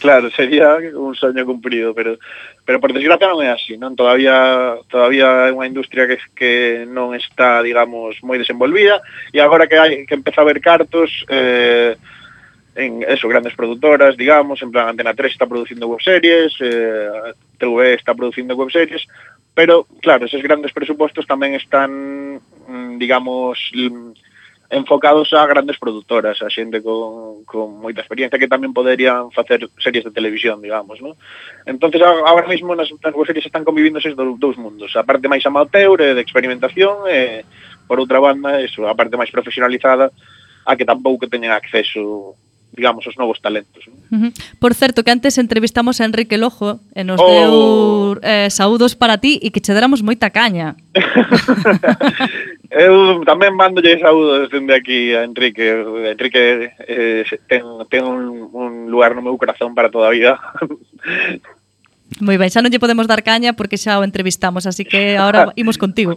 Claro, 0.00 0.30
sería 0.30 0.76
un 0.94 1.14
soño 1.14 1.46
cumprido, 1.46 1.94
pero 1.94 2.18
pero 2.64 2.80
por 2.80 2.92
desgracia 2.92 3.28
non 3.28 3.40
é 3.40 3.48
así, 3.48 3.80
non? 3.80 3.96
Todavía 3.96 4.76
todavía 4.92 5.48
é 5.48 5.52
unha 5.52 5.64
industria 5.64 6.04
que 6.04 6.20
que 6.36 6.52
non 6.84 7.16
está, 7.16 7.64
digamos, 7.64 8.20
moi 8.20 8.36
desenvolvida 8.36 9.00
e 9.32 9.40
agora 9.40 9.64
que 9.64 9.80
hai 9.80 10.04
que 10.04 10.16
empeza 10.16 10.44
a 10.44 10.48
ver 10.48 10.60
cartos 10.60 11.24
eh 11.32 11.96
en 12.74 13.04
eso, 13.06 13.28
grandes 13.28 13.54
produtoras, 13.54 14.16
digamos, 14.16 14.60
en 14.62 14.72
plan 14.72 14.88
Antena 14.88 15.14
3 15.14 15.32
está 15.32 15.46
producindo 15.46 15.86
webseries, 15.86 16.52
eh, 16.60 17.32
TV 17.58 17.94
está 17.94 18.14
producindo 18.14 18.56
webseries, 18.56 19.06
Pero, 19.54 19.86
claro, 20.02 20.26
esos 20.26 20.42
grandes 20.42 20.74
presupostos 20.74 21.26
tamén 21.30 21.54
están, 21.54 22.42
mm, 22.42 22.98
digamos, 22.98 23.70
enfocados 24.70 25.32
a 25.32 25.46
grandes 25.46 25.78
produtoras, 25.78 26.42
a 26.42 26.50
xente 26.50 26.82
con, 26.82 27.46
con 27.46 27.78
moita 27.78 28.02
experiencia 28.02 28.40
que 28.40 28.50
tamén 28.50 28.74
poderían 28.74 29.30
facer 29.30 29.70
series 29.78 30.02
de 30.02 30.10
televisión, 30.10 30.58
digamos, 30.58 30.98
¿no? 30.98 31.14
Entonces 31.62 32.02
agora 32.02 32.50
mesmo 32.50 32.74
nas, 32.74 32.90
nas 32.90 33.14
web 33.14 33.30
series 33.30 33.46
están 33.46 33.62
convivindo 33.62 34.02
esos 34.02 34.18
dous, 34.18 34.34
dous 34.40 34.56
mundos, 34.58 34.90
a 34.98 35.06
parte 35.06 35.30
máis 35.30 35.46
amateur 35.46 35.94
de 36.02 36.18
experimentación 36.18 37.06
e 37.06 37.46
por 37.86 38.02
outra 38.02 38.18
banda, 38.18 38.58
eso, 38.58 38.90
a 38.90 38.98
parte 38.98 39.14
máis 39.14 39.30
profesionalizada 39.30 40.10
a 40.66 40.72
que 40.74 40.88
tampouco 40.88 41.30
teñen 41.30 41.54
acceso 41.54 42.34
digamos, 42.76 43.06
os 43.06 43.16
novos 43.16 43.40
talentos. 43.40 43.86
¿no? 43.86 43.94
Uh 44.10 44.20
-huh. 44.26 44.32
Por 44.58 44.74
certo, 44.74 45.02
que 45.02 45.10
antes 45.10 45.38
entrevistamos 45.38 46.00
a 46.00 46.04
Enrique 46.04 46.36
Lojo 46.36 46.80
e 46.94 47.02
nos 47.06 47.20
oh. 47.22 47.30
deu 47.30 47.54
eh, 48.22 48.50
saúdos 48.50 48.94
para 48.98 49.18
ti 49.18 49.38
e 49.42 49.50
que 49.54 49.62
che 49.62 49.72
deramos 49.72 50.02
moita 50.02 50.30
caña. 50.30 50.76
Eu 52.74 53.22
tamén 53.22 53.54
mandolle 53.54 54.02
saúdos 54.02 54.50
dende 54.50 54.74
aquí 54.74 55.14
a 55.14 55.22
Enrique. 55.22 55.62
Enrique 56.10 56.74
eh, 56.90 57.22
ten, 57.46 57.62
ten 57.86 58.02
un, 58.02 58.50
un 58.50 58.90
lugar 58.90 59.14
no 59.14 59.22
meu 59.22 59.38
corazón 59.38 59.78
para 59.78 59.94
toda 59.94 60.10
a 60.10 60.14
vida. 60.14 60.34
Moi 62.22 62.38
ben, 62.38 62.46
xa 62.46 62.62
non 62.62 62.70
lle 62.70 62.78
podemos 62.78 63.10
dar 63.10 63.26
caña 63.26 63.58
porque 63.58 63.74
xa 63.74 63.98
o 63.98 64.06
entrevistamos, 64.06 64.70
así 64.70 64.86
que 64.86 65.18
ahora 65.18 65.50
imos 65.58 65.78
contigo. 65.78 66.14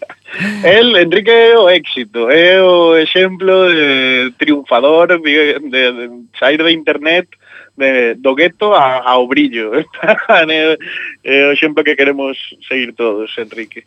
El, 0.64 0.92
Enrique, 0.96 1.32
é 1.32 1.56
o 1.56 1.72
éxito, 1.72 2.28
é 2.28 2.60
o 2.60 2.96
exemplo 2.96 3.72
de 3.72 4.32
triunfador 4.36 5.16
de, 5.20 5.56
de, 5.72 5.82
de 5.92 6.04
sair 6.36 6.60
de 6.60 6.72
internet 6.72 7.28
de, 7.76 8.14
do 8.20 8.34
gueto 8.34 8.74
a, 8.74 9.00
ao 9.00 9.26
brillo. 9.26 9.72
é, 10.28 10.76
é 11.24 11.46
o 11.48 11.52
exemplo 11.52 11.84
que 11.84 11.96
queremos 11.96 12.36
seguir 12.68 12.92
todos, 12.92 13.32
Enrique. 13.38 13.84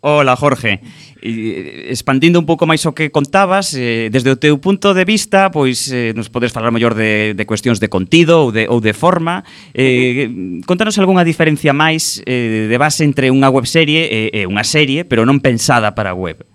Hola, 0.00 0.36
Jorge. 0.36 0.78
E, 1.18 1.90
expandindo 1.90 2.38
un 2.38 2.46
pouco 2.46 2.62
máis 2.62 2.86
o 2.86 2.94
que 2.94 3.10
contabas, 3.10 3.74
eh, 3.74 4.06
desde 4.06 4.30
o 4.30 4.38
teu 4.38 4.62
punto 4.62 4.94
de 4.94 5.02
vista, 5.02 5.50
pois 5.50 5.90
eh, 5.90 6.14
nos 6.14 6.30
podes 6.30 6.54
falar 6.54 6.70
mellor 6.70 6.94
de, 6.94 7.34
de 7.34 7.44
cuestións 7.46 7.82
de 7.82 7.90
contido 7.90 8.46
ou 8.46 8.54
de, 8.54 8.70
ou 8.70 8.78
de 8.78 8.94
forma. 8.94 9.42
Eh, 9.74 10.30
contanos 10.62 10.94
algunha 10.94 11.26
diferencia 11.26 11.74
máis 11.74 12.22
eh, 12.22 12.70
de 12.70 12.76
base 12.78 13.02
entre 13.02 13.34
unha 13.34 13.50
webserie 13.50 14.06
e, 14.06 14.20
e 14.30 14.40
unha 14.46 14.62
serie, 14.62 15.02
pero 15.02 15.26
non 15.26 15.42
pensada 15.42 15.90
para 15.98 16.14
web. 16.14 16.46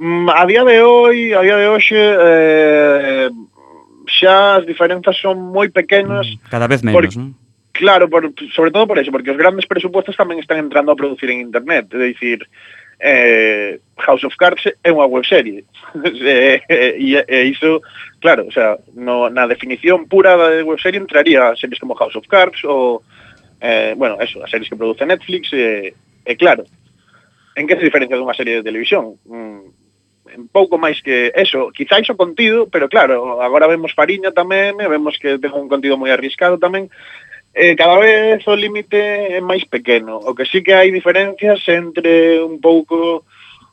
Mm, 0.00 0.28
a 0.32 0.44
día 0.48 0.64
de 0.64 0.80
hoy, 0.80 1.32
a 1.36 1.40
día 1.44 1.56
de 1.60 1.66
hoxe, 1.68 2.00
eh, 2.00 3.28
xa 4.08 4.60
as 4.60 4.64
diferenzas 4.64 5.20
son 5.20 5.52
moi 5.52 5.68
pequenas. 5.68 6.24
Mm, 6.24 6.48
cada 6.48 6.64
vez 6.64 6.80
menos, 6.80 6.96
porque, 6.96 7.16
non? 7.20 7.36
Claro, 7.76 8.08
por, 8.08 8.32
sobre 8.54 8.70
todo 8.70 8.86
por 8.86 8.98
eso, 8.98 9.12
porque 9.12 9.30
os 9.30 9.36
grandes 9.36 9.68
presupuestos 9.68 10.16
tamén 10.16 10.40
están 10.40 10.56
entrando 10.56 10.92
a 10.92 10.96
producir 10.96 11.28
en 11.28 11.44
internet. 11.44 11.92
É 11.92 12.08
dicir, 12.08 12.48
eh, 13.00 13.80
House 13.98 14.24
of 14.24 14.36
Cards 14.36 14.64
é 14.66 14.90
unha 14.92 15.08
webserie 15.08 15.64
e, 16.04 16.62
e, 16.68 17.24
e 17.28 17.38
iso, 17.48 17.80
claro, 18.20 18.46
o 18.48 18.52
sea, 18.52 18.76
no, 18.94 19.28
na 19.28 19.46
definición 19.46 20.08
pura 20.08 20.36
de 20.36 20.62
webserie 20.62 21.00
entraría 21.00 21.56
series 21.56 21.80
como 21.80 21.96
House 21.96 22.16
of 22.16 22.28
Cards 22.28 22.64
ou, 22.64 23.02
eh, 23.60 23.94
bueno, 23.96 24.16
eso, 24.20 24.42
as 24.44 24.50
series 24.50 24.68
que 24.68 24.76
produce 24.76 25.04
Netflix 25.04 25.52
eh, 25.52 25.92
e, 26.24 26.32
e 26.32 26.36
claro, 26.36 26.64
en 27.56 27.64
que 27.66 27.76
se 27.76 27.88
diferencia 27.88 28.16
dunha 28.16 28.36
serie 28.36 28.60
de 28.60 28.66
televisión? 28.66 29.16
Mm, 29.24 29.86
en 30.36 30.48
pouco 30.52 30.76
máis 30.76 31.00
que 31.00 31.32
eso, 31.32 31.72
quizáis 31.72 32.08
o 32.12 32.18
contido, 32.18 32.68
pero 32.68 32.88
claro, 32.88 33.40
agora 33.40 33.70
vemos 33.70 33.96
Fariña 33.96 34.36
tamén, 34.36 34.76
vemos 34.76 35.16
que 35.16 35.40
ten 35.40 35.56
un 35.56 35.70
contido 35.70 35.96
moi 35.96 36.12
arriscado 36.12 36.60
tamén, 36.60 36.92
eh, 37.56 37.74
cada 37.74 37.96
vez 37.96 38.44
o 38.46 38.54
límite 38.54 39.00
é 39.00 39.40
máis 39.40 39.64
pequeno. 39.64 40.20
O 40.20 40.36
que 40.36 40.44
sí 40.44 40.60
que 40.60 40.76
hai 40.76 40.92
diferencias 40.92 41.64
entre 41.72 42.44
un 42.44 42.60
pouco 42.60 43.24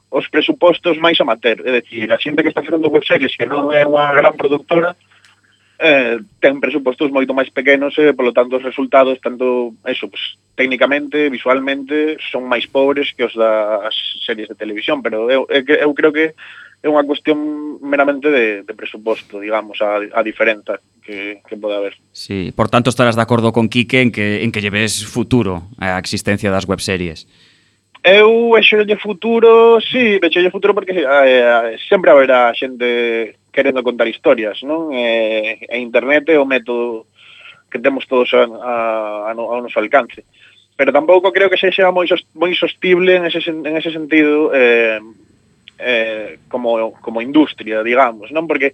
os 0.08 0.26
presupostos 0.32 0.96
máis 1.04 1.20
amateur. 1.20 1.60
É 1.68 1.84
dicir, 1.84 2.08
a 2.08 2.18
xente 2.18 2.40
que 2.40 2.56
está 2.56 2.64
facendo 2.64 2.88
webseries 2.88 3.36
que 3.36 3.44
non 3.44 3.76
é 3.76 3.84
unha 3.84 4.16
gran 4.16 4.40
productora 4.40 4.96
eh, 5.84 6.16
ten 6.40 6.64
presupostos 6.64 7.12
moito 7.12 7.36
máis 7.36 7.52
pequenos 7.52 7.98
e, 8.00 8.08
eh, 8.08 8.14
polo 8.16 8.32
tanto, 8.32 8.56
os 8.56 8.64
resultados, 8.64 9.20
tanto, 9.20 9.76
eso, 9.84 10.08
pues, 10.08 10.40
técnicamente, 10.56 11.28
visualmente, 11.28 12.16
son 12.32 12.48
máis 12.48 12.64
pobres 12.72 13.12
que 13.12 13.28
os 13.28 13.36
das 13.36 13.92
series 14.24 14.48
de 14.48 14.56
televisión, 14.56 15.04
pero 15.04 15.28
eu, 15.28 15.44
eu, 15.52 15.60
eu 15.60 15.92
creo 15.92 16.16
que 16.16 16.32
é 16.84 16.92
unha 16.92 17.08
cuestión 17.08 17.80
meramente 17.80 18.28
de, 18.28 18.68
de 18.68 18.74
presuposto, 18.76 19.40
digamos, 19.40 19.80
a, 19.80 20.04
a 20.04 20.20
diferenza 20.20 20.84
que, 21.00 21.40
que 21.48 21.56
pode 21.56 21.80
haber. 21.80 21.96
Sí, 22.12 22.52
por 22.52 22.68
tanto 22.68 22.92
estarás 22.92 23.16
de 23.16 23.24
acordo 23.24 23.56
con 23.56 23.72
Quique 23.72 24.04
en 24.04 24.12
que, 24.12 24.44
en 24.44 24.52
que 24.52 24.60
lleves 24.60 25.08
futuro 25.08 25.64
a 25.80 25.96
existencia 25.96 26.52
das 26.52 26.68
webseries. 26.68 27.24
Eu 28.04 28.52
vexolle 28.52 29.00
futuro, 29.00 29.80
sí, 29.80 30.20
vexolle 30.20 30.52
futuro 30.52 30.76
porque 30.76 30.92
eh, 30.92 31.08
eh, 31.08 31.80
sempre 31.88 32.12
haberá 32.12 32.52
xente 32.52 33.40
querendo 33.48 33.80
contar 33.80 34.12
historias, 34.12 34.60
non? 34.68 34.92
Eh, 34.92 35.64
e 35.64 35.80
internet 35.80 36.28
é 36.28 36.36
o 36.36 36.44
método 36.44 37.08
que 37.72 37.80
temos 37.80 38.04
todos 38.12 38.28
a, 38.36 38.44
a, 38.44 38.74
a, 39.28 39.32
ao 39.32 39.64
noso 39.64 39.80
alcance. 39.80 40.28
Pero 40.76 40.92
tampouco 40.92 41.32
creo 41.32 41.48
que 41.48 41.56
sexa 41.56 41.96
moi, 41.96 42.12
moi 42.36 42.52
sostible 42.60 43.16
en 43.16 43.24
ese, 43.32 43.40
en 43.48 43.72
ese 43.72 43.96
sentido 43.96 44.52
eh, 44.52 45.00
eh, 45.80 46.40
como, 46.50 46.94
como 47.02 47.22
industria, 47.22 47.84
digamos, 47.84 48.32
non? 48.32 48.48
Porque 48.48 48.74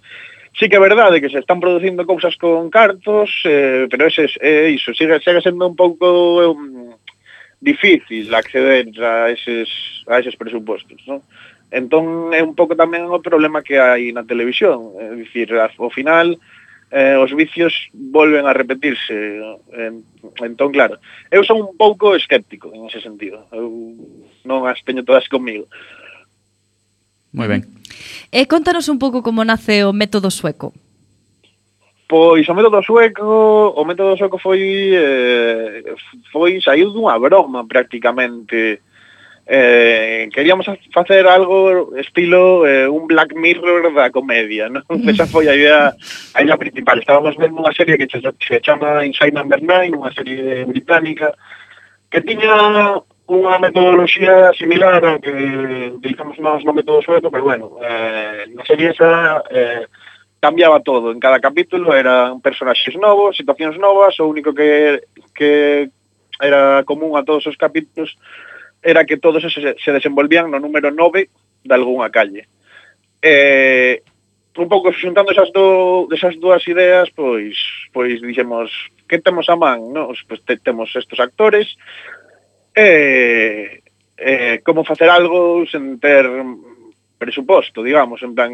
sí 0.56 0.68
que 0.68 0.76
é 0.76 0.82
verdade 0.82 1.20
que 1.20 1.30
se 1.30 1.38
están 1.38 1.60
producindo 1.60 2.06
cousas 2.06 2.36
con 2.36 2.70
cartos, 2.70 3.30
eh, 3.44 3.86
pero 3.90 4.06
ese, 4.06 4.26
é 4.40 4.66
eh, 4.66 4.76
iso 4.76 4.94
sigue, 4.94 5.20
sigue 5.20 5.40
sendo 5.40 5.66
un 5.66 5.76
pouco 5.76 6.50
um, 6.50 6.94
difícil 7.60 8.32
acceder 8.34 8.88
a 9.00 9.30
eses, 9.30 9.68
a 10.08 10.18
eses 10.18 10.36
presupostos, 10.36 11.00
non? 11.06 11.22
Entón 11.70 12.34
é 12.34 12.42
un 12.42 12.58
pouco 12.58 12.74
tamén 12.74 13.06
o 13.06 13.22
problema 13.22 13.62
que 13.62 13.78
hai 13.78 14.10
na 14.10 14.26
televisión, 14.26 14.98
é 14.98 15.14
dicir, 15.14 15.54
ao 15.54 15.90
final 15.94 16.34
eh, 16.90 17.14
os 17.14 17.30
vicios 17.30 17.72
volven 17.94 18.46
a 18.46 18.52
repetirse. 18.52 19.14
Entón, 20.42 20.74
claro, 20.74 20.98
eu 21.30 21.46
son 21.46 21.62
un 21.62 21.78
pouco 21.78 22.18
escéptico 22.18 22.74
en 22.74 22.90
ese 22.90 22.98
sentido. 22.98 23.46
Eu 23.54 23.94
non 24.42 24.66
as 24.66 24.82
teño 24.82 25.06
todas 25.06 25.30
comigo. 25.30 25.70
Moi 27.32 27.46
ben. 27.46 27.62
E 28.30 28.46
contanos 28.46 28.90
un 28.90 28.98
pouco 28.98 29.22
como 29.22 29.46
nace 29.46 29.86
o 29.86 29.94
método 29.94 30.30
sueco. 30.30 30.74
Pois 32.10 32.42
o 32.50 32.54
método 32.58 32.82
sueco, 32.82 33.70
o 33.70 33.82
método 33.86 34.18
sueco 34.18 34.38
foi 34.38 34.62
eh, 34.98 35.94
foi 36.34 36.58
saiu 36.58 36.90
dunha 36.90 37.14
broma 37.22 37.62
prácticamente. 37.70 38.82
Eh, 39.46 40.30
queríamos 40.34 40.66
facer 40.94 41.26
algo 41.26 41.90
estilo 41.98 42.66
eh, 42.66 42.86
un 42.86 43.06
Black 43.06 43.34
Mirror 43.34 43.94
da 43.94 44.10
comedia, 44.10 44.66
non? 44.66 44.82
Esa 45.10 45.26
foi 45.30 45.46
a 45.46 45.54
idea, 45.54 45.94
a 46.34 46.38
idea 46.42 46.58
principal. 46.58 46.98
Estábamos 46.98 47.38
vendo 47.38 47.62
unha 47.62 47.74
serie 47.74 47.94
que 47.94 48.10
se, 48.10 48.18
se 48.22 48.58
chama 48.58 49.06
Inside 49.06 49.34
Number 49.34 49.62
9, 49.62 49.94
unha 49.94 50.10
serie 50.10 50.66
británica, 50.66 51.34
que 52.10 52.26
tiña 52.26 52.98
unha 53.30 53.62
metodoloxía 53.62 54.50
similar 54.58 54.98
a 55.06 55.22
que 55.22 55.30
utilizamos 55.94 56.34
nós 56.42 56.66
no 56.66 56.74
método 56.74 56.98
sueco, 56.98 57.30
pero 57.30 57.46
bueno, 57.46 57.78
eh, 57.78 58.50
na 58.50 58.66
serie 58.66 58.90
esa 58.90 59.38
eh, 59.46 59.86
cambiaba 60.42 60.82
todo. 60.82 61.14
En 61.14 61.22
cada 61.22 61.38
capítulo 61.38 61.94
eran 61.94 62.42
personaxes 62.42 62.98
novos, 62.98 63.38
situacións 63.38 63.78
novas, 63.78 64.18
o 64.18 64.26
único 64.26 64.50
que, 64.50 65.06
que 65.30 65.86
era 66.42 66.82
común 66.82 67.14
a 67.14 67.22
todos 67.22 67.46
os 67.46 67.54
capítulos 67.54 68.18
era 68.82 69.06
que 69.06 69.20
todos 69.20 69.46
se, 69.46 69.76
se 69.78 69.90
desenvolvían 69.92 70.50
no 70.50 70.58
número 70.58 70.90
9 70.90 71.30
de 71.62 71.74
algunha 71.74 72.10
calle. 72.10 72.50
Eh, 73.22 74.02
un 74.58 74.68
pouco 74.68 74.90
xuntando 74.90 75.30
esas, 75.30 75.52
do, 75.54 76.10
esas 76.10 76.34
dúas 76.42 76.66
ideas, 76.66 77.08
pois, 77.14 77.54
pois 77.94 78.18
dixemos, 78.18 78.74
que 79.06 79.22
temos 79.22 79.46
a 79.48 79.54
man? 79.54 79.92
No? 79.94 80.10
Pois 80.26 80.42
te, 80.42 80.58
temos 80.58 80.90
estes 80.96 81.20
actores, 81.20 81.78
eh, 82.74 83.80
eh, 84.16 84.60
como 84.64 84.84
facer 84.84 85.08
algo 85.08 85.64
sen 85.66 85.98
ter 85.98 86.28
presuposto, 87.18 87.82
digamos, 87.82 88.22
en 88.22 88.34
plan 88.34 88.52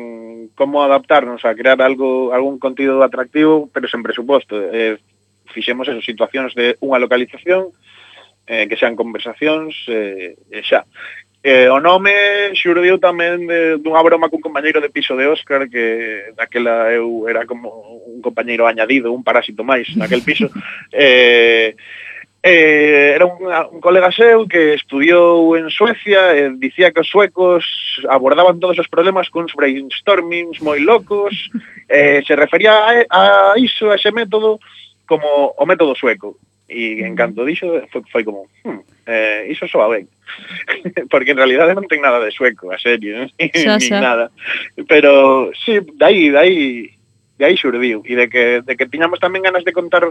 como 0.54 0.82
adaptarnos 0.82 1.44
a 1.44 1.54
crear 1.54 1.80
algo 1.82 2.32
algún 2.32 2.58
contido 2.58 3.02
atractivo, 3.02 3.70
pero 3.72 3.88
sen 3.88 4.02
presuposto. 4.02 4.58
Eh, 4.58 4.98
fixemos 5.46 5.88
eso, 5.88 6.02
situacións 6.02 6.54
de 6.54 6.74
unha 6.82 6.98
localización 6.98 7.70
eh, 8.46 8.66
que 8.66 8.78
sean 8.78 8.98
conversacións 8.98 9.74
eh, 9.86 10.34
e 10.50 10.60
xa. 10.66 10.86
Eh, 11.46 11.70
o 11.70 11.78
nome 11.78 12.50
xurdiu 12.58 12.98
tamén 12.98 13.46
de, 13.46 13.78
dunha 13.78 14.02
broma 14.02 14.26
cun 14.26 14.42
compañeiro 14.42 14.82
de 14.82 14.90
piso 14.90 15.14
de 15.14 15.30
Óscar 15.30 15.70
que 15.70 16.34
daquela 16.34 16.90
eu 16.90 17.30
era 17.30 17.46
como 17.46 18.02
un 18.02 18.18
compañeiro 18.18 18.66
añadido, 18.66 19.14
un 19.14 19.22
parásito 19.22 19.62
máis 19.62 19.86
naquel 19.94 20.26
piso. 20.26 20.50
eh, 20.90 21.78
eh, 22.46 23.12
era 23.16 23.26
un, 23.26 23.42
un 23.42 23.80
colega 23.80 24.12
seu 24.14 24.46
que 24.46 24.78
estudiou 24.78 25.58
en 25.58 25.66
Suecia 25.66 26.30
e 26.30 26.46
eh, 26.46 26.50
dicía 26.54 26.94
que 26.94 27.02
os 27.02 27.10
suecos 27.10 27.66
abordaban 28.06 28.62
todos 28.62 28.78
os 28.78 28.86
problemas 28.86 29.26
cuns 29.34 29.50
brainstormings 29.50 30.62
moi 30.62 30.78
locos 30.78 31.34
eh, 31.90 32.22
se 32.22 32.38
refería 32.38 32.86
a, 32.86 32.94
a 33.10 33.22
iso, 33.58 33.90
a 33.90 33.98
ese 33.98 34.14
método 34.14 34.62
como 35.10 35.26
o 35.58 35.64
método 35.66 35.98
sueco. 35.98 36.38
E 36.70 37.02
en 37.02 37.18
canto 37.18 37.46
dixo 37.46 37.66
foi, 37.90 38.02
foi 38.10 38.22
como 38.22 38.46
hmm, 38.62 38.82
eh, 39.10 39.50
iso 39.50 39.66
soa 39.66 39.90
ben. 39.90 40.06
Porque 41.10 41.34
en 41.34 41.42
realidade 41.42 41.74
non 41.74 41.90
ten 41.90 41.98
nada 41.98 42.22
de 42.22 42.30
sueco 42.30 42.70
a 42.70 42.78
serie, 42.78 43.26
ni, 43.38 43.50
xa, 43.58 43.82
xa. 43.82 43.98
ni 43.98 43.98
nada. 43.98 44.30
Pero 44.86 45.50
sí, 45.50 45.82
dai, 45.98 46.30
dai 46.30 46.94
de 47.38 47.44
aí 47.44 47.56
xurdiu. 47.58 48.02
E 48.06 48.14
de 48.14 48.26
que, 48.30 48.62
de 48.62 48.74
que 48.78 48.86
tiñamos 48.86 49.18
tamén 49.18 49.42
ganas 49.42 49.66
de 49.66 49.74
contar 49.74 50.10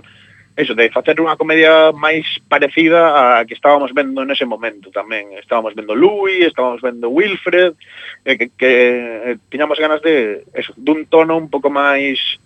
eso, 0.56 0.74
de 0.74 0.88
facer 0.88 1.20
unha 1.20 1.36
comedia 1.36 1.92
máis 1.92 2.24
parecida 2.48 3.12
a 3.12 3.44
que 3.44 3.60
estábamos 3.60 3.92
vendo 3.92 4.24
nese 4.24 4.48
momento 4.48 4.88
tamén. 4.88 5.36
Estábamos 5.36 5.76
vendo 5.76 5.92
Louis, 5.92 6.48
estábamos 6.48 6.80
vendo 6.80 7.12
Wilfred, 7.12 7.76
eh, 8.24 8.36
que, 8.40 8.48
que 8.56 8.72
eh, 8.72 9.38
tiñamos 9.52 9.76
ganas 9.76 10.00
de 10.00 10.48
eso, 10.56 10.72
dun 10.80 11.12
tono 11.12 11.36
un 11.36 11.52
pouco 11.52 11.68
máis 11.68 12.40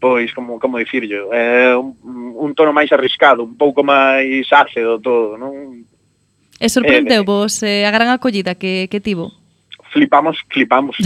pois 0.00 0.32
como 0.32 0.56
como 0.56 0.80
yo, 0.80 1.28
eh, 1.36 1.76
un, 1.76 2.32
un 2.32 2.50
tono 2.56 2.72
máis 2.72 2.88
arriscado, 2.96 3.44
un 3.44 3.60
pouco 3.60 3.84
máis 3.84 4.48
ácido 4.48 4.96
todo, 4.96 5.36
non? 5.36 5.84
E 6.56 6.66
sorprendeu 6.72 7.28
vos 7.28 7.60
eh, 7.60 7.84
a 7.84 7.92
gran 7.92 8.08
acollida 8.08 8.56
que, 8.56 8.88
que 8.88 9.04
tivo? 9.04 9.36
Flipamos, 9.90 10.38
flipamos. 10.48 10.96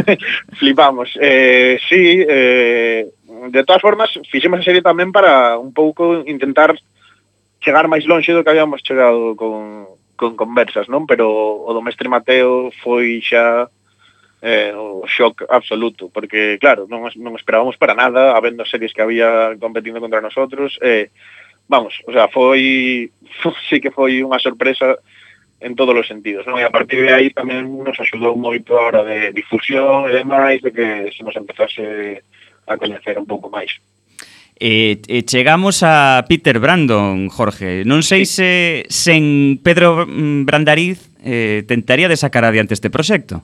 flipamos. 0.58 1.16
Eh, 1.20 1.78
sí, 1.88 2.24
eh, 2.28 3.06
de 3.50 3.64
todas 3.64 3.82
formas, 3.82 4.10
fixemos 4.30 4.60
a 4.60 4.66
serie 4.66 4.84
tamén 4.84 5.12
para 5.12 5.58
un 5.58 5.72
pouco 5.74 6.22
intentar 6.24 6.76
chegar 7.64 7.88
máis 7.88 8.04
lonxe 8.04 8.36
do 8.36 8.44
que 8.44 8.52
habíamos 8.52 8.84
chegado 8.84 9.34
con, 9.36 9.88
con 10.16 10.36
conversas, 10.36 10.88
non? 10.88 11.08
Pero 11.08 11.28
o 11.28 11.70
do 11.72 11.84
mestre 11.84 12.12
Mateo 12.12 12.68
foi 12.84 13.24
xa 13.24 13.68
eh, 14.44 14.72
o 14.76 15.08
shock 15.08 15.48
absoluto, 15.48 16.12
porque 16.12 16.60
claro, 16.60 16.84
non, 16.84 17.08
non 17.16 17.32
esperábamos 17.34 17.80
para 17.80 17.96
nada, 17.96 18.36
habendo 18.36 18.68
series 18.68 18.92
que 18.92 19.00
había 19.00 19.56
competindo 19.56 20.04
contra 20.04 20.20
nosotros, 20.20 20.76
eh, 20.84 21.08
vamos, 21.64 21.96
o 22.04 22.12
sea, 22.12 22.28
foi, 22.28 23.08
foi 23.40 23.56
sí 23.68 23.80
que 23.80 23.88
foi 23.88 24.20
unha 24.20 24.36
sorpresa 24.36 25.00
en 25.64 25.72
todos 25.72 25.96
os 25.96 26.04
sentidos, 26.04 26.44
non? 26.44 26.60
E 26.60 26.64
a 26.68 26.68
partir 26.68 27.00
de 27.00 27.16
aí 27.16 27.32
tamén 27.32 27.64
nos 27.64 27.96
axudou 27.96 28.36
moito 28.36 28.76
a 28.76 28.84
hora 28.84 29.02
de 29.08 29.32
difusión 29.32 30.04
e 30.04 30.20
demais, 30.20 30.60
de 30.60 30.68
que 30.68 31.08
se 31.16 31.24
nos 31.24 31.32
empezase 31.40 32.20
a 32.66 32.76
coñecer 32.76 33.18
un 33.18 33.26
pouco 33.26 33.50
máis. 33.50 33.70
E, 34.54 35.02
e 35.10 35.26
chegamos 35.26 35.82
a 35.82 36.24
Peter 36.30 36.62
Brandon, 36.62 37.26
Jorge. 37.28 37.82
Non 37.82 38.06
sei 38.06 38.22
se 38.22 38.86
sen 38.86 39.58
Pedro 39.58 40.06
Brandariz 40.46 41.10
eh, 41.26 41.66
tentaría 41.66 42.06
de 42.06 42.20
sacar 42.20 42.46
adiante 42.46 42.74
este 42.74 42.90
proxecto. 42.90 43.42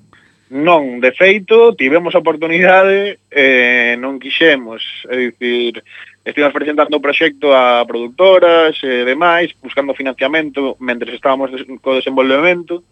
Non, 0.51 0.99
de 0.99 1.15
feito, 1.15 1.79
tivemos 1.79 2.15
a 2.15 2.23
oportunidade, 2.23 3.23
eh, 3.31 3.95
non 4.03 4.19
quixemos, 4.19 4.83
é 5.07 5.31
dicir, 5.31 5.79
estivemos 6.27 6.51
presentando 6.51 6.99
o 6.99 7.05
proxecto 7.05 7.55
a 7.55 7.87
productoras 7.87 8.75
e 8.83 9.03
eh, 9.03 9.07
demais, 9.07 9.55
buscando 9.63 9.95
financiamento 9.95 10.75
mentre 10.83 11.15
estábamos 11.15 11.55
co 11.79 11.95
desenvolvemento, 11.95 12.83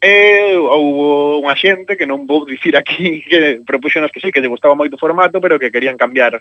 Eh, 0.00 0.56
houve 0.56 1.44
unha 1.44 1.52
xente 1.52 1.92
que 1.92 2.08
non 2.08 2.24
vou 2.24 2.48
dicir 2.48 2.72
aquí 2.72 3.20
que 3.28 3.60
propuxenos 3.60 4.08
que 4.08 4.20
sí, 4.24 4.32
que 4.32 4.40
lle 4.40 4.48
gustaba 4.48 4.72
moito 4.72 4.96
o 4.96 5.02
formato, 5.02 5.44
pero 5.44 5.60
que 5.60 5.68
querían 5.68 6.00
cambiar 6.00 6.40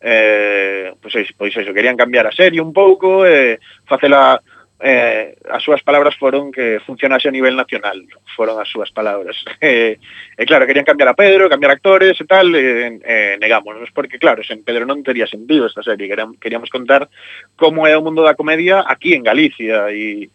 eh, 0.00 0.96
pois, 0.96 1.14
iso, 1.20 1.36
pois 1.36 1.52
iso, 1.52 1.76
querían 1.76 2.00
cambiar 2.00 2.24
a 2.24 2.32
serie 2.32 2.64
un 2.64 2.72
pouco 2.72 3.28
e 3.28 3.28
eh, 3.28 3.54
facela 3.84 4.40
eh, 4.80 5.36
as 5.50 5.60
súas 5.60 5.82
palabras 5.82 6.14
foron 6.14 6.54
que 6.54 6.78
funcionase 6.86 7.26
a 7.28 7.34
nivel 7.34 7.58
nacional, 7.58 7.98
foron 8.32 8.56
as 8.62 8.70
súas 8.70 8.88
palabras. 8.94 9.36
Eh, 9.60 9.98
e 10.38 10.46
claro, 10.46 10.64
querían 10.64 10.86
cambiar 10.86 11.10
a 11.10 11.18
Pedro, 11.18 11.50
cambiar 11.50 11.74
actores 11.74 12.14
e 12.14 12.24
tal, 12.24 12.54
e, 12.54 13.02
eh, 13.02 13.34
negámonos, 13.42 13.90
porque 13.90 14.22
claro, 14.22 14.40
sen 14.46 14.62
Pedro 14.62 14.86
non 14.86 15.02
tería 15.02 15.26
sentido 15.26 15.66
esta 15.66 15.82
serie, 15.82 16.08
queríamos 16.38 16.70
contar 16.70 17.10
como 17.58 17.90
é 17.90 17.98
o 17.98 18.04
mundo 18.06 18.22
da 18.22 18.38
comedia 18.38 18.86
aquí 18.86 19.18
en 19.18 19.26
Galicia, 19.26 19.90
e 19.90 20.30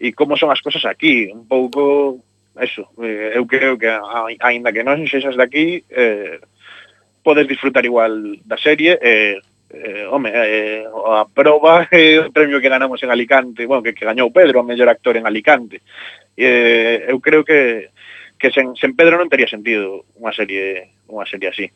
e 0.00 0.16
como 0.16 0.40
son 0.40 0.48
as 0.48 0.64
cosas 0.64 0.88
aquí, 0.88 1.28
un 1.28 1.44
pouco 1.44 2.24
eso, 2.56 2.88
eh, 3.04 3.36
eu 3.36 3.44
creo 3.44 3.76
que 3.76 3.92
aínda 4.40 4.72
que 4.72 4.80
non 4.80 5.04
sexas 5.04 5.36
aquí 5.36 5.84
eh, 5.92 6.40
podes 7.20 7.44
disfrutar 7.44 7.84
igual 7.84 8.40
da 8.48 8.56
serie 8.56 8.96
e 8.96 9.36
eh, 9.36 9.36
eh, 9.70 10.04
home, 10.08 10.32
eh, 10.32 10.88
a 10.88 11.28
proba 11.28 11.86
é 11.92 12.16
eh, 12.16 12.24
o 12.24 12.32
premio 12.32 12.58
que 12.58 12.72
ganamos 12.72 12.98
en 13.04 13.12
Alicante, 13.12 13.68
bueno, 13.68 13.84
que, 13.84 13.94
que 13.94 14.08
gañou 14.08 14.32
Pedro, 14.32 14.64
o 14.64 14.66
mellor 14.66 14.88
actor 14.88 15.20
en 15.20 15.28
Alicante. 15.28 15.84
Eh, 16.34 17.06
eu 17.06 17.20
creo 17.20 17.44
que 17.44 17.92
que 18.40 18.50
sen, 18.50 18.72
sen 18.74 18.96
Pedro 18.96 19.20
non 19.20 19.28
tería 19.28 19.46
sentido 19.46 20.08
unha 20.16 20.32
serie 20.32 20.96
unha 21.12 21.28
serie 21.28 21.52
así. 21.52 21.66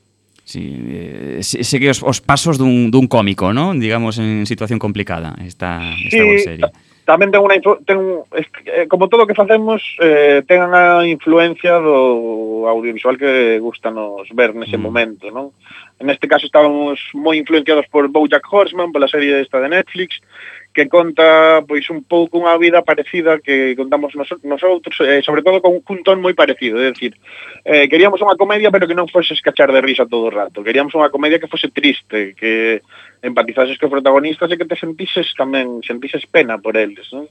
Sí, 0.45 0.65
eh, 0.93 1.41
segue 1.41 1.89
os, 1.89 2.01
os 2.05 2.21
pasos 2.21 2.57
dun, 2.61 2.93
dun 2.93 3.09
cómico, 3.09 3.53
¿no? 3.53 3.73
Digamos, 3.73 4.17
en 4.21 4.45
situación 4.45 4.81
complicada 4.81 5.37
esta, 5.41 5.81
esta 6.05 6.25
sí, 6.25 6.39
serie 6.41 6.69
tamén 7.05 7.29
ten 7.29 7.45
unha 7.45 7.61
ten 7.85 8.25
eh, 8.33 8.89
como 8.89 9.13
todo 9.13 9.25
o 9.25 9.29
que 9.29 9.37
facemos 9.37 9.85
eh, 10.01 10.41
ten 10.49 10.65
a 10.73 11.05
influencia 11.05 11.77
do 11.77 12.65
audiovisual 12.65 13.21
que 13.21 13.61
gustanos 13.61 14.25
ver 14.33 14.57
nese 14.57 14.81
mm. 14.81 14.83
momento, 14.83 15.29
non? 15.29 15.53
En 16.01 16.09
este 16.09 16.27
caso 16.27 16.49
estábamos 16.49 16.99
moi 17.13 17.37
influenciados 17.37 17.85
por 17.93 18.09
BoJack 18.09 18.45
Horseman, 18.49 18.91
pola 18.91 19.07
serie 19.07 19.45
esta 19.45 19.61
de 19.61 19.69
Netflix, 19.69 20.25
que 20.75 20.89
conta 20.89 21.63
pois 21.71 21.87
un 21.89 22.03
pouco 22.03 22.43
unha 22.43 22.59
vida 22.59 22.83
parecida 22.83 23.39
que 23.39 23.79
contamos 23.79 24.11
nos, 24.19 24.27
nosotros, 24.43 24.99
eh, 25.07 25.23
sobre 25.23 25.47
todo 25.47 25.63
con 25.63 25.79
un 25.79 26.01
ton 26.03 26.19
moi 26.19 26.35
parecido, 26.35 26.83
é 26.83 26.91
dicir, 26.91 27.15
eh, 27.63 27.87
queríamos 27.87 28.19
unha 28.19 28.35
comedia 28.35 28.75
pero 28.75 28.91
que 28.91 28.99
non 28.99 29.07
fose 29.07 29.39
escachar 29.39 29.71
de 29.71 29.79
risa 29.79 30.11
todo 30.11 30.27
o 30.29 30.35
rato, 30.35 30.67
queríamos 30.67 30.91
unha 30.99 31.15
comedia 31.15 31.39
que 31.39 31.47
fose 31.47 31.71
triste, 31.71 32.35
que 32.35 32.83
empatizases 33.23 33.79
cos 33.79 33.89
protagonistas 33.89 34.51
e 34.51 34.59
que 34.59 34.67
te 34.67 34.75
sentises 34.75 35.31
tamén, 35.39 35.79
sentises 35.87 36.27
pena 36.27 36.59
por 36.59 36.75
eles, 36.75 37.07
non? 37.15 37.31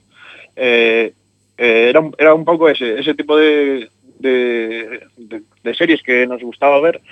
Eh, 0.55 1.11
eh, 1.59 1.83
era, 1.91 1.99
un, 1.99 2.15
era 2.15 2.31
un 2.31 2.47
pouco 2.47 2.71
ese, 2.71 2.95
ese 2.95 3.11
tipo 3.11 3.35
de, 3.35 3.91
de, 4.23 5.03
de, 5.19 5.43
de 5.43 5.71
series 5.75 5.99
que 5.99 6.23
nos 6.23 6.39
gustaba 6.39 6.79
ver, 6.79 7.03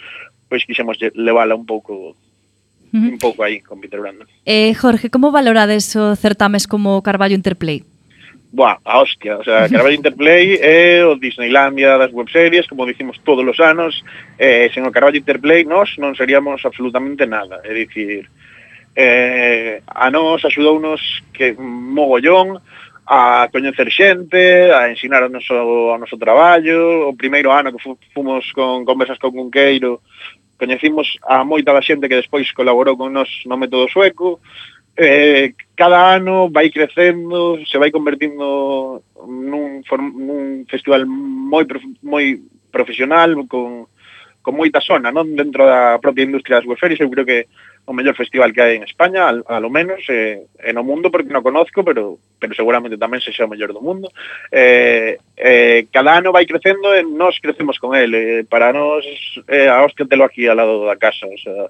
pois 0.47 0.63
quixemos 0.63 0.95
levala 1.11 1.59
un 1.59 1.67
pouco 1.67 2.15
Un 2.93 3.17
pouco 3.17 3.43
aí 3.43 3.61
con 3.61 3.79
Peter 3.79 3.99
Brandon. 3.99 4.27
Eh, 4.45 4.73
Jorge, 4.75 5.09
como 5.09 5.31
valorades 5.31 5.95
o 5.95 6.15
certames 6.15 6.67
como 6.67 7.01
Carballo 7.01 7.35
Interplay? 7.35 7.83
Buah, 8.51 8.83
a 8.83 8.99
hostia, 8.99 9.37
o 9.39 9.43
sea, 9.43 9.69
Carballo 9.71 9.95
Interplay 9.95 10.59
é 10.59 11.05
o 11.07 11.15
Disneylandia 11.15 11.95
das 11.95 12.11
webseries, 12.11 12.67
como 12.67 12.85
dicimos 12.85 13.15
todos 13.23 13.47
os 13.47 13.59
anos, 13.63 14.03
eh, 14.35 14.67
sen 14.75 14.83
o 14.83 14.91
Carballo 14.91 15.15
Interplay 15.15 15.63
nós 15.63 15.95
non 15.95 16.11
seríamos 16.19 16.59
absolutamente 16.67 17.23
nada, 17.23 17.63
é 17.63 17.71
dicir, 17.71 18.27
eh, 18.91 19.79
a 19.87 20.11
nós 20.11 20.43
axudounos 20.43 21.23
que 21.31 21.55
mogollón 21.55 22.59
a 23.07 23.47
coñecer 23.51 23.87
xente, 23.87 24.71
a 24.71 24.91
ensinar 24.91 25.23
o 25.23 25.31
noso, 25.31 25.55
o 25.55 25.95
noso 25.95 26.19
traballo, 26.19 27.07
o 27.07 27.15
primeiro 27.15 27.55
ano 27.55 27.71
que 27.71 27.79
fomos 28.11 28.51
con 28.51 28.83
conversas 28.83 29.19
con 29.19 29.31
Cunqueiro, 29.31 30.03
coñecimos 30.61 31.17
a 31.25 31.41
moita 31.41 31.73
da 31.73 31.81
xente 31.81 32.05
que 32.05 32.21
despois 32.21 32.45
colaborou 32.53 32.93
con 32.93 33.09
nós 33.09 33.29
no 33.49 33.57
método 33.57 33.89
sueco, 33.89 34.37
eh, 34.93 35.57
cada 35.73 36.13
ano 36.13 36.53
vai 36.53 36.69
crecendo, 36.69 37.57
se 37.65 37.81
vai 37.81 37.89
convertindo 37.89 39.01
nun, 39.25 39.81
nun 39.81 40.69
festival 40.69 41.09
moi 41.09 41.65
moi 42.05 42.37
profesional, 42.69 43.33
con, 43.49 43.89
con 44.45 44.53
moita 44.53 44.77
zona, 44.85 45.09
non 45.09 45.33
dentro 45.33 45.65
da 45.65 45.97
propia 45.97 46.29
industria 46.29 46.61
das 46.61 46.69
webferis, 46.69 47.01
eu 47.01 47.09
creo 47.09 47.25
que 47.25 47.49
o 47.91 47.93
mellor 47.93 48.15
festival 48.15 48.55
que 48.55 48.63
hai 48.63 48.79
en 48.79 48.87
España, 48.87 49.27
al, 49.27 49.43
a 49.51 49.59
lo 49.59 49.67
menos, 49.67 49.99
eh, 50.07 50.47
e 50.63 50.71
no 50.71 50.87
mundo, 50.87 51.11
porque 51.11 51.35
non 51.35 51.43
conozco, 51.43 51.83
pero, 51.83 52.15
pero 52.39 52.55
seguramente 52.55 52.95
tamén 52.95 53.19
sexa 53.19 53.43
o 53.43 53.51
mellor 53.51 53.75
do 53.75 53.83
mundo. 53.83 54.07
Eh, 54.47 55.19
eh, 55.35 55.91
cada 55.91 56.15
ano 56.15 56.31
vai 56.31 56.47
crecendo 56.47 56.95
e 56.95 57.03
nós 57.03 57.35
crecemos 57.43 57.75
con 57.75 57.91
ele. 57.91 58.17
Eh, 58.17 58.43
para 58.47 58.71
nós, 58.71 59.03
eh, 59.51 59.67
a 59.67 59.83
hostia 59.83 60.07
telo 60.07 60.23
aquí 60.23 60.47
al 60.47 60.55
lado 60.55 60.87
da 60.87 60.95
casa. 60.95 61.27
O 61.27 61.37
sea, 61.37 61.67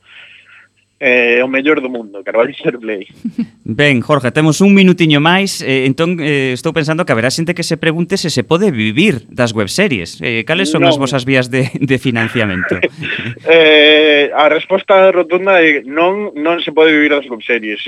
eh, 1.02 1.42
o 1.42 1.48
mellor 1.50 1.82
do 1.82 1.90
mundo, 1.90 2.22
Carvalho 2.24 2.54
Interplay. 2.54 3.08
Ben, 3.64 4.02
Jorge, 4.02 4.32
temos 4.32 4.60
un 4.60 4.74
minutiño 4.74 5.22
máis, 5.22 5.64
eh, 5.66 5.90
entón 5.90 6.20
eh, 6.20 6.52
estou 6.54 6.76
pensando 6.76 7.06
que 7.08 7.14
haberá 7.14 7.34
xente 7.34 7.58
que 7.58 7.66
se 7.66 7.80
pregunte 7.80 8.22
se 8.22 8.30
se 8.30 8.44
pode 8.46 8.70
vivir 8.70 9.26
das 9.32 9.56
webseries. 9.56 10.22
Eh, 10.22 10.44
cales 10.46 10.70
son 10.70 10.86
non. 10.86 10.94
as 10.94 11.02
vosas 11.02 11.26
vías 11.26 11.50
de, 11.50 11.72
de 11.74 11.98
financiamento? 11.98 12.78
eh, 13.50 14.30
a 14.34 14.46
resposta 14.52 15.10
rotunda 15.10 15.58
é 15.64 15.82
non, 15.88 16.36
non 16.38 16.62
se 16.62 16.70
pode 16.70 16.94
vivir 16.94 17.16
das 17.16 17.26
webseries. 17.26 17.82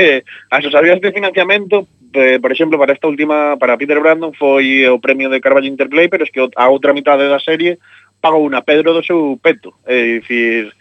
as 0.54 0.62
osas 0.64 0.84
vías 0.84 1.00
de 1.02 1.12
financiamento, 1.12 1.84
eh, 2.14 2.38
por 2.40 2.54
exemplo, 2.54 2.80
para 2.80 2.94
esta 2.94 3.10
última, 3.10 3.60
para 3.60 3.76
Peter 3.76 4.00
Brandon, 4.00 4.32
foi 4.32 4.86
o 4.88 5.02
premio 5.02 5.28
de 5.28 5.42
Carvalho 5.42 5.68
Interplay, 5.68 6.08
pero 6.08 6.24
es 6.24 6.30
que 6.32 6.40
a 6.40 6.66
outra 6.70 6.96
mitade 6.96 7.28
da 7.28 7.42
serie 7.42 7.76
pagou 8.24 8.40
unha 8.40 8.64
Pedro 8.64 8.96
do 8.96 9.04
seu 9.04 9.36
peto. 9.36 9.76
É 9.84 9.92
eh, 9.92 10.06
dicir, 10.20 10.72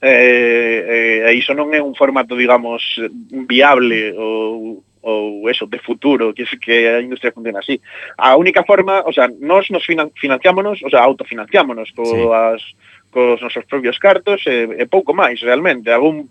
eh, 0.00 1.24
eh, 1.26 1.34
iso 1.34 1.54
non 1.54 1.74
é 1.74 1.82
un 1.82 1.94
formato, 1.94 2.38
digamos, 2.38 2.82
viable 3.30 4.14
ou 4.14 4.84
ou 5.00 5.48
eso, 5.48 5.66
de 5.66 5.78
futuro, 5.78 6.34
que, 6.34 6.42
es, 6.42 6.50
que 6.60 6.88
a 6.88 7.00
industria 7.00 7.32
funciona 7.32 7.60
así. 7.60 7.80
A 8.18 8.36
única 8.36 8.64
forma, 8.64 9.02
o 9.06 9.12
sea, 9.12 9.30
nós 9.40 9.70
nos 9.70 9.86
finan, 9.86 10.10
financiámonos, 10.10 10.82
o 10.82 10.90
sea, 10.90 11.00
autofinanciámonos 11.00 11.92
coas, 11.92 12.60
sí. 12.60 12.74
cos 13.10 13.40
nosos 13.40 13.64
propios 13.64 13.98
cartos 13.98 14.44
e, 14.44 14.68
e 14.76 14.84
pouco 14.84 15.14
máis, 15.14 15.40
realmente. 15.40 15.88
Algún, 15.88 16.28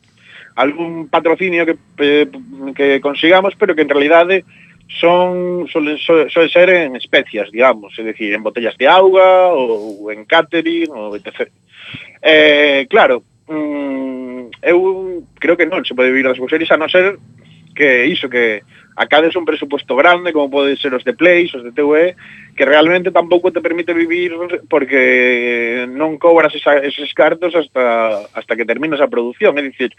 algún 0.55 1.09
patrocinio 1.09 1.65
que, 1.65 1.77
eh, 1.99 2.27
que 2.75 3.01
consigamos, 3.01 3.55
pero 3.55 3.73
que 3.73 3.81
en 3.81 3.89
realidade 3.89 4.45
son 4.87 5.67
suelen, 5.67 5.97
suelen 5.97 6.49
ser 6.49 6.69
en 6.69 6.95
especias, 6.95 7.51
digamos, 7.51 7.97
es 7.97 8.05
decir, 8.05 8.33
en 8.33 8.43
botellas 8.43 8.77
de 8.77 8.87
agua 8.87 9.51
ou 9.51 10.11
en 10.11 10.23
catering 10.23 10.91
ou 10.91 11.15
etc. 11.15 11.49
Eh, 12.21 12.87
claro, 12.89 13.23
mm, 13.47 14.61
eu 14.61 15.23
creo 15.39 15.57
que 15.57 15.65
non 15.65 15.83
se 15.83 15.95
pode 15.95 16.11
vivir 16.11 16.27
das 16.27 16.39
series 16.39 16.71
a 16.71 16.79
non 16.79 16.91
ser 16.91 17.17
que 17.77 18.09
iso, 18.09 18.27
que 18.27 18.65
acades 18.97 19.35
un 19.37 19.45
presupuesto 19.45 19.95
grande, 19.95 20.33
como 20.33 20.49
pode 20.49 20.75
ser 20.77 20.93
os 20.93 21.05
de 21.05 21.13
Play, 21.13 21.45
os 21.53 21.63
de 21.63 21.71
TV, 21.71 22.17
que 22.57 22.65
realmente 22.65 23.13
tampouco 23.13 23.53
te 23.53 23.61
permite 23.61 23.93
vivir 23.93 24.33
porque 24.65 25.85
non 25.85 26.17
cobras 26.17 26.51
esa, 26.57 26.81
eses 26.81 27.13
cartos 27.13 27.53
hasta 27.53 28.25
hasta 28.33 28.55
que 28.57 28.65
terminas 28.65 28.99
a 28.99 29.07
produción, 29.07 29.53
é 29.55 29.61
dicir, 29.61 29.93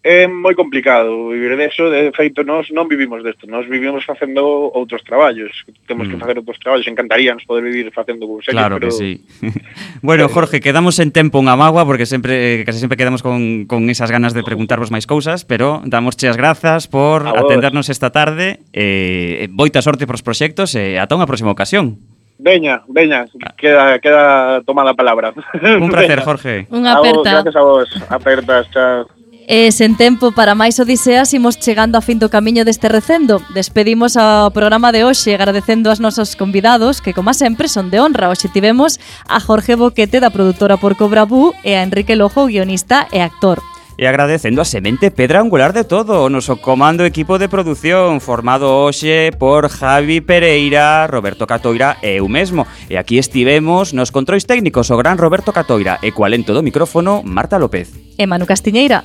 É 0.00 0.24
moi 0.24 0.56
complicado 0.56 1.28
vivir 1.28 1.60
deso, 1.60 1.92
de 1.92 2.08
feito 2.16 2.40
nós 2.40 2.72
non 2.72 2.88
vivimos 2.88 3.20
desto, 3.20 3.44
nós 3.44 3.68
vivimos 3.68 4.00
facendo 4.00 4.72
outros 4.72 5.04
traballos, 5.04 5.52
temos 5.84 6.08
mm. 6.08 6.16
que 6.16 6.16
facer 6.16 6.36
outros 6.40 6.56
traballos, 6.56 6.88
encantaríanos 6.88 7.44
poder 7.44 7.68
vivir 7.68 7.92
facendo 7.92 8.24
cousellos, 8.24 8.56
claro 8.56 8.80
pero... 8.80 8.88
que 8.88 8.96
sí. 8.96 9.20
bueno, 10.00 10.24
eh. 10.24 10.32
Jorge, 10.32 10.64
quedamos 10.64 10.96
en 11.04 11.12
tempo 11.12 11.36
unha 11.36 11.52
magua, 11.52 11.84
porque 11.84 12.08
sempre, 12.08 12.32
eh, 12.32 12.64
casi 12.64 12.80
sempre 12.80 12.96
quedamos 12.96 13.20
con, 13.20 13.68
con 13.68 13.92
esas 13.92 14.08
ganas 14.08 14.32
de 14.32 14.40
preguntarvos 14.40 14.88
máis 14.88 15.04
cousas, 15.04 15.44
pero 15.44 15.84
damos 15.84 16.16
as 16.16 16.36
grazas 16.40 16.88
por 16.88 17.28
atendernos 17.28 17.92
esta 17.92 18.08
tarde, 18.08 18.64
eh, 18.72 19.52
boita 19.52 19.84
sorte 19.84 20.08
pros 20.08 20.24
proxectos 20.24 20.80
e 20.80 20.96
eh, 20.96 21.02
ata 21.02 21.12
unha 21.12 21.28
próxima 21.28 21.52
ocasión. 21.52 22.00
Veña, 22.40 22.80
veña, 22.88 23.28
queda, 23.60 24.00
queda 24.00 24.64
tomada 24.64 24.92
a 24.92 24.96
palabra. 24.96 25.36
Un 25.60 25.92
placer, 25.92 26.16
veña. 26.24 26.24
Jorge. 26.24 26.54
Unha 26.72 26.96
aperta. 26.96 27.44
gracias 27.44 27.56
a 27.60 27.62
vos. 27.68 27.88
Apertas, 28.08 28.64
chao. 28.72 29.19
E 29.50 29.74
sen 29.74 29.98
tempo 29.98 30.30
para 30.30 30.54
máis 30.54 30.78
odiseas 30.78 31.34
imos 31.34 31.58
chegando 31.58 31.98
a 31.98 32.06
fin 32.06 32.22
do 32.22 32.30
camiño 32.30 32.62
deste 32.62 32.86
recendo. 32.86 33.42
Despedimos 33.50 34.14
ao 34.14 34.54
programa 34.54 34.94
de 34.94 35.02
hoxe 35.02 35.34
agradecendo 35.34 35.90
aos 35.90 35.98
nosos 35.98 36.38
convidados 36.38 37.02
que, 37.02 37.10
como 37.10 37.34
sempre, 37.34 37.66
son 37.66 37.90
de 37.90 37.98
honra. 37.98 38.30
Hoxe 38.30 38.46
tivemos 38.46 39.02
a 39.26 39.42
Jorge 39.42 39.74
Boquete 39.74 40.22
da 40.22 40.30
produtora 40.30 40.78
por 40.78 40.94
Cobra 40.94 41.26
e 41.66 41.74
a 41.74 41.82
Enrique 41.82 42.14
Lojo, 42.14 42.46
guionista 42.46 43.10
e 43.10 43.18
actor 43.18 43.58
e 44.00 44.08
agradecendo 44.08 44.62
a 44.62 44.64
semente 44.64 45.12
pedra 45.12 45.44
angular 45.44 45.76
de 45.76 45.84
todo 45.84 46.24
o 46.24 46.32
noso 46.32 46.56
comando 46.56 47.04
equipo 47.04 47.36
de 47.36 47.52
produción 47.52 48.24
formado 48.24 48.64
hoxe 48.64 49.28
por 49.36 49.68
Javi 49.68 50.24
Pereira, 50.24 51.04
Roberto 51.04 51.44
Catoira 51.44 52.00
e 52.00 52.16
eu 52.16 52.24
mesmo. 52.24 52.64
E 52.88 52.96
aquí 52.96 53.20
estivemos 53.20 53.92
nos 53.92 54.08
controis 54.08 54.48
técnicos 54.48 54.88
o 54.88 54.96
gran 54.96 55.20
Roberto 55.20 55.52
Catoira 55.52 56.00
e 56.00 56.16
coalento 56.16 56.56
do 56.56 56.64
micrófono 56.64 57.20
Marta 57.20 57.60
López. 57.60 57.92
E 58.16 58.24
Manu 58.24 58.48
Castiñeira. 58.48 59.04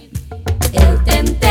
Eu 0.72 0.96
tente 1.04 1.45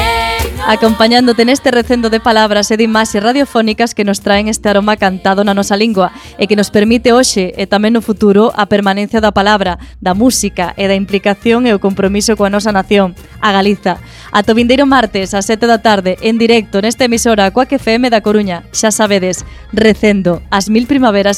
Acompañándote 0.67 1.45
neste 1.45 1.71
recendo 1.71 2.09
de 2.09 2.25
palabras 2.25 2.73
e 2.73 2.81
de 2.81 2.89
imaxes 2.89 3.21
radiofónicas 3.21 3.93
que 3.93 4.01
nos 4.01 4.25
traen 4.25 4.49
este 4.49 4.73
aroma 4.73 4.97
cantado 4.97 5.45
na 5.45 5.53
nosa 5.53 5.77
lingua 5.77 6.09
e 6.41 6.49
que 6.49 6.57
nos 6.57 6.73
permite 6.73 7.12
hoxe 7.12 7.53
e 7.53 7.69
tamén 7.69 7.93
no 7.93 8.01
futuro 8.01 8.49
a 8.57 8.65
permanencia 8.65 9.21
da 9.21 9.29
palabra, 9.29 9.77
da 10.01 10.17
música 10.17 10.73
e 10.81 10.89
da 10.89 10.97
implicación 10.97 11.69
e 11.69 11.77
o 11.77 11.83
compromiso 11.85 12.33
coa 12.33 12.49
nosa 12.49 12.73
nación, 12.73 13.12
a 13.45 13.53
Galiza. 13.53 14.01
A 14.33 14.41
vindeiro 14.41 14.89
martes 14.89 15.37
a 15.37 15.45
7 15.45 15.69
da 15.69 15.85
tarde 15.85 16.17
en 16.25 16.41
directo 16.41 16.81
nesta 16.81 17.12
emisora 17.12 17.53
Coac 17.53 17.77
FM 17.77 18.09
da 18.09 18.25
Coruña. 18.25 18.65
Xa 18.73 18.89
sabedes, 18.89 19.45
recendo 19.69 20.41
as 20.49 20.73
mil 20.73 20.89
primaveras 20.89 21.33